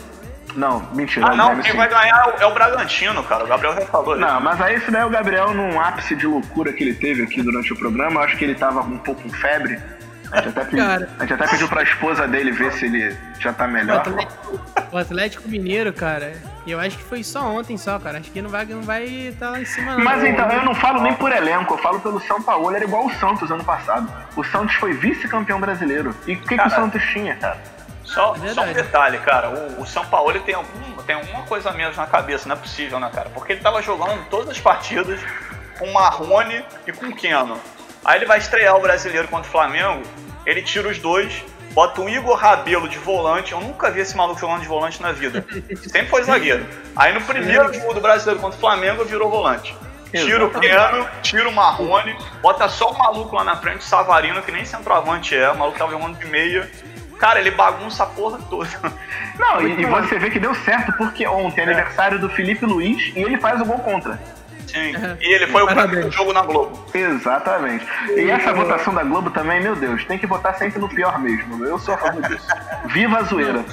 Não, 0.57 0.81
mentira. 0.93 1.27
Ah, 1.29 1.33
o 1.33 1.35
não, 1.37 1.55
quem 1.61 1.71
sim. 1.71 1.77
vai 1.77 1.87
ganhar 1.87 2.17
é 2.17 2.29
o- 2.29 2.41
é 2.43 2.45
o 2.47 2.53
Bragantino, 2.53 3.23
cara. 3.23 3.43
O 3.43 3.47
Gabriel 3.47 3.75
já 3.75 3.81
falou 3.85 4.15
isso. 4.17 4.25
Não, 4.25 4.41
mas 4.41 4.59
aí 4.59 4.75
isso 4.75 4.91
daí 4.91 5.03
é 5.03 5.05
o 5.05 5.09
Gabriel 5.09 5.53
num 5.53 5.79
ápice 5.79 6.15
de 6.15 6.25
loucura 6.25 6.73
que 6.73 6.83
ele 6.83 6.95
teve 6.95 7.21
aqui 7.23 7.41
durante 7.43 7.71
o 7.71 7.75
programa. 7.77 8.21
Eu 8.21 8.23
acho 8.25 8.35
que 8.37 8.43
ele 8.43 8.55
tava 8.55 8.81
um 8.81 8.97
pouco 8.97 9.21
com 9.21 9.29
febre. 9.29 9.79
A 10.31 10.37
gente 10.41 10.49
até, 10.49 10.65
pedi- 10.65 10.75
Cara. 10.77 11.09
a 11.17 11.21
gente 11.21 11.33
até 11.35 11.47
pediu 11.47 11.69
pra 11.69 11.83
esposa 11.83 12.27
dele 12.27 12.51
ver 12.51 12.73
se 12.73 12.85
ele 12.85 13.15
já 13.39 13.53
tá 13.53 13.63
O 13.65 13.69
melhor. 13.69 13.99
Atlético, 13.99 14.59
o 14.91 14.97
Atlético 14.97 15.47
Mineiro, 15.47 15.93
cara, 15.93 16.33
eu 16.67 16.79
acho 16.81 16.97
que 16.97 17.03
foi 17.05 17.23
só 17.23 17.43
ontem 17.49 17.77
só, 17.77 17.97
cara. 17.97 18.17
Acho 18.17 18.29
que 18.29 18.41
não 18.41 18.49
vai 18.49 18.63
estar 18.63 18.75
não 18.75 18.81
vai 18.81 19.33
tá 19.39 19.49
lá 19.51 19.61
em 19.61 19.65
cima, 19.65 19.95
não. 19.95 20.03
Mas 20.03 20.21
então, 20.25 20.49
eu 20.49 20.65
não 20.65 20.75
falo 20.75 21.01
nem 21.01 21.13
por 21.13 21.31
elenco, 21.31 21.75
eu 21.75 21.77
falo 21.77 22.01
pelo 22.01 22.19
São 22.19 22.41
Paulo. 22.41 22.75
Era 22.75 22.83
igual 22.83 23.05
o 23.05 23.13
Santos 23.13 23.49
ano 23.51 23.63
passado. 23.63 24.11
O 24.35 24.43
Santos 24.43 24.75
foi 24.75 24.91
vice-campeão 24.91 25.61
brasileiro. 25.61 26.13
E 26.27 26.33
o 26.33 26.39
que, 26.41 26.57
que 26.57 26.67
o. 26.67 26.69
Santos 26.71 27.01
tinha, 27.13 27.35
cara? 27.37 27.57
Só, 28.07 28.35
É 28.41 28.53
só 28.53 28.63
um 28.63 28.73
detalhe, 28.73 29.17
cara. 29.19 29.49
O, 29.49 29.81
o 29.81 29.85
São 29.85 30.05
Paulo 30.05 30.31
ele 30.31 30.39
tem, 30.39 30.55
algum, 30.55 31.03
tem 31.03 31.15
alguma 31.15 31.43
coisa 31.43 31.71
menos 31.71 31.97
na 31.97 32.07
cabeça, 32.07 32.47
não 32.47 32.55
é 32.55 32.59
possível, 32.59 32.99
né, 32.99 33.11
cara? 33.13 33.29
Porque 33.29 33.53
ele 33.53 33.61
tava 33.61 33.81
jogando 33.81 34.25
todas 34.29 34.49
as 34.49 34.59
partidas 34.59 35.19
com 35.77 35.91
Marrone 35.91 36.63
e 36.87 36.91
com 36.91 37.07
o 37.07 37.15
Keno. 37.15 37.59
Aí 38.05 38.17
ele 38.17 38.25
vai 38.25 38.37
estrear 38.37 38.75
o 38.75 38.81
brasileiro 38.81 39.27
contra 39.27 39.47
o 39.47 39.51
Flamengo, 39.51 40.01
ele 40.45 40.61
tira 40.61 40.87
os 40.87 40.97
dois, 40.97 41.43
bota 41.73 42.01
o 42.01 42.09
Igor 42.09 42.37
Rabelo 42.37 42.87
de 42.87 42.97
volante. 42.97 43.51
Eu 43.51 43.59
nunca 43.59 43.91
vi 43.91 43.99
esse 43.99 44.15
maluco 44.15 44.39
jogando 44.39 44.61
de 44.61 44.67
volante 44.67 45.01
na 45.01 45.11
vida. 45.11 45.45
Sempre 45.83 46.07
foi 46.07 46.23
zagueiro. 46.23 46.65
Aí 46.95 47.13
no 47.13 47.21
primeiro 47.21 47.73
jogo 47.73 47.93
do 47.93 47.99
brasileiro 47.99 48.39
contra 48.39 48.57
o 48.57 48.59
Flamengo 48.59 49.03
virou 49.03 49.29
volante. 49.29 49.75
Tira 50.11 50.45
o 50.45 50.49
Keno, 50.49 51.07
tira 51.21 51.49
o 51.49 51.51
Marrone, 51.51 52.15
bota 52.41 52.69
só 52.69 52.91
o 52.91 52.97
maluco 52.97 53.35
lá 53.35 53.43
na 53.43 53.57
frente, 53.57 53.79
o 53.79 53.83
Savarino, 53.83 54.41
que 54.41 54.51
nem 54.53 54.63
centroavante 54.63 55.35
é, 55.35 55.49
o 55.49 55.57
maluco 55.57 55.77
tava 55.77 55.91
jogando 55.91 56.17
de 56.17 56.25
meia. 56.27 56.71
Cara, 57.17 57.39
ele 57.39 57.51
bagunça 57.51 58.03
a 58.03 58.05
porra 58.05 58.39
toda. 58.49 58.69
Não, 59.39 59.61
e, 59.61 59.81
e 59.81 59.85
você 59.85 60.19
vê 60.19 60.29
que 60.29 60.39
deu 60.39 60.53
certo, 60.53 60.93
porque 60.93 61.25
ontem 61.27 61.61
é 61.61 61.63
aniversário 61.63 62.19
do 62.19 62.29
Felipe 62.29 62.65
Luiz 62.65 63.11
e 63.15 63.19
ele 63.19 63.37
faz 63.37 63.59
o 63.61 63.65
gol 63.65 63.79
contra. 63.79 64.19
Sim. 64.67 64.93
E 65.21 65.33
ele 65.33 65.47
foi 65.47 65.63
o 65.63 65.65
Parabéns. 65.65 65.87
primeiro 65.89 66.11
jogo 66.11 66.33
na 66.33 66.41
Globo. 66.41 66.85
Exatamente. 66.93 67.85
E 68.15 68.29
essa 68.29 68.53
votação 68.53 68.93
da 68.93 69.03
Globo 69.03 69.29
também, 69.31 69.61
meu 69.61 69.75
Deus, 69.75 70.03
tem 70.05 70.17
que 70.17 70.27
votar 70.27 70.55
sempre 70.55 70.79
no 70.79 70.89
pior 70.89 71.17
mesmo. 71.19 71.63
Eu 71.65 71.79
sou 71.79 71.93
a 71.93 71.97
favor 71.97 72.21
disso. 72.21 72.45
Viva 72.87 73.19
a 73.19 73.23
zoeira. 73.23 73.63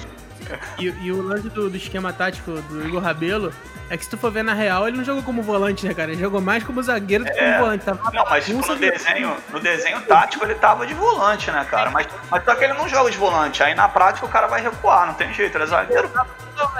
E, 0.78 0.86
e 1.02 1.12
o 1.12 1.20
lance 1.22 1.48
do, 1.48 1.68
do 1.70 1.76
esquema 1.76 2.12
tático 2.12 2.52
do 2.52 2.86
Igor 2.86 3.02
Rabelo 3.02 3.52
é 3.90 3.96
que 3.98 4.04
se 4.04 4.10
tu 4.10 4.16
for 4.16 4.30
ver 4.32 4.42
na 4.42 4.54
real, 4.54 4.88
ele 4.88 4.96
não 4.96 5.04
jogou 5.04 5.22
como 5.22 5.42
volante, 5.42 5.86
né, 5.86 5.92
cara? 5.92 6.10
Ele 6.12 6.20
jogou 6.20 6.40
mais 6.40 6.64
como 6.64 6.82
zagueiro 6.82 7.24
do 7.24 7.30
que 7.30 7.38
É. 7.38 7.44
como 7.52 7.64
volante. 7.64 7.84
Tava 7.84 8.10
Não, 8.12 8.24
mas 8.24 8.44
tipo, 8.46 8.66
no 8.66 8.76
de- 8.76 8.90
desenho, 8.90 9.36
no 9.52 9.60
desenho 9.60 10.00
tático 10.02 10.44
ele 10.44 10.54
tava 10.54 10.86
de 10.86 10.94
volante, 10.94 11.50
né, 11.50 11.64
cara? 11.70 11.90
Mas, 11.90 12.06
mas 12.30 12.44
só 12.44 12.54
que 12.54 12.64
ele 12.64 12.72
não 12.72 12.88
joga 12.88 13.10
de 13.10 13.18
volante. 13.18 13.62
Aí 13.62 13.74
na 13.74 13.88
prática 13.88 14.24
o 14.26 14.28
cara 14.28 14.46
vai 14.46 14.62
recuar, 14.62 15.06
não 15.06 15.14
tem 15.14 15.32
jeito, 15.34 15.56
ele 15.56 15.64
é 15.64 15.66
zagueiro. 15.66 16.10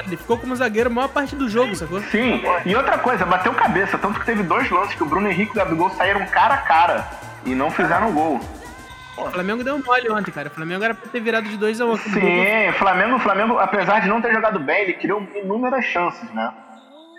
Ele 0.07 0.17
ficou 0.17 0.39
como 0.39 0.55
zagueiro 0.57 0.89
a 0.89 0.93
maior 0.93 1.09
parte 1.09 1.35
do 1.37 1.49
jogo, 1.49 1.75
sacou? 1.75 2.01
Sim, 2.05 2.43
e 2.65 2.75
outra 2.75 2.97
coisa, 2.99 3.27
bateu 3.27 3.53
cabeça, 3.53 3.99
tanto 3.99 4.21
que 4.21 4.27
teve 4.27 4.43
dois 4.43 4.71
lances 4.71 4.95
que 4.95 5.03
o 5.03 5.07
Bruno 5.07 5.29
Henrique 5.29 5.51
e 5.51 5.53
o 5.53 5.65
Gabigol 5.65 5.91
saíram 5.91 6.25
cara 6.27 6.55
a 6.55 6.59
cara 6.59 7.07
e 7.45 7.55
não 7.55 7.71
fizeram 7.71 8.13
gol. 8.13 8.41
O 9.17 9.31
Flamengo 9.31 9.63
deu 9.63 9.77
um 9.77 9.83
mole 9.83 10.11
ontem, 10.11 10.31
cara. 10.33 10.49
O 10.49 10.51
Flamengo 10.51 10.85
era 10.85 10.95
pra 10.95 11.09
ter 11.09 11.21
virado 11.21 11.49
de 11.49 11.57
2 11.57 11.81
a 11.81 11.87
1 11.87 11.91
um. 11.93 11.97
Sim, 11.97 12.69
o 12.69 12.73
Flamengo, 12.75 13.19
Flamengo, 13.19 13.59
apesar 13.59 14.01
de 14.01 14.09
não 14.09 14.21
ter 14.21 14.33
jogado 14.33 14.59
bem, 14.61 14.83
ele 14.83 14.95
criou 14.95 15.23
inúmeras 15.35 15.85
chances, 15.85 16.29
né? 16.33 16.53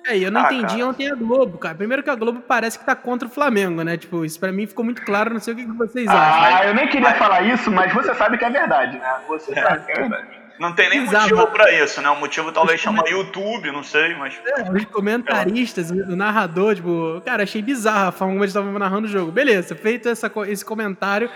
É, 0.07 0.17
eu 0.19 0.29
não 0.31 0.41
Ah, 0.41 0.45
entendi 0.45 0.75
cara. 0.77 0.87
ontem 0.87 1.09
a 1.11 1.15
Globo, 1.15 1.57
cara. 1.57 1.73
Primeiro 1.73 2.03
que 2.03 2.09
a 2.11 2.15
Globo 2.15 2.39
parece 2.41 2.77
que 2.77 2.85
tá 2.85 2.95
contra 2.95 3.27
o 3.27 3.31
Flamengo, 3.31 3.81
né? 3.83 3.97
Tipo, 3.97 4.23
isso 4.23 4.39
pra 4.39 4.51
mim 4.51 4.67
ficou 4.67 4.85
muito 4.85 5.01
claro, 5.03 5.33
não 5.33 5.39
sei 5.39 5.53
o 5.53 5.57
que 5.57 5.65
que 5.65 5.71
vocês 5.71 6.07
acham. 6.07 6.57
Ah, 6.57 6.65
eu 6.67 6.75
nem 6.75 6.87
queria 6.89 7.13
falar 7.15 7.41
isso, 7.41 7.71
mas 7.71 7.91
você 7.91 8.13
sabe 8.13 8.37
que 8.37 8.45
é 8.45 8.49
verdade, 8.51 8.97
né? 8.99 9.15
Você 9.27 9.53
sabe 9.55 9.85
que 9.85 9.91
é 9.93 9.95
verdade. 9.95 10.27
Não 10.59 10.73
tem 10.73 10.89
nem 10.89 11.01
Bizarro. 11.01 11.29
motivo 11.29 11.47
pra 11.47 11.71
isso, 11.83 12.01
né? 12.01 12.09
O 12.09 12.19
motivo 12.19 12.51
talvez 12.51 12.79
chama 12.79 13.03
YouTube, 13.09 13.71
não 13.71 13.83
sei, 13.83 14.15
mas. 14.15 14.39
É, 14.45 14.71
Os 14.71 14.85
comentaristas, 14.85 15.91
o 15.91 16.15
narrador, 16.15 16.75
tipo, 16.75 17.21
cara, 17.25 17.43
achei 17.43 17.61
bizarro 17.61 18.09
a 18.09 18.11
forma 18.11 18.33
como 18.33 18.43
eles 18.43 18.55
estavam 18.55 18.71
narrando 18.79 19.07
o 19.07 19.09
jogo. 19.09 19.31
Beleza, 19.31 19.75
feito 19.75 20.07
essa, 20.07 20.31
esse 20.47 20.63
comentário, 20.63 21.29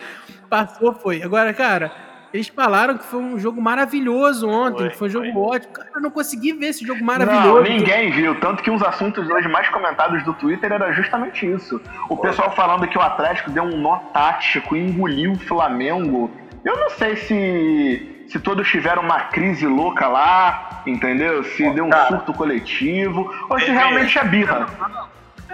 passou, 0.49 0.93
foi. 0.93 1.22
Agora, 1.22 1.53
cara, 1.53 1.91
eles 2.34 2.47
falaram 2.47 2.97
que 2.97 3.03
foi 3.03 3.20
um 3.20 3.38
jogo 3.39 3.61
maravilhoso 3.61 4.47
ontem, 4.47 4.78
Foi, 4.84 4.89
que 4.89 4.97
foi 4.97 5.07
um 5.07 5.11
jogo 5.11 5.34
foi. 5.34 5.41
ótimo. 5.57 5.74
Cara, 5.74 5.89
eu 5.95 6.01
não 6.01 6.11
consegui 6.11 6.53
ver 6.53 6.67
esse 6.67 6.86
jogo 6.86 6.99
Não, 6.99 7.05
maravilhoso. 7.07 7.61
ninguém 7.63 8.11
viu. 8.11 8.39
Tanto 8.39 8.61
que 8.63 8.70
um 8.70 8.78
dos 8.78 8.88
assuntos 8.88 9.28
hoje 9.30 9.47
mais 9.47 9.67
comentados 9.70 10.24
do 10.24 10.34
Twitter 10.36 10.72
era 10.72 10.91
justamente 10.93 11.45
isso. 11.45 11.82
O 12.07 12.15
pessoal 12.17 12.51
falando 12.55 12.88
que 12.88 12.97
o 12.97 13.01
Atlético 13.01 13.49
deu 13.51 13.63
um 13.63 13.78
nó 13.82 13.97
tático, 14.13 14.76
engoliu 14.76 15.32
o 15.34 15.39
Flamengo. 15.39 16.30
Eu 16.63 16.78
não 16.78 16.89
sei 16.91 17.15
se, 17.15 18.18
se 18.30 18.39
todos 18.39 18.67
tiveram 18.69 19.01
uma 19.01 19.19
crise 19.21 19.65
louca 19.67 20.07
lá, 20.07 20.82
entendeu? 20.86 21.43
Se 21.43 21.69
deu 21.71 21.86
um 21.86 21.89
cara. 21.89 22.07
surto 22.07 22.34
coletivo, 22.34 23.30
ou 23.49 23.59
se 23.59 23.71
realmente 23.71 24.17
é 24.17 24.23
birra. 24.23 24.67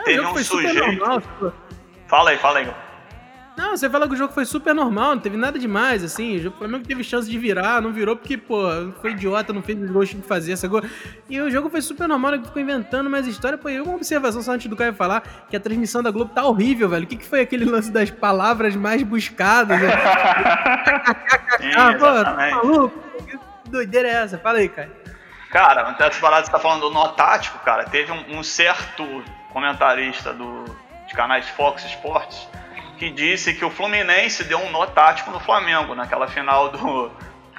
Teve 0.04 0.22
um 0.26 0.36
sujeito- 0.38 1.24
Fala 2.08 2.30
aí, 2.32 2.38
fala 2.38 2.60
aí. 2.60 2.68
Não, 3.58 3.72
você 3.78 3.90
fala 3.90 4.06
que 4.08 4.14
o 4.14 4.18
jogo 4.18 4.34
foi 4.34 4.44
super 4.44 4.76
normal, 4.76 5.16
não 5.16 5.22
teve 5.22 5.38
nada 5.38 5.58
demais, 5.58 6.04
assim. 6.04 6.36
O 6.36 6.40
jogo- 6.42 6.56
o 6.56 6.60
Flamengo 6.60 6.86
teve 6.86 7.04
chance 7.06 7.30
de 7.30 7.38
virar, 7.40 7.82
não 7.82 7.94
virou 7.94 8.16
porque, 8.18 8.38
pô, 8.38 8.64
foi 9.02 9.12
idiota, 9.12 9.54
não 9.54 9.62
fez 9.62 9.82
os 9.82 9.90
gols 9.90 10.10
que 10.10 10.18
que 10.18 10.28
fazer, 10.28 10.58
sacou? 10.58 10.84
E 11.30 11.40
o 11.40 11.50
jogo 11.50 11.70
foi 11.70 11.82
super 11.82 12.06
normal, 12.08 12.32
né? 12.32 12.42
Ficou 12.44 12.62
inventando 12.62 13.10
mais 13.10 13.26
história. 13.28 13.58
Pô, 13.58 13.70
e 13.70 13.80
uma 13.80 13.96
observação 13.96 14.42
só 14.42 14.52
antes 14.52 14.68
do 14.68 14.76
Caio 14.76 14.94
falar 14.94 15.22
que 15.50 15.56
a 15.56 15.60
transmissão 15.60 16.04
da 16.04 16.12
Globo 16.12 16.32
tá 16.34 16.44
horrível, 16.44 16.90
velho. 16.90 17.06
O 17.06 17.08
que, 17.08 17.16
que 17.16 17.26
foi 17.26 17.40
aquele 17.40 17.64
lance 17.64 17.90
das 17.92 18.12
palavras 18.12 18.76
mais 18.76 19.02
buscadas? 19.04 19.80
Né? 19.82 19.90
Sim, 21.62 21.72
ah, 21.78 21.94
pô, 21.94 22.06
tá 22.24 22.34
maluco? 22.52 23.00
Que 23.64 23.70
doideira 23.70 24.08
é 24.10 24.12
essa? 24.12 24.38
Fala 24.38 24.58
aí, 24.60 24.68
Caio. 24.70 24.92
Cara, 25.50 25.92
dessas 25.92 26.20
paradas 26.20 26.50
que 26.50 26.52
você 26.52 26.52
tá 26.52 26.60
falando 26.60 26.82
do 26.82 26.90
nó 26.92 27.08
tático, 27.10 27.58
cara, 27.60 27.86
teve 27.86 28.12
um, 28.12 28.40
um 28.40 28.44
certo 28.44 29.06
comentarista 29.54 30.34
do, 30.34 30.66
de 31.08 31.14
canais 31.14 31.48
Fox 31.50 31.86
Sports 31.86 32.50
que 32.96 33.10
disse 33.10 33.54
que 33.54 33.64
o 33.64 33.70
Fluminense 33.70 34.44
deu 34.44 34.60
um 34.60 34.72
nó 34.72 34.86
tático 34.86 35.32
no 35.32 35.40
Flamengo, 35.40 35.96
naquela 35.96 36.28
final 36.28 36.70
do, 36.70 37.12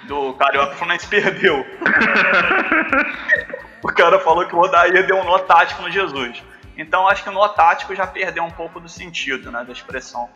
do 0.04 0.34
Carioca, 0.34 0.72
o 0.72 0.76
Fluminense 0.76 1.06
perdeu. 1.06 1.64
o 3.82 3.88
cara 3.88 4.18
falou 4.20 4.46
que 4.46 4.54
o 4.54 4.60
Odair 4.60 5.06
deu 5.06 5.16
um 5.16 5.24
nó 5.24 5.38
tático 5.38 5.82
no 5.82 5.90
Jesus. 5.90 6.42
Então 6.76 7.08
acho 7.08 7.22
que 7.22 7.28
o 7.28 7.32
nó 7.32 7.48
tático 7.48 7.94
já 7.94 8.06
perdeu 8.06 8.44
um 8.44 8.50
pouco 8.50 8.80
do 8.80 8.88
sentido, 8.88 9.50
né, 9.50 9.64
da 9.64 9.72
expressão. 9.72 10.28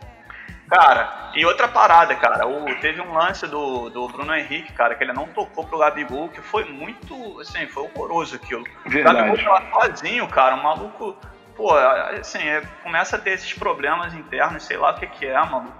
Cara, 0.71 1.31
e 1.35 1.45
outra 1.45 1.67
parada, 1.67 2.15
cara, 2.15 2.47
o, 2.47 2.63
teve 2.79 3.01
um 3.01 3.13
lance 3.13 3.45
do, 3.45 3.89
do 3.89 4.07
Bruno 4.07 4.33
Henrique, 4.33 4.71
cara, 4.71 4.95
que 4.95 5.03
ele 5.03 5.11
não 5.11 5.27
tocou 5.27 5.65
pro 5.65 5.77
Gabigol, 5.77 6.29
que 6.29 6.41
foi 6.41 6.63
muito, 6.63 7.41
assim, 7.41 7.67
foi 7.67 7.83
horroroso 7.83 8.37
aquilo. 8.37 8.63
O 8.85 8.89
Verdade. 8.89 9.17
Gabigol 9.17 9.43
tava 9.43 9.87
sozinho, 9.87 10.25
cara, 10.29 10.55
o 10.55 10.63
maluco, 10.63 11.17
pô, 11.61 11.75
assim, 12.19 12.39
é, 12.39 12.63
começa 12.81 13.15
a 13.15 13.19
ter 13.19 13.31
esses 13.31 13.53
problemas 13.53 14.15
internos, 14.15 14.63
sei 14.63 14.77
lá 14.77 14.91
o 14.91 14.95
que 14.95 15.05
que 15.05 15.27
é, 15.27 15.37
maluco. 15.37 15.71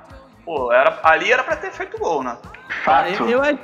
Pô, 0.46 0.72
era, 0.72 1.00
ali 1.04 1.32
era 1.32 1.44
pra 1.44 1.56
ter 1.56 1.72
feito 1.72 1.98
gol, 1.98 2.24
né? 2.24 2.38
Fato. 2.84 3.24
Eu, 3.24 3.44
eu 3.44 3.58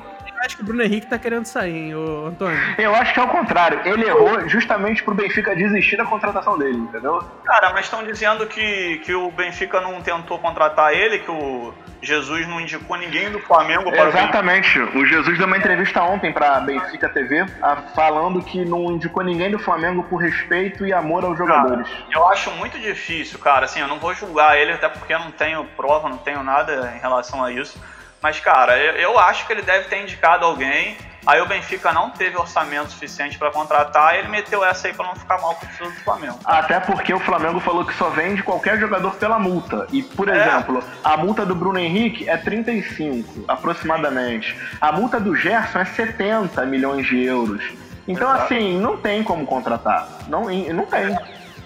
acho 0.43 0.55
que 0.55 0.63
o 0.63 0.65
Bruno 0.65 0.83
Henrique 0.83 1.07
tá 1.07 1.17
querendo 1.17 1.45
sair, 1.45 1.75
hein, 1.75 1.95
ô 1.95 2.27
Antônio. 2.27 2.57
Eu 2.77 2.93
acho 2.95 3.13
que 3.13 3.19
é 3.19 3.23
o 3.23 3.27
contrário. 3.27 3.81
Ele 3.85 4.07
errou 4.07 4.47
justamente 4.47 5.03
pro 5.03 5.13
Benfica 5.13 5.55
desistir 5.55 5.97
da 5.97 6.05
contratação 6.05 6.57
dele, 6.57 6.77
entendeu? 6.77 7.23
Cara, 7.43 7.71
mas 7.73 7.85
estão 7.85 8.03
dizendo 8.03 8.45
que, 8.47 8.99
que 8.99 9.13
o 9.13 9.31
Benfica 9.31 9.79
não 9.81 10.01
tentou 10.01 10.39
contratar 10.39 10.93
ele, 10.93 11.19
que 11.19 11.31
o 11.31 11.73
Jesus 12.01 12.47
não 12.47 12.61
indicou 12.61 12.95
ninguém 12.97 13.29
do 13.31 13.39
Flamengo 13.39 13.83
para 13.91 14.03
o 14.03 14.05
Benfica. 14.05 14.19
Exatamente. 14.19 14.79
O 14.79 15.05
Jesus 15.05 15.37
deu 15.37 15.47
uma 15.47 15.57
entrevista 15.57 16.01
ontem 16.03 16.31
pra 16.31 16.59
Benfica 16.59 17.09
TV, 17.09 17.45
a- 17.61 17.75
falando 17.95 18.41
que 18.41 18.63
não 18.63 18.91
indicou 18.91 19.23
ninguém 19.23 19.49
do 19.51 19.59
Flamengo 19.59 20.03
por 20.03 20.17
respeito 20.17 20.85
e 20.85 20.93
amor 20.93 21.23
aos 21.25 21.37
jogadores. 21.37 21.87
Eu 22.13 22.27
acho 22.27 22.51
muito 22.51 22.77
difícil, 22.79 23.39
cara. 23.39 23.65
Assim, 23.65 23.79
eu 23.79 23.87
não 23.87 23.99
vou 23.99 24.13
julgar 24.13 24.57
ele, 24.57 24.71
até 24.73 24.87
porque 24.87 25.13
eu 25.13 25.19
não 25.19 25.31
tenho 25.31 25.63
prova, 25.75 26.07
não 26.09 26.17
tenho 26.17 26.43
nada 26.43 26.93
em 26.95 26.99
relação 26.99 27.43
a 27.43 27.51
isso. 27.51 27.81
Mas, 28.27 28.41
cara, 28.41 28.77
eu, 28.77 29.17
acho 29.17 29.47
que 29.47 29.53
ele 29.53 29.61
deve 29.61 29.87
ter 29.87 30.01
indicado 30.01 30.43
alguém. 30.43 30.97
Aí 31.25 31.39
o 31.39 31.45
Benfica 31.45 31.93
não 31.93 32.09
teve 32.09 32.35
orçamento 32.35 32.91
suficiente 32.91 33.37
pra 33.37 33.49
contratar, 33.51 34.15
e 34.15 34.17
ele 34.19 34.27
meteu 34.27 34.65
essa 34.65 34.87
aí 34.87 34.93
pra 34.93 35.05
não 35.07 35.15
ficar 35.15 35.39
mal 35.41 35.55
com 35.55 35.85
o 35.85 35.87
do 35.89 35.95
Flamengo. 36.01 36.37
Até 36.43 36.77
porque 36.81 37.13
o 37.13 37.19
Flamengo 37.21 37.61
falou 37.61 37.85
que 37.85 37.93
só 37.93 38.09
vende 38.09 38.43
qualquer 38.43 38.77
jogador 38.79 39.15
pela 39.15 39.39
multa. 39.39 39.87
E, 39.93 40.03
por 40.03 40.27
É. 40.27 40.35
exemplo, 40.37 40.83
a 41.01 41.15
multa 41.15 41.45
do 41.45 41.55
Bruno 41.55 41.79
Henrique 41.79 42.27
é 42.29 42.35
35, 42.35 43.45
aproximadamente. 43.47 44.57
A 44.81 44.91
multa 44.91 45.21
do 45.21 45.33
Gerson 45.33 45.79
é 45.79 45.85
70 45.85 46.65
milhões 46.65 47.07
de 47.07 47.23
euros. 47.23 47.63
Então, 48.05 48.29
Exato. 48.29 48.43
assim, 48.43 48.77
não 48.77 48.97
tem 48.97 49.23
como 49.23 49.45
contratar. 49.45 50.05
Não, 50.27 50.43
não 50.49 50.85
tem. 50.85 51.17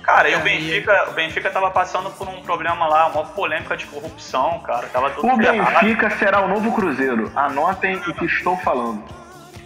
Cara, 0.03 0.29
e 0.29 0.33
É, 0.33 0.37
o 0.37 0.41
Benfica, 0.41 1.09
o 1.09 1.13
Benfica 1.13 1.49
tava 1.51 1.69
passando 1.71 2.09
por 2.11 2.27
um 2.27 2.41
problema 2.41 2.87
lá, 2.87 3.07
uma 3.07 3.23
polêmica 3.25 3.77
de 3.77 3.85
corrupção, 3.85 4.59
cara. 4.59 4.87
Tava 4.87 5.09
tudo 5.11 5.27
O 5.33 5.37
ferrado. 5.37 5.79
Benfica 5.85 6.09
será 6.17 6.41
o 6.41 6.47
novo 6.47 6.71
Cruzeiro. 6.73 7.31
Anotem 7.35 7.95
o 7.97 8.13
que 8.15 8.25
estou 8.25 8.57
falando. 8.57 9.03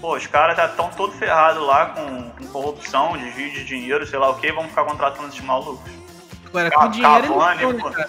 Pô, 0.01 0.15
os 0.17 0.27
caras 0.27 0.57
estão 0.69 0.89
todo 0.89 1.13
ferrados 1.13 1.65
lá 1.65 1.87
com, 1.87 2.29
com 2.31 2.47
corrupção, 2.47 3.17
desvio 3.17 3.49
de 3.51 3.63
dinheiro, 3.63 4.05
sei 4.05 4.19
lá 4.19 4.29
o 4.29 4.35
que, 4.35 4.51
vão 4.51 4.67
ficar 4.67 4.83
contratando 4.83 5.29
esses 5.29 5.41
malucos. 5.41 5.89
Agora, 6.47 6.69
Ca- 6.69 6.77
com 6.79 6.89
dinheiro 6.91 7.17
eles 7.17 7.29
Cavani, 7.29 7.63
estão, 7.73 7.89
né? 7.91 8.05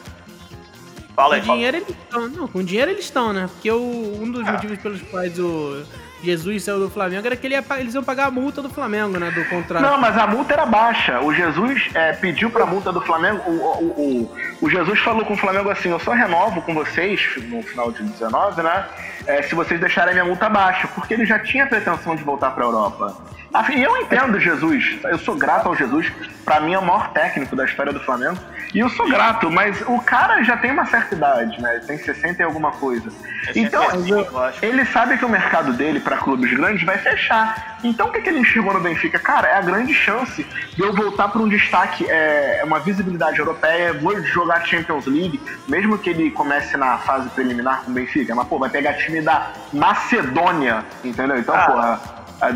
Fala 1.14 1.34
aí, 1.36 1.40
Com 1.40 1.46
fala. 1.46 1.56
dinheiro 1.58 1.76
eles 1.78 1.88
estão. 1.88 2.28
Não, 2.28 2.48
com 2.48 2.62
dinheiro 2.62 2.90
eles 2.90 3.04
estão, 3.04 3.32
né? 3.32 3.48
Porque 3.52 3.70
o, 3.70 3.78
um 4.20 4.30
dos 4.30 4.46
Ah. 4.46 4.52
motivos 4.52 4.78
pelos 4.78 5.00
quais 5.02 5.38
o 5.38 5.86
Jesus 6.22 6.64
saiu 6.64 6.78
do 6.78 6.90
Flamengo 6.90 7.26
era 7.26 7.36
que 7.36 7.46
ele 7.46 7.54
ia 7.54 7.64
eles 7.78 7.94
iam 7.94 8.02
pagar 8.02 8.26
a 8.26 8.30
multa 8.30 8.62
do 8.62 8.70
Flamengo, 8.70 9.18
né? 9.18 9.30
Do 9.30 9.44
contrato. 9.44 9.82
Não, 9.82 9.98
mas 9.98 10.16
a 10.16 10.26
multa 10.26 10.54
era 10.54 10.66
baixa. 10.66 11.20
O 11.20 11.32
Jesus 11.32 11.90
é, 11.94 12.12
pediu 12.12 12.50
pra 12.50 12.64
multa 12.66 12.92
do 12.92 13.00
Flamengo. 13.00 13.42
O, 13.46 13.52
o, 13.52 14.30
o, 14.60 14.64
o 14.66 14.70
Jesus 14.70 14.98
falou 15.00 15.24
com 15.24 15.34
o 15.34 15.36
Flamengo 15.36 15.70
assim: 15.70 15.90
eu 15.90 16.00
só 16.00 16.12
renovo 16.12 16.62
com 16.62 16.74
vocês 16.74 17.20
no 17.48 17.62
final 17.62 17.92
de 17.92 18.02
19, 18.02 18.62
né? 18.62 18.86
é, 19.26 19.42
se 19.42 19.54
vocês 19.54 19.78
deixarem 19.80 20.10
a 20.10 20.14
minha 20.14 20.24
multa 20.24 20.48
baixa, 20.48 20.88
porque 20.88 21.12
ele 21.12 21.26
já 21.26 21.38
tinha 21.38 21.66
pretensão 21.66 22.14
de 22.14 22.22
voltar 22.22 22.52
pra 22.52 22.64
Europa. 22.64 23.16
Afim, 23.56 23.80
eu 23.80 23.96
entendo 23.96 24.38
Jesus. 24.38 24.98
Eu 25.04 25.18
sou 25.18 25.34
grato 25.36 25.66
ao 25.68 25.74
Jesus. 25.74 26.12
Pra 26.44 26.60
mim 26.60 26.74
é 26.74 26.78
o 26.78 26.84
maior 26.84 27.08
técnico 27.12 27.56
da 27.56 27.64
história 27.64 27.92
do 27.92 28.00
Flamengo. 28.00 28.38
E 28.74 28.78
eu 28.80 28.88
sou 28.90 29.08
grato, 29.08 29.50
mas 29.50 29.80
o 29.86 29.98
cara 30.00 30.42
já 30.42 30.56
tem 30.56 30.70
uma 30.70 30.84
certa 30.84 31.14
idade, 31.14 31.60
né? 31.62 31.80
Tem 31.86 31.96
60 31.96 32.42
e 32.42 32.44
alguma 32.44 32.72
coisa. 32.72 33.10
Então, 33.54 33.82
65, 33.84 34.30
eu 34.34 34.44
acho. 34.44 34.64
ele 34.64 34.84
sabe 34.84 35.16
que 35.16 35.24
o 35.24 35.28
mercado 35.28 35.72
dele 35.72 35.98
para 36.00 36.18
clubes 36.18 36.52
grandes 36.52 36.84
vai 36.84 36.98
fechar. 36.98 37.78
Então 37.82 38.08
o 38.08 38.12
que, 38.12 38.20
que 38.20 38.28
ele 38.28 38.40
enxergou 38.40 38.74
no 38.74 38.80
Benfica? 38.80 39.18
Cara, 39.18 39.48
é 39.48 39.54
a 39.54 39.62
grande 39.62 39.94
chance 39.94 40.42
de 40.74 40.82
eu 40.82 40.92
voltar 40.92 41.28
para 41.28 41.40
um 41.40 41.48
destaque, 41.48 42.04
é, 42.08 42.60
uma 42.64 42.78
visibilidade 42.80 43.38
europeia, 43.38 43.94
vou 43.94 44.20
jogar 44.22 44.64
Champions 44.66 45.06
League, 45.06 45.40
mesmo 45.66 45.96
que 45.96 46.10
ele 46.10 46.30
comece 46.30 46.76
na 46.76 46.98
fase 46.98 47.28
preliminar 47.30 47.82
com 47.82 47.90
o 47.90 47.94
Benfica, 47.94 48.34
mas 48.34 48.46
pô, 48.46 48.58
vai 48.58 48.68
pegar 48.68 48.94
time 48.94 49.22
da 49.22 49.52
Macedônia, 49.72 50.84
entendeu? 51.02 51.38
Então, 51.38 51.54
Ah. 51.54 51.60
porra, 51.66 52.00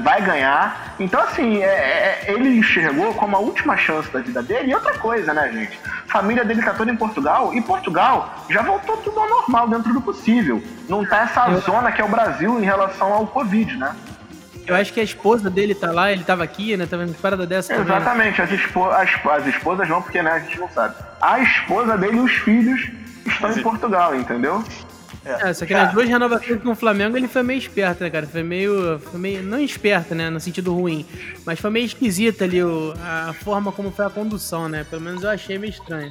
vai 0.03 0.21
ganhar. 0.23 0.95
Então, 0.99 1.21
assim, 1.21 1.63
é- 1.63 2.25
é- 2.27 2.33
ele 2.33 2.59
enxergou 2.59 3.15
como 3.15 3.37
a 3.37 3.39
última 3.39 3.77
chance 3.77 4.11
da 4.11 4.21
vida 4.21 4.43
dele. 4.43 4.71
E 4.71 4.75
outra 4.75 4.99
coisa, 4.99 5.33
né, 5.33 5.51
gente? 5.53 5.79
Família 6.07 6.45
dele 6.45 6.63
tá 6.63 6.73
toda 6.75 6.91
em 6.93 6.97
Portugal. 6.97 7.55
E 7.55 7.61
Portugal 7.63 8.35
já 8.51 8.63
voltou 8.63 8.97
tudo 8.99 9.19
ao 9.19 9.29
normal 9.29 9.69
dentro 9.69 9.93
do 9.93 10.01
possível. 10.01 10.63
Não 10.89 11.05
tá 11.05 11.23
essa 11.23 11.55
zona 11.61 11.91
que 11.93 12.01
é 12.01 12.05
o 12.05 12.09
Brasil 12.09 12.59
em 12.61 12.65
relação 12.65 13.13
ao 13.13 13.27
Covid, 13.27 13.77
né? 13.77 13.95
Eu 14.67 14.77
acho 14.77 14.93
que 14.93 15.01
a 15.01 15.03
esposa 15.03 15.49
dele 15.51 15.75
tá 15.75 15.91
lá, 15.91 16.13
ele 16.13 16.23
tava 16.23 16.45
aqui, 16.45 16.77
né? 16.77 16.87
Tava 16.87 17.05
em 17.05 17.13
parada 17.13 17.47
dessa 17.47 17.75
também. 17.75 17.97
Exatamente. 17.97 18.43
As, 18.43 18.51
espo- 18.53 18.91
as- 18.91 19.27
as 19.33 19.47
esposas 19.47 19.89
não, 19.89 20.01
porque 20.03 20.23
né, 20.23 20.31
a 20.33 20.39
gente 20.41 20.61
não 20.61 20.69
sabe. 20.69 20.95
A 21.21 21.41
esposa 21.41 21.97
dele 21.97 22.19
e 22.19 22.21
os 22.21 22.33
filhos 22.33 22.89
estão 23.27 23.51
em 23.51 23.63
Portugal, 23.63 24.15
entendeu? 24.15 24.63
É, 25.25 25.53
só 25.53 25.67
que 25.67 25.75
nas 25.75 25.93
duas 25.93 26.09
renovações 26.09 26.63
com 26.63 26.71
o 26.71 26.75
Flamengo 26.75 27.17
ele 27.17 27.29
foi 27.29 27.43
meio 27.43 27.59
esperto, 27.59 28.03
né, 28.03 28.11
cara? 28.11 28.27
Foi 28.27 28.43
meio. 28.43 28.99
Foi 29.01 29.21
meio. 29.21 29.43
Não 29.43 29.59
esperto, 29.61 30.15
né? 30.15 30.31
No 30.31 30.41
sentido 30.41 30.75
ruim. 30.75 31.07
Mas 31.45 31.61
foi 31.61 31.69
meio 31.71 31.85
esquisita 31.85 32.45
ali 32.45 32.63
o, 32.63 32.95
a 33.03 33.33
forma 33.35 33.71
como 33.71 33.91
foi 33.91 34.07
a 34.07 34.11
condução, 34.11 34.69
né? 34.69 34.85
Pelo 34.89 35.03
menos 35.03 35.23
eu 35.23 35.31
achei 35.31 35.59
meio 35.59 35.71
estranho. 35.71 36.11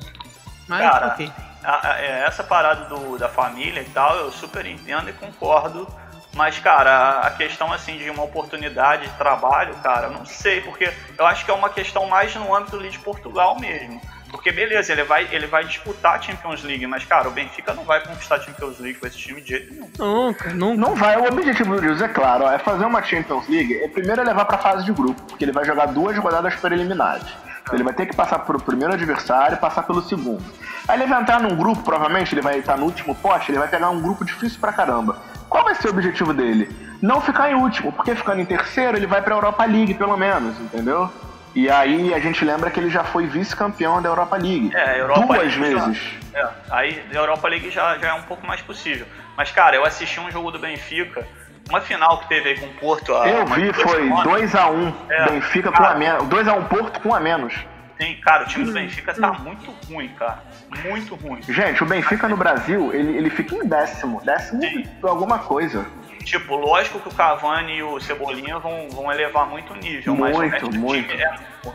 Mas 0.68 0.82
Cara, 0.82 1.08
ok. 1.08 1.32
a- 1.64 1.90
a- 1.94 2.00
é, 2.00 2.24
essa 2.28 2.44
parada 2.44 2.86
do, 2.86 3.18
da 3.18 3.28
família 3.28 3.82
e 3.82 3.86
tal, 3.90 4.16
eu 4.18 4.32
super 4.32 4.66
entendo 4.68 5.10
e 5.10 5.14
concordo. 5.14 5.88
Mas, 6.36 6.60
cara, 6.60 7.22
a- 7.22 7.32
questão 7.32 7.74
assim 7.74 7.98
de 7.98 8.08
uma 8.12 8.22
oportunidade 8.24 9.08
de 9.08 9.14
trabalho, 9.18 9.74
cara, 9.82 10.06
eu 10.08 10.12
não 10.14 10.26
sei, 10.28 10.62
porque 10.62 10.92
eu 11.18 11.26
acho 11.26 11.44
que 11.44 11.50
é 11.50 11.54
uma 11.56 11.70
questão 11.72 12.06
mais 12.06 12.36
no 12.36 12.56
âmbito 12.56 12.76
ali 12.78 12.90
de 12.92 13.00
Portugal 13.00 13.60
mesmo. 13.60 14.00
Porque 14.32 14.52
beleza, 14.52 14.92
ele 14.94 15.04
vai, 15.04 15.28
ele 15.32 15.48
vai 15.48 15.64
disputar 15.64 16.16
a 16.16 16.22
Champions 16.22 16.64
League, 16.64 16.86
mas, 16.88 17.04
cara, 17.04 17.28
o 17.28 17.32
Benfica 17.32 17.74
não 17.74 17.84
vai 17.84 18.02
conquistar 18.02 18.36
a 18.36 18.40
Champions 18.40 18.80
League 18.80 19.00
com 19.00 19.08
esse 19.08 19.18
time 19.18 19.42
de 19.42 19.50
jeito 19.50 19.74
nenhum. 19.74 19.90
Nunca, 19.98 20.54
nunca. 20.54 20.78
Não 20.78 20.96
vai, 20.96 21.18
o 21.18 21.26
objetivo 21.26 21.76
do 21.76 21.82
Deus 21.82 22.02
é 22.02 22.08
claro, 22.08 22.46
ó, 22.46 22.52
é 22.52 22.60
fazer 22.60 22.86
uma 22.86 23.02
Champions 23.02 23.48
League, 23.50 23.74
é 23.76 23.88
primeiro 23.88 24.22
é 24.22 24.24
levar 24.24 24.46
pra 24.46 24.58
fase 24.58 24.86
de 24.86 24.92
grupo, 24.92 25.22
porque 25.24 25.44
ele 25.44 25.52
vai 25.52 25.66
jogar 25.66 25.88
duas 25.88 26.18
rodadas 26.18 26.56
preliminares. 26.56 27.28
Então 27.62 27.76
ele 27.76 27.84
vai 27.84 27.94
ter 27.94 28.06
que 28.08 28.16
passar 28.16 28.40
pro 28.40 28.60
primeiro 28.60 28.94
adversário 28.94 29.56
e 29.56 29.60
passar 29.60 29.84
pelo 29.84 30.02
segundo. 30.02 30.44
Aí 30.88 31.00
ele 31.00 31.08
vai 31.08 31.22
entrar 31.22 31.40
num 31.40 31.56
grupo, 31.56 31.84
provavelmente 31.84 32.34
ele 32.34 32.42
vai 32.42 32.60
estar 32.60 32.78
no 32.78 32.86
último 32.86 33.14
poste, 33.16 33.52
ele 33.52 33.60
vai 33.60 33.68
pegar 33.68 33.90
um 33.90 34.02
grupo 34.02 34.26
difícil 34.26 34.60
pra 34.60 34.74
caramba. 34.74 35.18
Qual 35.48 35.64
vai 35.64 35.76
ser 35.76 35.88
o 35.88 35.92
objetivo 35.92 36.34
dele? 36.34 36.70
Não 37.02 37.22
ficar 37.22 37.52
em 37.52 37.56
último, 37.56 37.92
porque 37.92 38.16
ficando 38.16 38.42
em 38.42 38.46
terceiro 38.46 38.98
ele 38.98 39.08
vai 39.08 39.22
pra 39.22 39.36
Europa 39.36 39.66
League, 39.66 39.94
pelo 39.94 40.18
menos, 40.18 40.60
entendeu? 40.60 41.12
E 41.56 41.70
aí 41.70 42.14
a 42.14 42.20
gente 42.20 42.46
lembra 42.46 42.70
que 42.70 42.80
ele 42.80 42.90
já 42.90 43.04
foi 43.04 43.26
vice-campeão 43.26 44.02
da 44.02 44.10
Europa 44.10 44.36
League. 44.38 44.72
É, 44.76 44.92
a 44.92 44.98
Europa 44.98 45.26
Duas 45.26 45.58
League 45.58 45.76
já- 45.76 45.86
vezes. 45.88 46.02
É, 46.34 46.48
aí 46.70 47.04
a 47.12 47.16
Europa 47.16 47.48
League 47.48 47.70
já, 47.72 47.98
já 47.98 48.10
é 48.10 48.14
um 48.14 48.22
pouco 48.24 48.46
mais 48.46 48.62
possível. 48.62 49.06
Mas, 49.36 49.52
cara, 49.52 49.76
eu 49.76 49.84
assisti 49.86 50.20
um 50.20 50.30
jogo 50.32 50.52
do 50.52 50.60
Benfica, 50.60 51.26
uma 51.70 51.82
final 51.82 52.20
que 52.20 52.30
teve 52.30 52.50
aí 52.50 52.60
com 52.60 52.68
o 52.68 52.74
Porto. 52.74 53.16
há 53.16 53.28
Eu 53.28 53.46
vi, 53.48 53.74
foi 53.74 54.04
semanas. 54.04 54.24
2x1 54.26 54.94
É. 55.10 55.30
Benfica 55.32 55.72
com 55.72 55.84
Ah. 55.84 55.92
a 55.92 55.96
menos. 55.96 56.24
2x1 56.28 56.64
Porto 56.68 57.00
com 57.02 57.14
a 57.16 57.20
menos. 57.20 57.54
Tem, 57.98 58.16
cara, 58.22 58.44
o 58.44 58.48
time 58.48 58.64
do 58.64 58.72
Benfica 58.72 59.14
tá 59.14 59.34
muito 59.34 59.74
ruim, 59.92 60.08
cara. 60.10 60.42
Muito 60.86 61.16
ruim. 61.16 61.42
Gente, 61.42 61.84
o 61.84 61.86
Benfica 61.86 62.30
no 62.30 62.38
Brasil, 62.38 62.94
ele, 62.94 63.18
ele 63.18 63.30
fica 63.30 63.56
em 63.56 63.68
décimo. 63.68 64.22
Décimo 64.24 64.62
Sim. 64.62 64.86
alguma 65.04 65.40
coisa. 65.40 65.86
Tipo, 66.24 66.56
lógico 66.56 67.00
que 67.00 67.08
o 67.08 67.14
Cavani 67.14 67.78
e 67.78 67.84
o 67.84 68.00
Cebolinha 68.00 68.60
vão, 68.60 68.90
vão 68.90 69.12
elevar 69.12 69.48
muito 69.48 69.74
o 69.74 69.76
nível, 69.76 70.16
mas 70.16 70.36
o 70.36 70.40
Muito, 70.40 70.52
resto, 70.52 70.70
do 70.70 70.78
muito. 70.80 71.08
time 71.08 71.24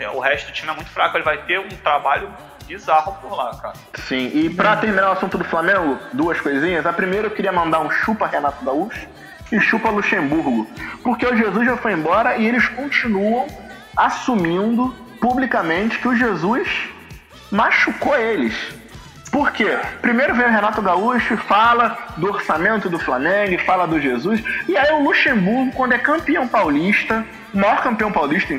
é, 0.01 0.11
o 0.11 0.21
resto 0.21 0.47
do 0.47 0.53
time 0.53 0.71
é 0.71 0.75
muito 0.75 0.91
fraco. 0.91 1.17
Ele 1.17 1.25
vai 1.25 1.39
ter 1.39 1.59
um 1.59 1.69
trabalho 1.69 2.33
bizarro 2.67 3.17
por 3.21 3.37
lá, 3.37 3.55
cara. 3.57 3.75
Sim, 3.95 4.31
e 4.35 4.49
pra 4.51 4.77
terminar 4.77 5.11
o 5.11 5.13
assunto 5.13 5.37
do 5.39 5.45
Flamengo, 5.45 5.99
duas 6.13 6.41
coisinhas. 6.41 6.87
A 6.87 6.93
primeira 6.93 7.27
eu 7.27 7.31
queria 7.31 7.53
mandar 7.53 7.81
um 7.81 7.91
chupa 7.91 8.27
Renato 8.27 8.65
Gaúcho 8.65 9.07
e 9.53 9.61
chupa 9.61 9.91
Luxemburgo. 9.91 10.67
Porque 11.03 11.27
o 11.27 11.37
Jesus 11.37 11.67
já 11.67 11.77
foi 11.77 11.93
embora 11.93 12.37
e 12.37 12.47
eles 12.47 12.67
continuam 12.69 13.47
assumindo 13.97 14.95
publicamente 15.21 15.99
que 15.99 16.09
o 16.09 16.17
Jesus 16.17 16.69
machucou 17.51 18.17
eles. 18.17 18.55
Por 19.35 19.51
quê? 19.51 19.77
Primeiro 20.01 20.33
vem 20.33 20.47
o 20.47 20.49
Renato 20.49 20.81
Gaúcho, 20.81 21.37
fala 21.37 21.99
do 22.17 22.29
orçamento 22.29 22.89
do 22.89 23.01
Flamengo, 23.01 23.61
fala 23.65 23.85
do 23.85 24.01
Jesus, 24.01 24.41
e 24.69 24.77
aí 24.77 24.93
o 24.93 25.03
Luxemburgo, 25.03 25.73
quando 25.73 25.91
é 25.93 25.99
campeão 25.99 26.47
paulista, 26.47 27.27
maior 27.53 27.83
campeão 27.83 28.13
paulista, 28.13 28.55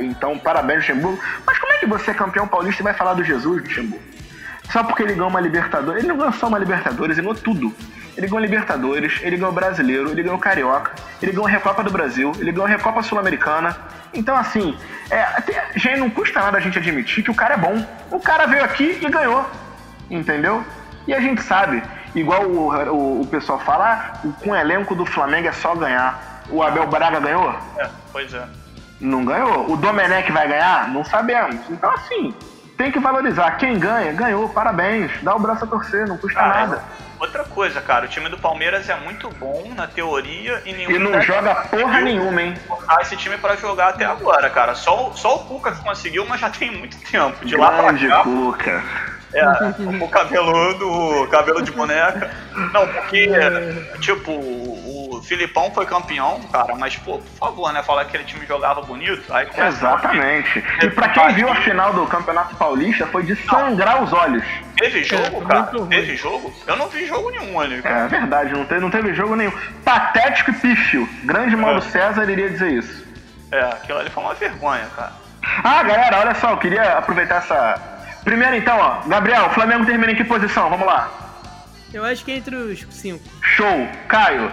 então 0.00 0.36
parabéns 0.36 0.80
Luxemburgo, 0.80 1.16
mas 1.46 1.56
como 1.60 1.72
é 1.74 1.76
que 1.76 1.86
você 1.86 2.10
é 2.10 2.14
campeão 2.14 2.48
paulista 2.48 2.82
e 2.82 2.84
vai 2.84 2.92
falar 2.92 3.14
do 3.14 3.22
Jesus, 3.22 3.62
Luxemburgo? 3.62 4.02
Só 4.72 4.82
porque 4.82 5.04
ele 5.04 5.12
ganhou 5.14 5.28
uma 5.28 5.40
Libertadores. 5.40 6.00
Ele 6.00 6.08
não 6.08 6.16
ganhou 6.16 6.32
só 6.32 6.48
uma 6.48 6.58
Libertadores, 6.58 7.16
ele 7.16 7.26
ganhou 7.28 7.40
tudo. 7.40 7.72
Ele 8.16 8.26
ganhou 8.26 8.40
Libertadores, 8.40 9.20
ele 9.22 9.36
ganhou 9.36 9.52
Brasileiro, 9.52 10.10
ele 10.10 10.24
ganhou 10.24 10.38
Carioca, 10.38 10.92
ele 11.22 11.30
ganhou 11.30 11.46
Recopa 11.46 11.84
do 11.84 11.90
Brasil, 11.90 12.32
ele 12.38 12.50
ganhou 12.50 12.66
Recopa 12.66 13.00
Sul-Americana. 13.02 13.76
Então, 14.12 14.36
assim, 14.36 14.76
é, 15.08 15.22
tem- 15.42 15.56
gente, 15.76 16.00
não 16.00 16.10
custa 16.10 16.40
nada 16.40 16.58
a 16.58 16.60
gente 16.60 16.78
admitir 16.78 17.22
que 17.22 17.30
o 17.30 17.34
cara 17.34 17.54
é 17.54 17.56
bom. 17.56 17.84
O 18.10 18.18
cara 18.18 18.46
veio 18.46 18.64
aqui 18.64 18.98
e 19.00 19.08
ganhou. 19.08 19.48
Entendeu? 20.10 20.64
E 21.06 21.14
a 21.14 21.20
gente 21.20 21.42
sabe, 21.42 21.82
igual 22.14 22.42
o, 22.44 22.68
o, 22.92 23.20
o 23.22 23.26
pessoal 23.26 23.58
fala, 23.60 24.12
ah, 24.24 24.28
com 24.42 24.50
o 24.50 24.56
elenco 24.56 24.94
do 24.94 25.06
Flamengo 25.06 25.48
é 25.48 25.52
só 25.52 25.74
ganhar. 25.74 26.42
O 26.50 26.62
Abel 26.62 26.86
Braga 26.86 27.20
ganhou? 27.20 27.54
É, 27.78 27.88
pois 28.12 28.32
é. 28.34 28.42
Não 29.00 29.24
ganhou. 29.24 29.70
O 29.70 29.76
Domenech 29.76 30.30
vai 30.32 30.46
ganhar? 30.48 30.88
Não 30.88 31.04
sabemos. 31.04 31.56
Então, 31.70 31.90
assim, 31.92 32.34
tem 32.76 32.90
que 32.92 32.98
valorizar. 32.98 33.52
Quem 33.52 33.78
ganha, 33.78 34.12
ganhou. 34.12 34.48
Parabéns. 34.50 35.10
Dá 35.22 35.34
o 35.34 35.38
braço 35.38 35.64
a 35.64 35.66
torcer, 35.66 36.06
não 36.06 36.18
custa 36.18 36.38
Cara, 36.38 36.54
nada. 36.66 36.84
Outra 37.18 37.44
coisa, 37.44 37.80
cara, 37.80 38.06
o 38.06 38.08
time 38.08 38.28
do 38.28 38.38
Palmeiras 38.38 38.88
é 38.88 38.96
muito 38.96 39.28
bom 39.38 39.72
na 39.76 39.86
teoria 39.86 40.62
e 40.66 40.72
nenhum 40.72 40.90
E 40.90 40.98
não 40.98 41.20
joga 41.20 41.54
porra 41.54 42.00
nenhuma, 42.00 42.40
hein? 42.42 42.54
esse 43.02 43.16
time 43.16 43.36
pra 43.38 43.56
jogar 43.56 43.88
até 43.90 44.04
agora, 44.06 44.48
cara. 44.50 44.74
Só, 44.74 45.08
o- 45.10 45.16
só 45.16 45.36
o 45.36 45.38
Cuca 45.44 45.72
que 45.72 45.82
conseguiu, 45.82 46.26
mas 46.26 46.40
já 46.40 46.48
tem 46.50 46.70
muito 46.76 46.96
tempo. 47.10 47.44
De 47.44 47.56
lá 47.56 47.68
pra 47.72 47.82
Grande 47.84 48.08
cá, 48.08 48.22
Cuca. 48.22 48.82
É, 49.32 49.44
o 50.02 50.08
cabeludo, 50.08 50.88
o 51.22 51.26
cabelo 51.28 51.62
de 51.62 51.70
boneca. 51.70 52.30
Não, 52.72 52.86
porque, 52.88 53.28
tipo, 54.00 54.32
o 54.32 55.22
Filipão 55.22 55.70
foi 55.72 55.86
campeão, 55.86 56.40
cara, 56.52 56.74
mas, 56.74 56.96
pô, 56.96 57.18
por 57.18 57.38
favor, 57.38 57.72
né? 57.72 57.82
Falar 57.82 58.04
que 58.04 58.16
aquele 58.16 58.24
time 58.24 58.44
jogava 58.46 58.82
bonito. 58.82 59.22
Aí 59.32 59.46
começa 59.46 59.68
Exatamente. 59.68 60.64
E 60.82 60.90
pra 60.90 61.10
quem 61.10 61.32
viu 61.34 61.48
a 61.48 61.54
final 61.56 61.92
do 61.92 62.06
Campeonato 62.06 62.56
Paulista, 62.56 63.06
foi 63.06 63.22
de 63.22 63.36
sangrar 63.36 64.02
os 64.02 64.12
olhos. 64.12 64.42
Teve 64.76 65.04
jogo, 65.04 65.42
É, 65.42 65.46
cara? 65.46 65.86
Teve 65.88 66.16
jogo? 66.16 66.52
Eu 66.66 66.76
não 66.76 66.88
vi 66.88 67.06
jogo 67.06 67.30
nenhum 67.30 67.60
ali, 67.60 67.80
cara. 67.82 68.06
É 68.06 68.08
verdade, 68.08 68.52
não 68.52 68.64
teve, 68.64 68.80
não 68.80 68.90
teve 68.90 69.14
jogo 69.14 69.36
nenhum. 69.36 69.52
Patético 69.84 70.50
e 70.50 70.54
pífio. 70.54 71.08
Grande 71.24 71.54
Mauro 71.54 71.78
É. 71.78 71.82
César 71.82 72.28
iria 72.28 72.48
dizer 72.50 72.72
isso. 72.72 73.04
É, 73.52 73.60
aquilo 73.62 73.98
ali 73.98 74.10
foi 74.10 74.22
uma 74.24 74.34
vergonha, 74.34 74.86
cara. 74.96 75.12
Ah, 75.64 75.82
galera, 75.82 76.18
olha 76.20 76.34
só, 76.34 76.50
eu 76.50 76.56
queria 76.58 76.98
aproveitar 76.98 77.36
essa. 77.36 77.89
Primeiro 78.24 78.56
então, 78.56 78.78
ó. 78.78 79.08
Gabriel, 79.08 79.46
o 79.46 79.50
Flamengo 79.50 79.86
termina 79.86 80.12
em 80.12 80.16
que 80.16 80.24
posição? 80.24 80.68
Vamos 80.70 80.86
lá. 80.86 81.10
Eu 81.92 82.04
acho 82.04 82.24
que 82.24 82.32
é 82.32 82.36
entre 82.36 82.54
os 82.54 82.86
cinco. 82.90 83.24
Show. 83.42 83.88
Caio. 84.08 84.52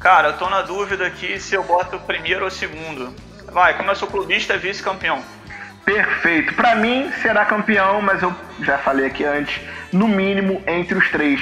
Cara, 0.00 0.28
eu 0.28 0.38
tô 0.38 0.48
na 0.48 0.62
dúvida 0.62 1.06
aqui 1.06 1.38
se 1.38 1.54
eu 1.54 1.62
boto 1.62 1.96
o 1.96 2.00
primeiro 2.00 2.42
ou 2.42 2.48
o 2.48 2.50
segundo. 2.50 3.14
Vai, 3.52 3.76
como 3.76 3.90
eu 3.90 3.96
sou 3.96 4.08
clubista, 4.08 4.54
é 4.54 4.58
vice-campeão. 4.58 5.22
Perfeito. 5.84 6.54
Pra 6.54 6.74
mim, 6.74 7.10
será 7.20 7.44
campeão, 7.44 8.00
mas 8.00 8.22
eu 8.22 8.34
já 8.62 8.78
falei 8.78 9.06
aqui 9.06 9.24
antes, 9.24 9.60
no 9.92 10.08
mínimo 10.08 10.62
entre 10.66 10.96
os 10.96 11.10
três. 11.10 11.40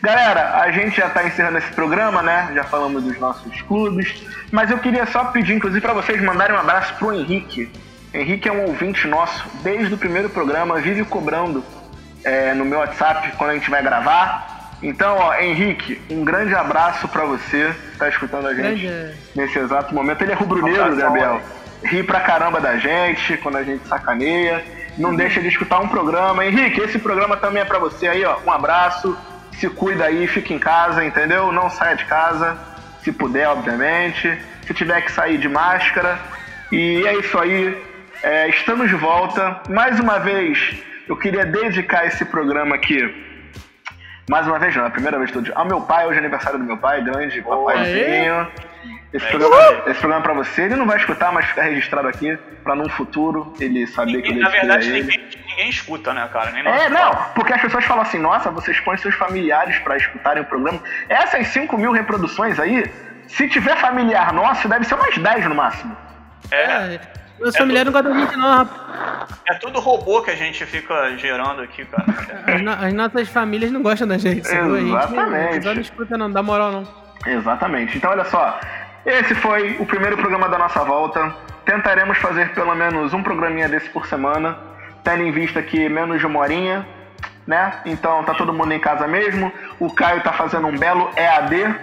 Galera, 0.00 0.60
a 0.60 0.70
gente 0.70 0.96
já 0.96 1.10
tá 1.10 1.26
encerrando 1.26 1.58
esse 1.58 1.72
programa, 1.72 2.22
né? 2.22 2.50
Já 2.54 2.64
falamos 2.64 3.02
dos 3.02 3.18
nossos 3.18 3.60
clubes, 3.62 4.22
mas 4.52 4.70
eu 4.70 4.78
queria 4.78 5.04
só 5.06 5.24
pedir, 5.24 5.54
inclusive, 5.54 5.80
pra 5.80 5.92
vocês 5.92 6.22
mandarem 6.22 6.54
um 6.54 6.60
abraço 6.60 6.94
pro 6.94 7.12
Henrique. 7.12 7.70
Henrique 8.12 8.48
é 8.48 8.52
um 8.52 8.64
ouvinte 8.66 9.06
nosso, 9.06 9.44
desde 9.62 9.92
o 9.92 9.98
primeiro 9.98 10.30
programa, 10.30 10.76
vive 10.80 11.04
cobrando 11.04 11.62
é, 12.24 12.54
no 12.54 12.64
meu 12.64 12.78
WhatsApp 12.78 13.32
quando 13.36 13.50
a 13.50 13.54
gente 13.54 13.70
vai 13.70 13.82
gravar. 13.82 14.72
Então, 14.82 15.16
ó, 15.18 15.34
Henrique, 15.34 16.00
um 16.10 16.24
grande 16.24 16.54
abraço 16.54 17.08
pra 17.08 17.24
você 17.24 17.74
que 17.92 17.98
tá 17.98 18.08
escutando 18.08 18.46
a 18.46 18.54
gente 18.54 18.86
Grande- 18.86 19.14
nesse 19.34 19.58
exato 19.58 19.94
momento. 19.94 20.22
Ele 20.22 20.32
é 20.32 20.34
rubro-negro, 20.34 20.96
Gabriel. 20.96 21.40
Ri 21.84 22.02
pra 22.02 22.20
caramba 22.20 22.60
da 22.60 22.76
gente 22.76 23.36
quando 23.38 23.56
a 23.56 23.62
gente 23.62 23.86
sacaneia. 23.86 24.64
Não 24.96 25.14
deixa 25.14 25.40
de 25.40 25.48
escutar 25.48 25.80
um 25.80 25.88
programa. 25.88 26.44
Henrique, 26.44 26.80
esse 26.80 26.98
programa 26.98 27.36
também 27.36 27.62
é 27.62 27.64
pra 27.64 27.78
você 27.78 28.08
aí, 28.08 28.24
ó. 28.24 28.38
Um 28.46 28.50
abraço. 28.52 29.16
Se 29.52 29.68
cuida 29.68 30.04
aí, 30.04 30.26
fica 30.28 30.52
em 30.54 30.58
casa, 30.58 31.04
entendeu? 31.04 31.52
Não 31.52 31.68
saia 31.70 31.96
de 31.96 32.04
casa. 32.04 32.56
Se 33.02 33.12
puder, 33.12 33.48
obviamente. 33.48 34.38
Se 34.66 34.72
tiver 34.74 35.00
que 35.02 35.10
sair 35.12 35.38
de 35.38 35.48
máscara. 35.48 36.18
E 36.70 37.04
é 37.06 37.14
isso 37.16 37.36
aí. 37.38 37.76
É, 38.22 38.48
estamos 38.48 38.88
de 38.88 38.96
volta. 38.96 39.60
Mais 39.68 39.98
uma 40.00 40.18
vez, 40.18 40.74
eu 41.08 41.16
queria 41.16 41.44
dedicar 41.46 42.06
esse 42.06 42.24
programa 42.24 42.74
aqui 42.74 43.26
mais 44.28 44.46
uma 44.46 44.58
vez 44.58 44.76
não, 44.76 44.84
é 44.84 44.88
a 44.88 44.90
primeira 44.90 45.16
vez 45.18 45.30
todo. 45.30 45.50
Ao 45.54 45.64
meu 45.64 45.80
pai, 45.80 46.04
hoje 46.06 46.16
é 46.16 46.18
aniversário 46.18 46.58
do 46.58 46.64
meu 46.64 46.76
pai, 46.76 47.02
grande 47.02 47.40
papaizinho. 47.40 48.46
Esse 49.10 49.24
programa, 49.26 49.56
esse 49.86 49.98
programa 50.00 50.18
é 50.18 50.22
pra 50.22 50.34
você. 50.34 50.62
Ele 50.64 50.76
não 50.76 50.86
vai 50.86 50.98
escutar, 50.98 51.32
mas 51.32 51.46
fica 51.46 51.62
registrado 51.62 52.06
aqui 52.08 52.36
pra 52.62 52.74
num 52.74 52.90
futuro 52.90 53.54
ele 53.58 53.86
saber 53.86 54.20
que 54.20 54.28
eu 54.28 54.34
Ninguém, 54.34 54.38
na 54.42 54.50
verdade, 54.50 54.86
ele. 54.90 55.00
ninguém, 55.04 55.28
ninguém 55.48 55.70
escuta, 55.70 56.12
né, 56.12 56.28
cara? 56.30 56.50
Nem 56.50 56.60
É, 56.60 56.90
nosso 56.90 56.90
não, 56.90 57.14
pai. 57.14 57.30
porque 57.34 57.52
as 57.54 57.62
pessoas 57.62 57.86
falam 57.86 58.02
assim, 58.02 58.18
nossa, 58.18 58.50
vocês 58.50 58.78
põem 58.80 58.98
seus 58.98 59.14
familiares 59.14 59.78
pra 59.78 59.96
escutarem 59.96 60.42
o 60.42 60.46
programa. 60.46 60.78
Essas 61.08 61.46
5 61.46 61.78
mil 61.78 61.90
reproduções 61.92 62.60
aí, 62.60 62.84
se 63.28 63.48
tiver 63.48 63.76
familiar 63.78 64.30
nosso, 64.34 64.68
deve 64.68 64.84
ser 64.84 64.94
umas 64.94 65.16
10 65.16 65.46
no 65.46 65.54
máximo. 65.54 65.96
É, 66.50 67.00
É, 67.38 67.42
meus 67.42 67.56
familiares 67.56 67.92
não 67.92 68.02
gostam 68.02 68.12
da 68.14 68.20
gente, 68.20 68.36
não, 68.36 68.48
rapaz. 68.56 69.40
é 69.48 69.54
tudo 69.54 69.80
robô 69.80 70.22
que 70.22 70.30
a 70.30 70.34
gente 70.36 70.64
fica 70.66 71.16
gerando 71.16 71.62
aqui, 71.62 71.84
cara. 71.84 72.04
As, 72.54 72.60
no- 72.62 72.70
as 72.86 72.92
nossas 72.92 73.28
famílias 73.28 73.70
não 73.70 73.82
gostam 73.82 74.08
da 74.08 74.18
gente. 74.18 74.48
não- 74.54 74.76
Exatamente. 74.76 75.64
Só 75.64 75.74
não 75.74 75.80
escuta, 75.80 76.18
não, 76.18 76.30
dá 76.30 76.42
moral, 76.42 76.72
não. 76.72 76.88
Exatamente. 77.26 77.96
Então, 77.96 78.10
olha 78.10 78.24
só. 78.24 78.58
Esse 79.06 79.34
foi 79.34 79.76
o 79.78 79.86
primeiro 79.86 80.16
programa 80.16 80.48
da 80.48 80.58
nossa 80.58 80.82
volta. 80.84 81.34
Tentaremos 81.64 82.18
fazer 82.18 82.52
pelo 82.54 82.74
menos 82.74 83.12
um 83.14 83.22
programinha 83.22 83.68
desse 83.68 83.88
por 83.90 84.06
semana, 84.06 84.56
tendo 85.04 85.22
em 85.22 85.30
vista 85.30 85.62
que 85.62 85.88
menos 85.88 86.18
de 86.18 86.26
uma 86.26 86.40
horinha, 86.40 86.86
né? 87.46 87.74
Então 87.84 88.22
tá 88.24 88.34
todo 88.34 88.52
mundo 88.52 88.72
em 88.72 88.80
casa 88.80 89.06
mesmo. 89.06 89.52
O 89.78 89.92
Caio 89.92 90.22
tá 90.22 90.32
fazendo 90.32 90.66
um 90.66 90.76
belo 90.76 91.10
EAD 91.16 91.74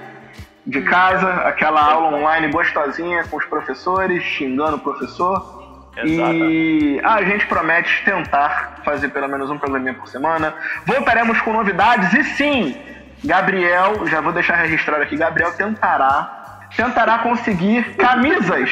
de 0.65 0.81
casa, 0.81 1.29
aquela 1.47 1.81
aula 1.81 2.17
online 2.17 2.47
gostosinha 2.51 3.23
com 3.25 3.37
os 3.37 3.45
professores, 3.45 4.23
xingando 4.23 4.77
o 4.77 4.79
professor. 4.79 5.63
E 6.03 6.99
a 7.03 7.23
gente 7.23 7.45
promete 7.47 8.03
tentar 8.03 8.79
fazer 8.83 9.09
pelo 9.09 9.27
menos 9.29 9.49
um 9.49 9.57
programinha 9.57 9.93
por 9.93 10.07
semana. 10.07 10.53
Voltaremos 10.85 11.39
com 11.41 11.53
novidades 11.53 12.13
e 12.13 12.23
sim, 12.35 12.77
Gabriel, 13.23 14.05
já 14.07 14.19
vou 14.19 14.33
deixar 14.33 14.55
registrado 14.55 15.03
aqui, 15.03 15.15
Gabriel 15.15 15.53
tentará, 15.53 16.59
tentará 16.75 17.19
conseguir 17.19 17.95
camisas 17.95 18.69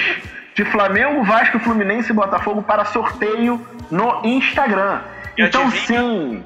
de 0.54 0.66
Flamengo, 0.66 1.24
Vasco, 1.24 1.60
Fluminense 1.60 2.12
e 2.12 2.14
Botafogo 2.14 2.62
para 2.62 2.84
sorteio 2.86 3.66
no 3.90 4.20
Instagram. 4.26 5.00
E 5.38 5.44
então 5.44 5.64
adivinha? 5.68 6.02
sim, 6.02 6.44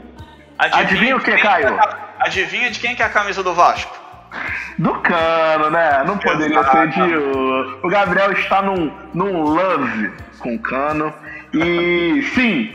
Adivinha 0.60 1.16
o 1.16 1.20
de 1.20 1.26
que, 1.26 1.32
quem 1.32 1.41
Caio? 1.43 1.68
é 1.68 1.80
a- 1.80 1.98
adivinha 2.20 2.70
de 2.72 2.80
quem 2.80 2.95
que 2.95 3.02
é 3.02 3.06
a 3.06 3.10
camisa 3.10 3.41
do 3.43 3.54
Vasco? 3.54 3.95
Do 4.77 4.93
cano, 4.95 5.69
né? 5.69 6.03
Não 6.05 6.17
poderia 6.17 6.59
Exato. 6.59 6.77
ser 6.77 6.88
de 6.89 7.15
o. 7.17 7.79
O 7.83 7.89
Gabriel 7.89 8.31
está 8.33 8.61
num, 8.61 8.91
num 9.13 9.41
love 9.41 10.11
com 10.39 10.55
o 10.55 10.59
cano. 10.59 11.13
E 11.53 12.21
sim, 12.35 12.73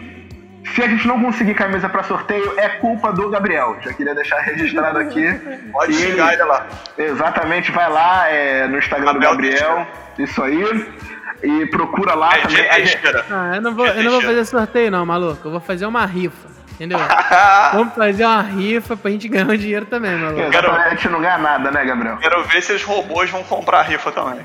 se 0.74 0.82
a 0.82 0.88
gente 0.88 1.06
não 1.06 1.20
conseguir 1.22 1.54
camisa 1.54 1.88
para 1.88 2.02
sorteio, 2.04 2.58
é 2.58 2.68
culpa 2.68 3.12
do 3.12 3.28
Gabriel. 3.30 3.76
Já 3.82 3.92
queria 3.92 4.14
deixar 4.14 4.38
registrado 4.40 4.98
aqui. 4.98 5.24
Pode 5.72 5.92
xingar 5.94 6.32
ele 6.32 6.44
lá. 6.44 6.66
Exatamente, 6.96 7.70
vai 7.72 7.90
lá 7.90 8.28
é, 8.28 8.66
no 8.66 8.78
Instagram 8.78 9.12
do 9.14 9.20
Gabriel 9.20 9.60
Gabriel. 9.76 9.86
Isso 10.18 10.42
aí. 10.42 10.86
E 11.42 11.66
procura 11.66 12.14
lá 12.14 12.36
É 12.36 12.46
de 12.46 12.54
também. 12.56 12.70
A 12.70 12.78
gente- 12.78 12.92
Teixeira. 12.98 13.24
Ah, 13.30 13.52
eu 13.56 13.62
não 13.62 13.74
vou, 13.74 13.84
eu 13.86 14.02
não 14.04 14.12
vou 14.12 14.22
fazer 14.22 14.44
sorteio 14.44 14.90
não, 14.92 15.04
maluco. 15.04 15.40
Eu 15.44 15.50
vou 15.50 15.60
fazer 15.60 15.86
uma 15.86 16.06
rifa, 16.06 16.48
entendeu? 16.82 16.98
Vamos 17.72 17.94
fazer 17.94 18.24
uma 18.24 18.42
rifa 18.42 18.96
pra 18.96 19.10
gente 19.10 19.28
ganhar 19.28 19.48
um 19.48 19.56
dinheiro 19.56 19.86
também, 19.86 20.16
maluco. 20.16 20.40
Exatamente, 20.40 20.86
a 20.86 20.90
gente 20.90 21.08
não 21.08 21.20
ganha 21.20 21.38
nada, 21.38 21.70
né, 21.70 21.84
Gabriel? 21.84 22.16
Quero 22.16 22.42
ver 22.44 22.62
se 22.62 22.72
os 22.72 22.82
robôs 22.82 23.30
vão 23.30 23.42
comprar 23.44 23.80
a 23.80 23.82
rifa 23.82 24.10
também. 24.10 24.44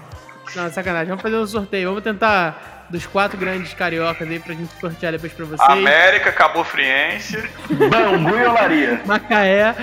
Não, 0.57 0.71
sacanagem. 0.71 1.09
Vamos 1.09 1.21
fazer 1.21 1.35
um 1.35 1.45
sorteio. 1.45 1.89
Vamos 1.89 2.03
tentar 2.03 2.87
dos 2.89 3.05
quatro 3.05 3.37
grandes 3.37 3.75
cariocas 3.75 4.27
aí 4.27 4.39
pra 4.39 4.55
gente 4.55 4.71
sortear 4.79 5.11
depois 5.11 5.31
pra 5.31 5.45
vocês. 5.45 5.69
América, 5.69 6.31
Cabo 6.31 6.63
Friense. 6.63 7.37
Bangu 7.69 8.35
e 8.35 8.43
Olaria. 8.43 9.01
Macaé. 9.05 9.75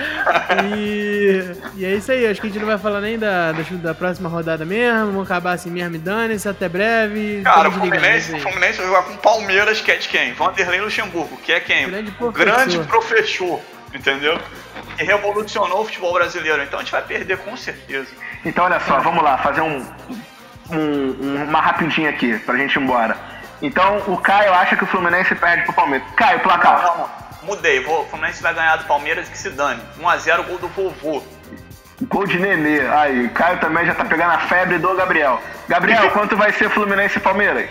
E, 0.65 1.55
e 1.77 1.85
é 1.85 1.95
isso 1.95 2.11
aí. 2.11 2.27
Acho 2.27 2.41
que 2.41 2.47
a 2.47 2.49
gente 2.49 2.59
não 2.59 2.67
vai 2.67 2.77
falar 2.77 2.99
nem 2.99 3.17
da, 3.17 3.53
da, 3.53 3.61
da 3.61 3.93
próxima 3.93 4.27
rodada 4.27 4.65
mesmo. 4.65 5.13
Vamos 5.13 5.31
acabar 5.31 5.53
assim 5.53 5.69
mesmo 5.69 5.95
e 5.95 5.99
dane-se. 5.99 6.49
Até 6.49 6.67
breve. 6.67 7.41
Cara, 7.45 7.69
o 7.69 7.71
Fluminense, 7.71 8.33
o 8.33 8.39
Fluminense 8.41 8.77
vai 8.79 8.87
jogar 8.87 9.03
com 9.03 9.13
o 9.13 9.17
Palmeiras, 9.17 9.79
que 9.79 9.91
é 9.91 9.95
de 9.95 10.09
quem? 10.09 10.33
Vanderlei 10.33 10.81
Luxemburgo, 10.81 11.37
que 11.37 11.53
é 11.53 11.61
quem? 11.61 11.87
Grande 11.87 12.09
o 12.09 12.13
professor. 12.15 12.45
grande 12.45 12.79
professor, 12.79 13.61
entendeu? 13.93 14.37
Que 14.97 15.05
revolucionou 15.05 15.83
o 15.83 15.85
futebol 15.85 16.11
brasileiro. 16.11 16.61
Então 16.63 16.79
a 16.79 16.81
gente 16.81 16.91
vai 16.91 17.01
perder 17.01 17.37
com 17.37 17.55
certeza. 17.55 18.09
Então, 18.43 18.65
olha 18.65 18.79
só, 18.81 18.99
vamos 18.99 19.23
lá, 19.23 19.37
fazer 19.37 19.61
um, 19.61 19.85
um- 20.69 21.15
um- 21.21 21.43
uma 21.45 21.61
rapidinha 21.61 22.09
aqui 22.09 22.37
pra 22.39 22.55
gente 22.57 22.75
ir 22.75 22.81
embora. 22.81 23.17
Então, 23.61 23.97
o 24.07 24.17
Caio 24.17 24.53
acha 24.53 24.75
que 24.75 24.83
o 24.83 24.87
Fluminense 24.87 25.33
perde 25.35 25.63
pro 25.63 25.73
Palmeiras. 25.73 26.07
Caio, 26.15 26.37
Não, 26.37 26.43
placar. 26.43 26.81
não, 26.81 26.97
não. 26.97 27.09
Mudei. 27.43 27.79
Vou, 27.83 28.01
o 28.03 28.05
Fluminense 28.07 28.41
vai 28.41 28.53
ganhar 28.53 28.75
do 28.77 28.85
Palmeiras 28.85 29.27
e 29.27 29.31
que 29.31 29.37
se 29.37 29.49
dane. 29.51 29.81
1x0 29.99 30.43
gol 30.43 30.57
do 30.57 30.67
vovô. 30.69 31.23
Gol 32.03 32.27
de 32.27 32.37
Nenê. 32.39 32.81
Aí, 32.89 33.29
Caio 33.29 33.59
também 33.59 33.85
já 33.85 33.93
tá 33.95 34.03
pegando 34.03 34.31
a 34.31 34.39
febre 34.39 34.77
do 34.79 34.93
Gabriel. 34.95 35.41
Gabriel, 35.69 36.09
quanto 36.11 36.35
vai 36.35 36.51
ser 36.51 36.69
Fluminense 36.69 37.17
e 37.17 37.21
Palmeiras? 37.21 37.69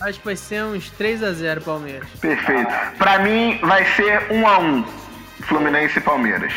Acho 0.00 0.18
que 0.20 0.24
vai 0.26 0.36
ser 0.36 0.62
uns 0.62 0.90
3x0 0.90 1.60
Palmeiras. 1.62 2.08
Perfeito. 2.20 2.70
Pra 2.98 3.18
mim, 3.18 3.58
vai 3.62 3.84
ser 3.96 4.26
1 4.30 4.46
a 4.46 4.58
1 4.58 4.84
Fluminense 5.42 5.98
e 5.98 6.02
Palmeiras. 6.02 6.52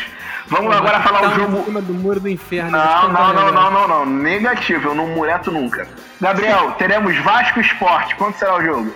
Vamos 0.50 0.76
agora 0.76 1.00
falar 1.00 1.22
o 1.22 1.26
Em 1.26 1.34
jogo. 1.36 1.64
cima 1.64 1.80
do 1.80 1.94
muro 1.94 2.18
do 2.20 2.28
inferno. 2.28 2.70
Não, 2.72 3.08
não, 3.08 3.32
não, 3.32 3.52
não, 3.52 3.70
não, 3.70 3.88
não. 3.88 4.06
Negativo, 4.06 4.88
eu 4.88 4.94
não 4.94 5.06
mureto 5.08 5.50
nunca. 5.50 5.86
Gabriel, 6.20 6.72
teremos 6.72 7.16
Vasco 7.18 7.60
Esporte. 7.60 8.14
Quanto 8.16 8.36
será 8.38 8.56
o 8.56 8.62
jogo? 8.62 8.94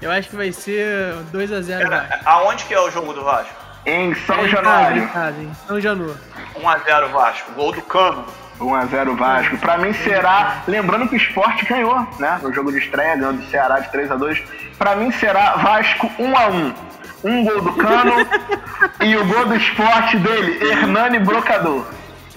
Eu 0.00 0.10
acho 0.10 0.30
que 0.30 0.36
vai 0.36 0.52
ser 0.52 1.14
2x0 1.32 1.88
Vasco. 1.88 1.90
Cara, 1.90 2.20
aonde 2.24 2.64
que 2.64 2.72
é 2.74 2.80
o 2.80 2.90
jogo 2.90 3.12
do 3.12 3.24
Vasco? 3.24 3.52
Em 3.84 4.14
São 4.14 4.38
É 4.44 4.48
Januário. 4.48 5.02
em 5.02 5.08
casa, 5.08 5.40
em 5.42 5.52
São 5.66 5.80
Januário. 5.80 6.16
1x0 6.54 7.08
Vasco. 7.10 7.52
Gol 7.52 7.72
do 7.72 7.82
Cano. 7.82 8.24
1x0 8.60 9.16
Vasco. 9.16 9.56
Pra 9.58 9.76
mim 9.78 9.92
será. 9.92 10.62
Lembrando 10.68 11.08
que 11.08 11.14
o 11.14 11.16
esporte 11.16 11.64
ganhou, 11.64 12.06
né? 12.18 12.38
No 12.42 12.52
jogo 12.52 12.70
de 12.70 12.78
estreia, 12.78 13.16
ganhou 13.16 13.32
do 13.32 13.42
Ceará 13.50 13.80
de 13.80 13.88
3x2. 13.90 14.42
Pra 14.78 14.94
mim 14.96 15.10
será 15.12 15.52
Vasco 15.56 16.10
1x1. 16.18 16.74
Um 17.22 17.44
gol 17.44 17.60
do 17.60 17.72
Cano 17.74 18.14
e 19.00 19.16
o 19.16 19.24
gol 19.26 19.46
do 19.46 19.56
esporte 19.56 20.16
dele, 20.18 20.66
Hernani 20.70 21.18
Brocador. 21.18 21.84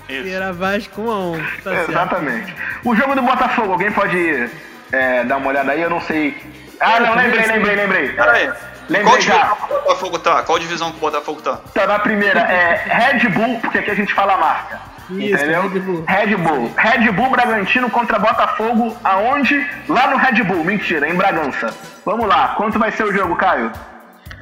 Isso. 0.10 0.28
Era 0.28 0.52
Vasco 0.52 1.02
1x1. 1.02 1.64
Tá 1.64 1.72
certo. 1.72 1.92
Exatamente. 1.92 2.56
O 2.84 2.96
jogo 2.96 3.16
do 3.16 3.22
Botafogo, 3.22 3.72
alguém 3.72 3.92
pode 3.92 4.50
é, 4.92 5.24
dar 5.24 5.38
uma 5.38 5.48
olhada 5.48 5.72
aí? 5.72 5.82
Eu 5.82 5.90
não 5.90 6.02
sei. 6.02 6.38
Ah, 6.80 7.00
não, 7.00 7.16
lembrei, 7.16 7.46
lembrei, 7.46 7.76
lembrei. 7.76 8.10
Pera 8.10 8.32
aí. 8.32 8.52
Lembrei 8.90 9.04
Qual 9.04 9.22
já. 9.22 9.34
divisão 9.34 9.56
que 9.56 9.74
o 9.74 9.82
Botafogo 9.82 10.20
tá? 10.20 10.44
Qual 10.44 10.60
divisão 10.60 10.92
que 10.92 10.98
o 10.98 11.00
Botafogo 11.00 11.42
tá? 11.42 11.60
Tá 11.74 11.88
na 11.88 12.00
primeira, 12.00 12.42
é 12.42 12.84
Red 12.86 13.30
Bull, 13.30 13.60
porque 13.62 13.78
aqui 13.78 13.92
a 13.92 13.96
gente 13.96 14.14
fala 14.14 14.34
a 14.34 14.38
marca. 14.38 14.82
Isso, 15.10 15.36
entendeu? 15.36 15.70
Red 15.70 15.80
Bull. 15.80 16.04
Red 16.06 16.36
Bull. 16.36 16.72
Red 16.76 17.12
Bull 17.12 17.30
Bragantino 17.30 17.90
contra 17.90 18.20
Botafogo, 18.20 18.98
aonde? 19.04 19.66
Lá 19.88 20.08
no 20.08 20.18
Red 20.18 20.44
Bull, 20.44 20.64
mentira, 20.64 21.08
em 21.08 21.16
Bragança. 21.16 21.74
Vamos 22.06 22.28
lá, 22.28 22.56
quanto 22.58 22.78
vai 22.78 22.92
ser 22.92 23.04
o 23.04 23.14
jogo, 23.14 23.36
Caio? 23.36 23.72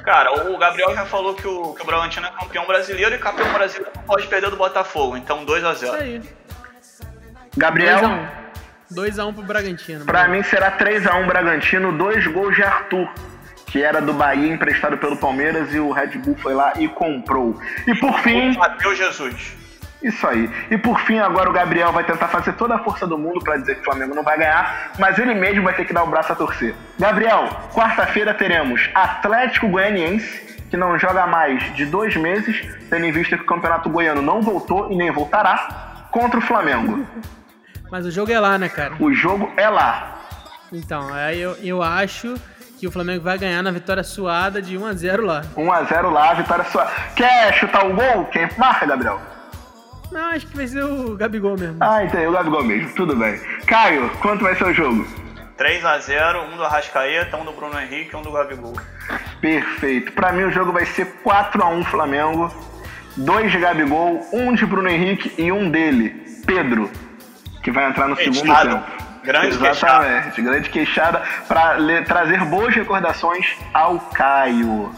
Cara, 0.02 0.50
o 0.50 0.58
Gabriel 0.58 0.94
já 0.94 1.06
falou 1.06 1.34
que 1.34 1.46
o, 1.46 1.74
que 1.74 1.82
o 1.82 1.86
Bragantino 1.86 2.26
é 2.26 2.30
campeão 2.30 2.66
brasileiro 2.66 3.14
e 3.14 3.18
campeão 3.18 3.52
brasileiro 3.52 3.92
não 3.94 4.02
pode 4.02 4.26
perder 4.26 4.50
do 4.50 4.56
Botafogo. 4.56 5.16
Então 5.16 5.46
2x0. 5.46 5.74
Isso 5.74 5.94
aí. 5.94 6.22
Gabriel, 7.56 8.00
2x1 8.92 9.34
pro 9.34 9.42
Bragantino. 9.44 10.04
pra 10.04 10.22
mano. 10.22 10.34
mim 10.34 10.42
será 10.42 10.76
3x1 10.76 11.26
Bragantino, 11.26 11.96
dois 11.96 12.26
gols 12.26 12.54
de 12.54 12.62
Arthur. 12.62 13.08
Que 13.66 13.82
era 13.82 14.02
do 14.02 14.12
Bahia, 14.12 14.52
emprestado 14.52 14.98
pelo 14.98 15.16
Palmeiras, 15.16 15.72
e 15.72 15.78
o 15.78 15.92
Red 15.92 16.18
Bull 16.18 16.36
foi 16.36 16.52
lá 16.52 16.74
e 16.78 16.88
comprou. 16.88 17.58
E 17.86 17.94
por 17.94 18.18
fim, 18.20 18.54
Matheus 18.54 18.98
Jesus. 18.98 19.61
Isso 20.02 20.26
aí. 20.26 20.50
E 20.70 20.76
por 20.76 20.98
fim, 21.00 21.18
agora 21.18 21.48
o 21.48 21.52
Gabriel 21.52 21.92
vai 21.92 22.04
tentar 22.04 22.28
fazer 22.28 22.52
toda 22.54 22.74
a 22.74 22.78
força 22.78 23.06
do 23.06 23.16
mundo 23.16 23.40
pra 23.40 23.56
dizer 23.56 23.76
que 23.76 23.82
o 23.82 23.84
Flamengo 23.84 24.14
não 24.14 24.22
vai 24.22 24.36
ganhar, 24.36 24.92
mas 24.98 25.18
ele 25.18 25.34
mesmo 25.34 25.62
vai 25.62 25.74
ter 25.74 25.84
que 25.84 25.92
dar 25.92 26.02
o 26.02 26.08
braço 26.08 26.32
a 26.32 26.34
torcer. 26.34 26.74
Gabriel, 26.98 27.48
quarta-feira 27.72 28.34
teremos 28.34 28.90
Atlético 28.94 29.68
Goianiense, 29.68 30.66
que 30.68 30.76
não 30.76 30.98
joga 30.98 31.26
mais 31.26 31.62
de 31.76 31.86
dois 31.86 32.16
meses, 32.16 32.66
tendo 32.90 33.04
em 33.04 33.12
vista 33.12 33.36
que 33.36 33.42
o 33.42 33.46
Campeonato 33.46 33.88
Goiano 33.88 34.22
não 34.22 34.42
voltou 34.42 34.90
e 34.90 34.96
nem 34.96 35.10
voltará, 35.10 36.06
contra 36.10 36.38
o 36.38 36.42
Flamengo. 36.42 37.06
Mas 37.90 38.06
o 38.06 38.10
jogo 38.10 38.32
é 38.32 38.40
lá, 38.40 38.56
né, 38.56 38.70
cara? 38.70 38.94
O 38.98 39.12
jogo 39.12 39.52
é 39.56 39.68
lá. 39.68 40.18
Então, 40.72 41.12
aí 41.12 41.38
eu, 41.38 41.54
eu 41.62 41.82
acho 41.82 42.34
que 42.80 42.86
o 42.86 42.90
Flamengo 42.90 43.22
vai 43.22 43.36
ganhar 43.36 43.62
na 43.62 43.70
vitória 43.70 44.02
suada 44.02 44.62
de 44.62 44.78
1x0 44.78 45.20
lá. 45.20 45.42
1x0 45.54 46.10
lá, 46.10 46.32
vitória 46.32 46.64
sua. 46.64 46.86
Quer 47.14 47.52
chutar 47.52 47.86
o 47.86 47.92
gol? 47.94 48.24
Quem 48.32 48.48
marca, 48.56 48.86
Gabriel? 48.86 49.20
Não, 50.12 50.30
acho 50.30 50.46
que 50.46 50.56
vai 50.56 50.66
ser 50.66 50.84
o 50.84 51.16
Gabigol 51.16 51.56
mesmo. 51.56 51.78
Ah, 51.80 52.04
entendi, 52.04 52.26
o 52.26 52.32
Gabigol 52.32 52.62
mesmo, 52.64 52.94
tudo 52.94 53.16
bem. 53.16 53.40
Caio, 53.66 54.10
quanto 54.20 54.44
vai 54.44 54.54
ser 54.54 54.64
o 54.64 54.74
jogo? 54.74 55.06
3x0, 55.58 56.52
um 56.52 56.56
do 56.56 56.64
Arrascaeta, 56.64 57.36
um 57.36 57.44
do 57.44 57.52
Bruno 57.52 57.78
Henrique 57.80 58.10
e 58.12 58.16
um 58.16 58.22
do 58.22 58.32
Gabigol. 58.32 58.74
Perfeito. 59.40 60.12
Pra 60.12 60.32
mim 60.32 60.42
o 60.44 60.50
jogo 60.50 60.72
vai 60.72 60.84
ser 60.84 61.06
4 61.22 61.62
a 61.62 61.68
1 61.68 61.84
Flamengo. 61.84 62.52
Dois 63.16 63.50
de 63.52 63.58
Gabigol, 63.58 64.26
um 64.32 64.54
de 64.54 64.64
Bruno 64.66 64.88
Henrique 64.88 65.32
e 65.36 65.52
um 65.52 65.70
dele, 65.70 66.10
Pedro, 66.46 66.90
que 67.62 67.70
vai 67.70 67.86
entrar 67.88 68.08
no 68.08 68.16
segundo 68.16 68.42
Queixado. 68.42 68.70
tempo. 68.70 69.02
Grande 69.22 69.48
Exatamente, 69.48 70.42
grande 70.42 70.68
queixada 70.68 71.22
para 71.46 71.76
trazer 72.04 72.44
boas 72.46 72.74
recordações 72.74 73.46
ao 73.72 74.00
Caio. 74.00 74.90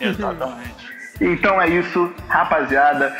Exatamente. 0.00 0.90
Então 1.20 1.60
é 1.60 1.68
isso, 1.68 2.12
rapaziada. 2.28 3.14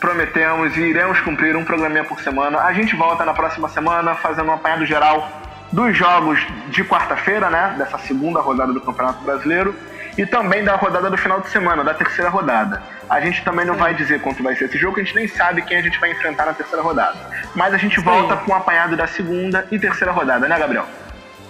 Prometemos 0.00 0.76
e 0.76 0.80
iremos 0.80 1.20
cumprir 1.20 1.56
um 1.56 1.64
programinha 1.64 2.04
por 2.04 2.20
semana. 2.20 2.60
A 2.60 2.72
gente 2.72 2.94
volta 2.94 3.24
na 3.24 3.34
próxima 3.34 3.68
semana 3.68 4.14
fazendo 4.14 4.48
um 4.48 4.54
apanhado 4.54 4.86
geral 4.86 5.28
dos 5.72 5.96
jogos 5.96 6.38
de 6.68 6.84
quarta-feira, 6.84 7.50
né? 7.50 7.74
Dessa 7.76 7.98
segunda 7.98 8.40
rodada 8.40 8.72
do 8.72 8.80
Campeonato 8.80 9.22
Brasileiro. 9.24 9.74
E 10.16 10.26
também 10.26 10.64
da 10.64 10.74
rodada 10.74 11.08
do 11.10 11.16
final 11.16 11.40
de 11.40 11.48
semana, 11.48 11.84
da 11.84 11.94
terceira 11.94 12.28
rodada. 12.28 12.82
A 13.08 13.20
gente 13.20 13.44
também 13.44 13.64
não 13.64 13.74
vai 13.74 13.94
dizer 13.94 14.20
quanto 14.20 14.42
vai 14.42 14.56
ser 14.56 14.64
esse 14.64 14.76
jogo, 14.76 14.98
a 14.98 15.02
gente 15.02 15.14
nem 15.14 15.28
sabe 15.28 15.62
quem 15.62 15.76
a 15.76 15.82
gente 15.82 15.98
vai 16.00 16.10
enfrentar 16.10 16.46
na 16.46 16.52
terceira 16.52 16.82
rodada. 16.82 17.16
Mas 17.54 17.72
a 17.72 17.76
gente 17.76 18.00
volta 18.00 18.36
com 18.36 18.50
um 18.50 18.54
apanhado 18.54 18.96
da 18.96 19.06
segunda 19.06 19.66
e 19.70 19.78
terceira 19.78 20.12
rodada, 20.12 20.48
né, 20.48 20.58
Gabriel? 20.58 20.86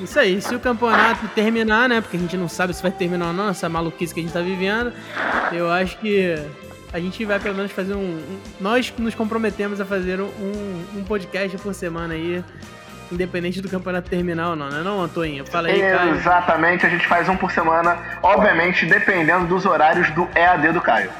Isso 0.01 0.19
aí, 0.19 0.41
se 0.41 0.55
o 0.55 0.61
campeonato 0.61 1.27
terminar, 1.29 1.89
né? 1.89 2.01
Porque 2.01 2.17
a 2.17 2.21
gente 2.21 2.37
não 2.37 2.49
sabe 2.49 2.75
se 2.75 2.83
vai 2.83 2.93
terminar 2.93 3.29
ou 3.29 3.33
não, 3.33 3.49
essa 3.49 3.69
maluquice 3.69 4.13
que 4.13 4.21
a 4.21 4.23
gente 4.23 4.33
tá 4.33 4.41
vivendo. 4.41 4.93
Eu 5.51 5.71
acho 5.73 5.97
que 5.99 6.37
a 6.93 6.99
gente 6.99 7.25
vai 7.25 7.39
pelo 7.39 7.55
menos 7.55 7.73
fazer 7.73 7.95
um. 7.95 7.99
um- 7.99 8.41
nós 8.61 8.93
nos 8.99 9.15
comprometemos 9.15 9.81
a 9.81 9.85
fazer 9.85 10.21
um, 10.21 10.85
um 10.97 11.05
podcast 11.05 11.57
por 11.59 11.75
semana 11.75 12.15
aí, 12.15 12.43
independente 13.13 13.61
do 13.61 13.69
campeonato 13.69 14.09
terminar 14.09 14.51
ou 14.51 14.57
não, 14.57 14.69
né? 14.69 14.81
Não, 14.83 15.01
Antônio? 15.03 15.45
Fala 15.47 15.69
aí, 15.69 15.81
Caio. 15.81 16.15
Exatamente, 16.15 16.87
a 16.87 16.89
gente 16.89 17.07
faz 17.07 17.29
um 17.29 17.37
por 17.37 17.51
semana, 17.51 17.99
obviamente 18.23 18.87
dependendo 18.87 19.47
dos 19.47 19.65
horários 19.67 20.11
do 20.11 20.29
EAD 20.35 20.73
do 20.73 20.81
Caio. 20.81 21.11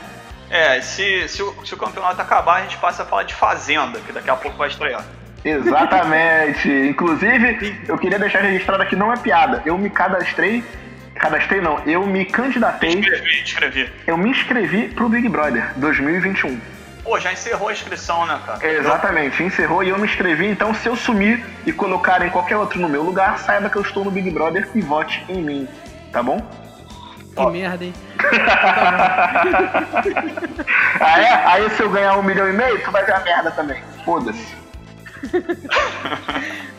É, 0.51 0.81
se, 0.81 1.29
se, 1.29 1.43
o, 1.43 1.55
se 1.67 1.75
o 1.75 1.77
campeonato 1.77 2.21
acabar, 2.23 2.57
a 2.57 2.61
gente 2.63 2.79
passa 2.79 3.03
a 3.03 3.07
falar 3.07 3.25
de 3.25 3.35
Fazenda, 3.35 4.01
que 4.01 4.13
daqui 4.13 4.31
a 4.31 4.37
pouco 4.37 4.57
vai 4.57 4.69
estrear. 4.69 5.05
Exatamente. 5.45 6.69
Inclusive, 6.89 7.79
eu 7.87 7.99
queria 7.99 8.19
deixar 8.19 8.41
registrado 8.41 8.83
aqui, 8.83 8.97
não 8.97 9.13
é 9.13 9.17
piada. 9.17 9.63
Eu 9.67 9.77
me 9.77 9.91
cadastrei. 9.91 10.65
Cadastrei 11.19 11.61
não, 11.61 11.81
eu 11.85 12.07
me 12.07 12.25
candidatei. 12.25 13.01
Escrevi, 13.01 13.43
escrevi. 13.43 13.93
Eu 14.07 14.17
me 14.17 14.31
inscrevi 14.31 14.89
pro 14.89 15.09
Big 15.09 15.29
Brother 15.29 15.73
2021. 15.77 16.61
Pô, 17.03 17.19
já 17.19 17.33
encerrou 17.33 17.69
a 17.69 17.73
inscrição, 17.73 18.25
né, 18.27 18.39
cara? 18.45 18.73
Exatamente, 18.73 19.43
encerrou 19.43 19.83
e 19.83 19.89
eu 19.89 19.99
me 19.99 20.07
inscrevi. 20.07 20.47
Então, 20.47 20.73
se 20.75 20.89
eu 20.89 20.95
sumir 20.95 21.45
e 21.67 21.73
colocarem 21.73 22.31
qualquer 22.31 22.57
outro 22.57 22.79
no 22.81 22.89
meu 22.89 23.03
lugar, 23.03 23.39
saiba 23.39 23.69
que 23.69 23.77
eu 23.77 23.83
estou 23.83 24.05
no 24.05 24.11
Big 24.11 24.31
Brother 24.31 24.69
e 24.75 24.81
vote 24.81 25.25
em 25.29 25.43
mim. 25.43 25.69
Tá 26.13 26.23
bom? 26.23 26.39
Que 26.39 27.41
Ó. 27.41 27.51
merda, 27.51 27.85
hein? 27.85 27.93
Ah, 31.01 31.21
é? 31.21 31.33
Aí 31.47 31.71
se 31.71 31.83
eu 31.83 31.91
ganhar 31.91 32.17
um 32.19 32.23
milhão 32.23 32.49
e 32.49 32.53
meio, 32.53 32.83
tu 32.83 32.91
vai 32.91 33.05
ver 33.05 33.15
a 33.15 33.21
merda 33.21 33.51
também. 33.53 33.81
Foda-se. 34.05 34.55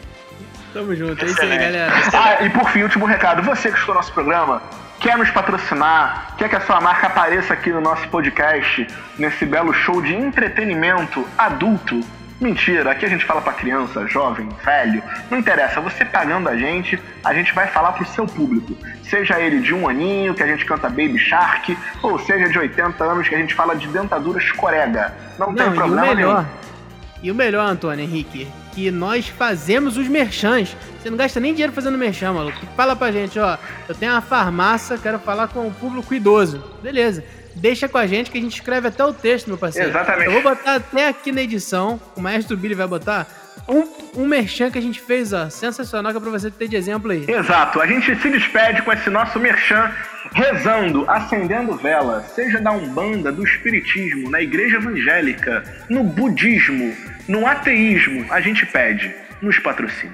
Tamo 0.74 0.96
junto. 0.96 1.24
É 1.24 1.28
isso 1.28 1.42
aí, 1.42 1.48
Excelente. 1.48 1.74
galera. 1.74 1.94
Ah, 2.14 2.44
e 2.46 2.50
por 2.50 2.70
fim, 2.70 2.84
último 2.84 3.06
recado. 3.06 3.42
Você 3.44 3.70
que 3.70 3.76
escutou 3.76 3.96
nosso 3.96 4.14
programa, 4.14 4.62
quer 5.00 5.18
nos 5.18 5.30
patrocinar, 5.32 6.36
quer 6.38 6.50
que 6.50 6.56
a 6.56 6.62
sua 6.62 6.80
marca 6.80 7.08
apareça 7.08 7.54
aqui 7.54 7.72
no 7.72 7.82
nosso 7.82 8.08
podcast, 8.10 8.86
nesse 9.18 9.46
belo 9.46 9.74
show 9.74 10.02
de 10.02 10.14
entretenimento 10.14 11.26
adulto? 11.38 12.00
Mentira, 12.40 12.92
aqui 12.92 13.06
a 13.06 13.10
gente 13.10 13.26
fala 13.26 13.42
pra 13.42 13.52
criança, 13.52 14.08
jovem, 14.08 14.48
velho, 14.64 15.04
não 15.30 15.38
interessa, 15.40 15.82
você 15.82 16.06
pagando 16.06 16.48
a 16.48 16.56
gente, 16.56 16.98
a 17.26 17.34
gente 17.34 17.54
vai 17.54 17.68
falar 17.68 17.92
pro 17.92 18.06
seu 18.06 18.26
público. 18.26 18.78
Seja 19.04 19.38
ele 19.42 19.60
de 19.60 19.74
um 19.74 19.90
aninho, 19.90 20.34
que 20.34 20.42
a 20.42 20.48
gente 20.48 20.64
canta 20.64 20.88
Baby 20.88 21.20
Shark, 21.20 21.78
ou 22.02 22.18
seja 22.20 22.48
de 22.48 22.58
80 22.58 23.04
anos, 23.04 23.28
que 23.28 23.36
a 23.36 23.38
gente 23.38 23.54
fala 23.54 23.76
de 23.76 23.88
dentadura 23.88 24.40
escorega. 24.40 25.14
Não, 25.38 25.54
tem 25.54 25.66
Não, 25.66 25.74
e 25.74 25.78
o 25.78 25.82
problema 25.82 26.16
melhor. 26.16 26.36
nenhum. 26.44 26.48
E 27.22 27.30
o 27.32 27.36
melhor, 27.36 27.66
Antônio 27.68 28.06
Henrique, 28.06 28.48
que 28.80 28.92
nós 28.92 29.28
fazemos 29.28 29.98
os 29.98 30.08
merchans. 30.08 30.76
Você 31.02 31.10
não 31.10 31.18
gasta 31.18 31.38
nem 31.40 31.52
dinheiro 31.52 31.74
fazendo 31.74 31.98
merchan, 31.98 32.32
maluco. 32.32 32.58
Fala 32.78 32.96
pra 32.96 33.12
gente, 33.12 33.38
ó. 33.38 33.58
Eu 33.90 33.96
tenho 33.96 34.14
uma 34.14 34.22
farmácia, 34.22 34.98
quero 34.98 35.20
falar 35.20 35.50
com 35.50 35.68
o 35.68 35.72
público 35.72 36.14
idoso. 36.14 36.64
Beleza. 36.82 37.22
Deixa 37.56 37.90
com 37.90 37.98
a 37.98 38.08
gente 38.08 38.32
que 38.32 38.38
a 38.38 38.42
gente 38.42 38.54
escreve 38.54 38.88
até 38.88 39.04
o 39.04 39.12
texto, 39.14 39.48
meu 39.48 39.58
parceiro. 39.58 39.90
Exatamente. 39.90 40.28
Eu 40.28 40.32
vou 40.32 40.42
botar 40.42 40.76
até 40.76 41.10
aqui 41.10 41.32
na 41.32 41.42
edição, 41.42 42.00
o 42.16 42.22
maestro 42.22 42.56
Billy 42.56 42.74
vai 42.74 42.88
botar, 42.88 43.28
um, 43.68 44.22
um 44.22 44.26
merchan 44.26 44.72
que 44.72 44.78
a 44.78 44.82
gente 44.82 45.02
fez, 45.02 45.34
ó. 45.34 45.50
Sensacional, 45.50 46.14
que 46.14 46.18
é 46.18 46.22
pra 46.22 46.30
você 46.30 46.50
ter 46.50 46.70
de 46.70 46.78
exemplo 46.78 47.12
aí. 47.12 47.26
Exato, 47.28 47.82
a 47.82 47.86
gente 47.86 48.16
se 48.16 48.30
despede 48.30 48.82
com 48.84 48.94
esse 48.94 49.10
nosso 49.10 49.40
merchan 49.40 49.92
rezando, 50.32 51.04
acendendo 51.10 51.76
vela, 51.76 52.24
seja 52.34 52.62
da 52.62 52.72
Umbanda, 52.72 53.32
do 53.32 53.44
Espiritismo, 53.44 54.30
na 54.30 54.42
Igreja 54.42 54.78
Evangélica, 54.78 55.64
no 55.90 56.04
Budismo, 56.04 56.96
no 57.30 57.46
ateísmo, 57.46 58.26
a 58.34 58.42
gente 58.42 58.66
pede, 58.66 59.14
nos 59.40 59.60
patrocine. 59.60 60.12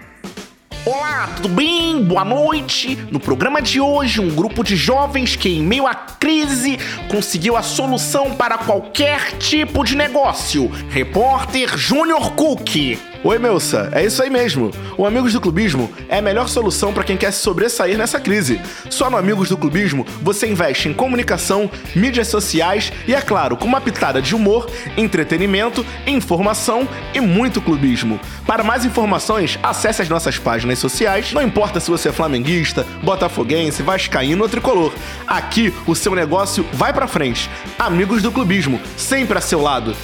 Olá, 0.86 1.30
tudo 1.38 1.48
bem? 1.48 2.04
Boa 2.04 2.26
noite. 2.26 2.98
No 3.10 3.22
programa 3.22 3.62
de 3.62 3.80
hoje, 3.80 4.20
um 4.20 4.36
grupo 4.36 4.64
de 4.64 4.76
jovens 4.76 5.36
que, 5.36 5.48
em 5.48 5.64
meio 5.64 5.88
à 5.88 5.96
crise, 5.96 6.78
conseguiu 7.10 7.56
a 7.56 7.64
solução 7.64 8.36
para 8.36 8.58
qualquer 8.58 9.38
tipo 9.38 9.84
de 9.86 9.96
negócio. 9.96 10.70
Repórter 10.90 11.76
Júnior 11.78 12.36
Cook. 12.36 13.00
Oi, 13.26 13.40
Melsa, 13.40 13.90
é 13.92 14.06
isso 14.06 14.22
aí 14.22 14.30
mesmo. 14.30 14.70
O 14.96 15.04
Amigos 15.04 15.34
do 15.34 15.42
Clubismo 15.42 15.92
é 16.08 16.20
a 16.20 16.22
melhor 16.22 16.48
solução 16.48 16.94
para 16.94 17.04
quem 17.04 17.18
quer 17.18 17.32
se 17.32 17.40
sobressair 17.40 17.98
nessa 17.98 18.20
crise. 18.20 18.62
Só 18.88 19.10
no 19.10 19.18
Amigos 19.18 19.50
do 19.50 19.58
Clubismo 19.58 20.06
você 20.22 20.46
investe 20.46 20.88
em 20.88 20.94
comunicação, 20.94 21.68
mídias 21.96 22.28
sociais 22.28 22.94
e, 23.08 23.16
é 23.16 23.22
claro, 23.22 23.58
com 23.58 23.66
uma 23.66 23.82
pitada 23.82 24.22
de 24.22 24.36
humor, 24.36 24.70
entretenimento, 24.96 25.84
informação 26.06 26.88
e 27.16 27.20
muito 27.20 27.60
clubismo. 27.60 28.20
Para 28.46 28.64
mais 28.64 28.86
informações, 28.86 29.58
acesse 29.64 30.04
as 30.04 30.08
nossas 30.08 30.38
páginas 30.38 30.78
sociais. 30.78 31.34
Não 31.34 31.42
importa 31.42 31.80
se 31.80 31.90
você 31.90 32.10
é 32.10 32.12
flamenguista, 32.12 32.86
botafoguense, 33.02 33.82
vascaíno 33.82 34.44
ou 34.44 34.50
tricolor. 34.50 34.94
Aqui 35.26 35.74
o 35.88 35.96
seu 35.96 36.14
negócio 36.14 36.64
vai 36.72 36.94
pra 36.94 37.08
frente. 37.08 37.50
Amigos 37.80 38.22
do 38.22 38.32
Clubismo, 38.32 38.80
sempre 38.96 39.36
a 39.36 39.42
seu 39.42 39.64
lado. 39.64 39.96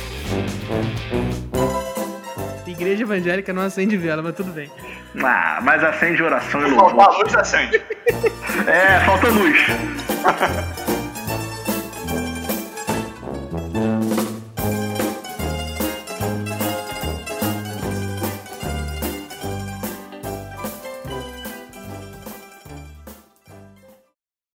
Igreja 2.81 3.03
evangélica 3.03 3.53
não 3.53 3.61
acende 3.61 3.95
vela, 3.95 4.23
mas 4.23 4.33
tudo 4.35 4.51
bem. 4.51 4.69
Ah, 5.23 5.59
mas 5.61 5.83
acende 5.83 6.23
oração 6.23 6.61
e 6.65 6.71
Faltar 6.71 6.95
louvor. 6.95 7.03
a 7.15 7.17
luz 7.19 7.35
acende. 7.35 7.81
É, 8.67 8.99
faltou 9.05 9.29
luz. 9.31 9.57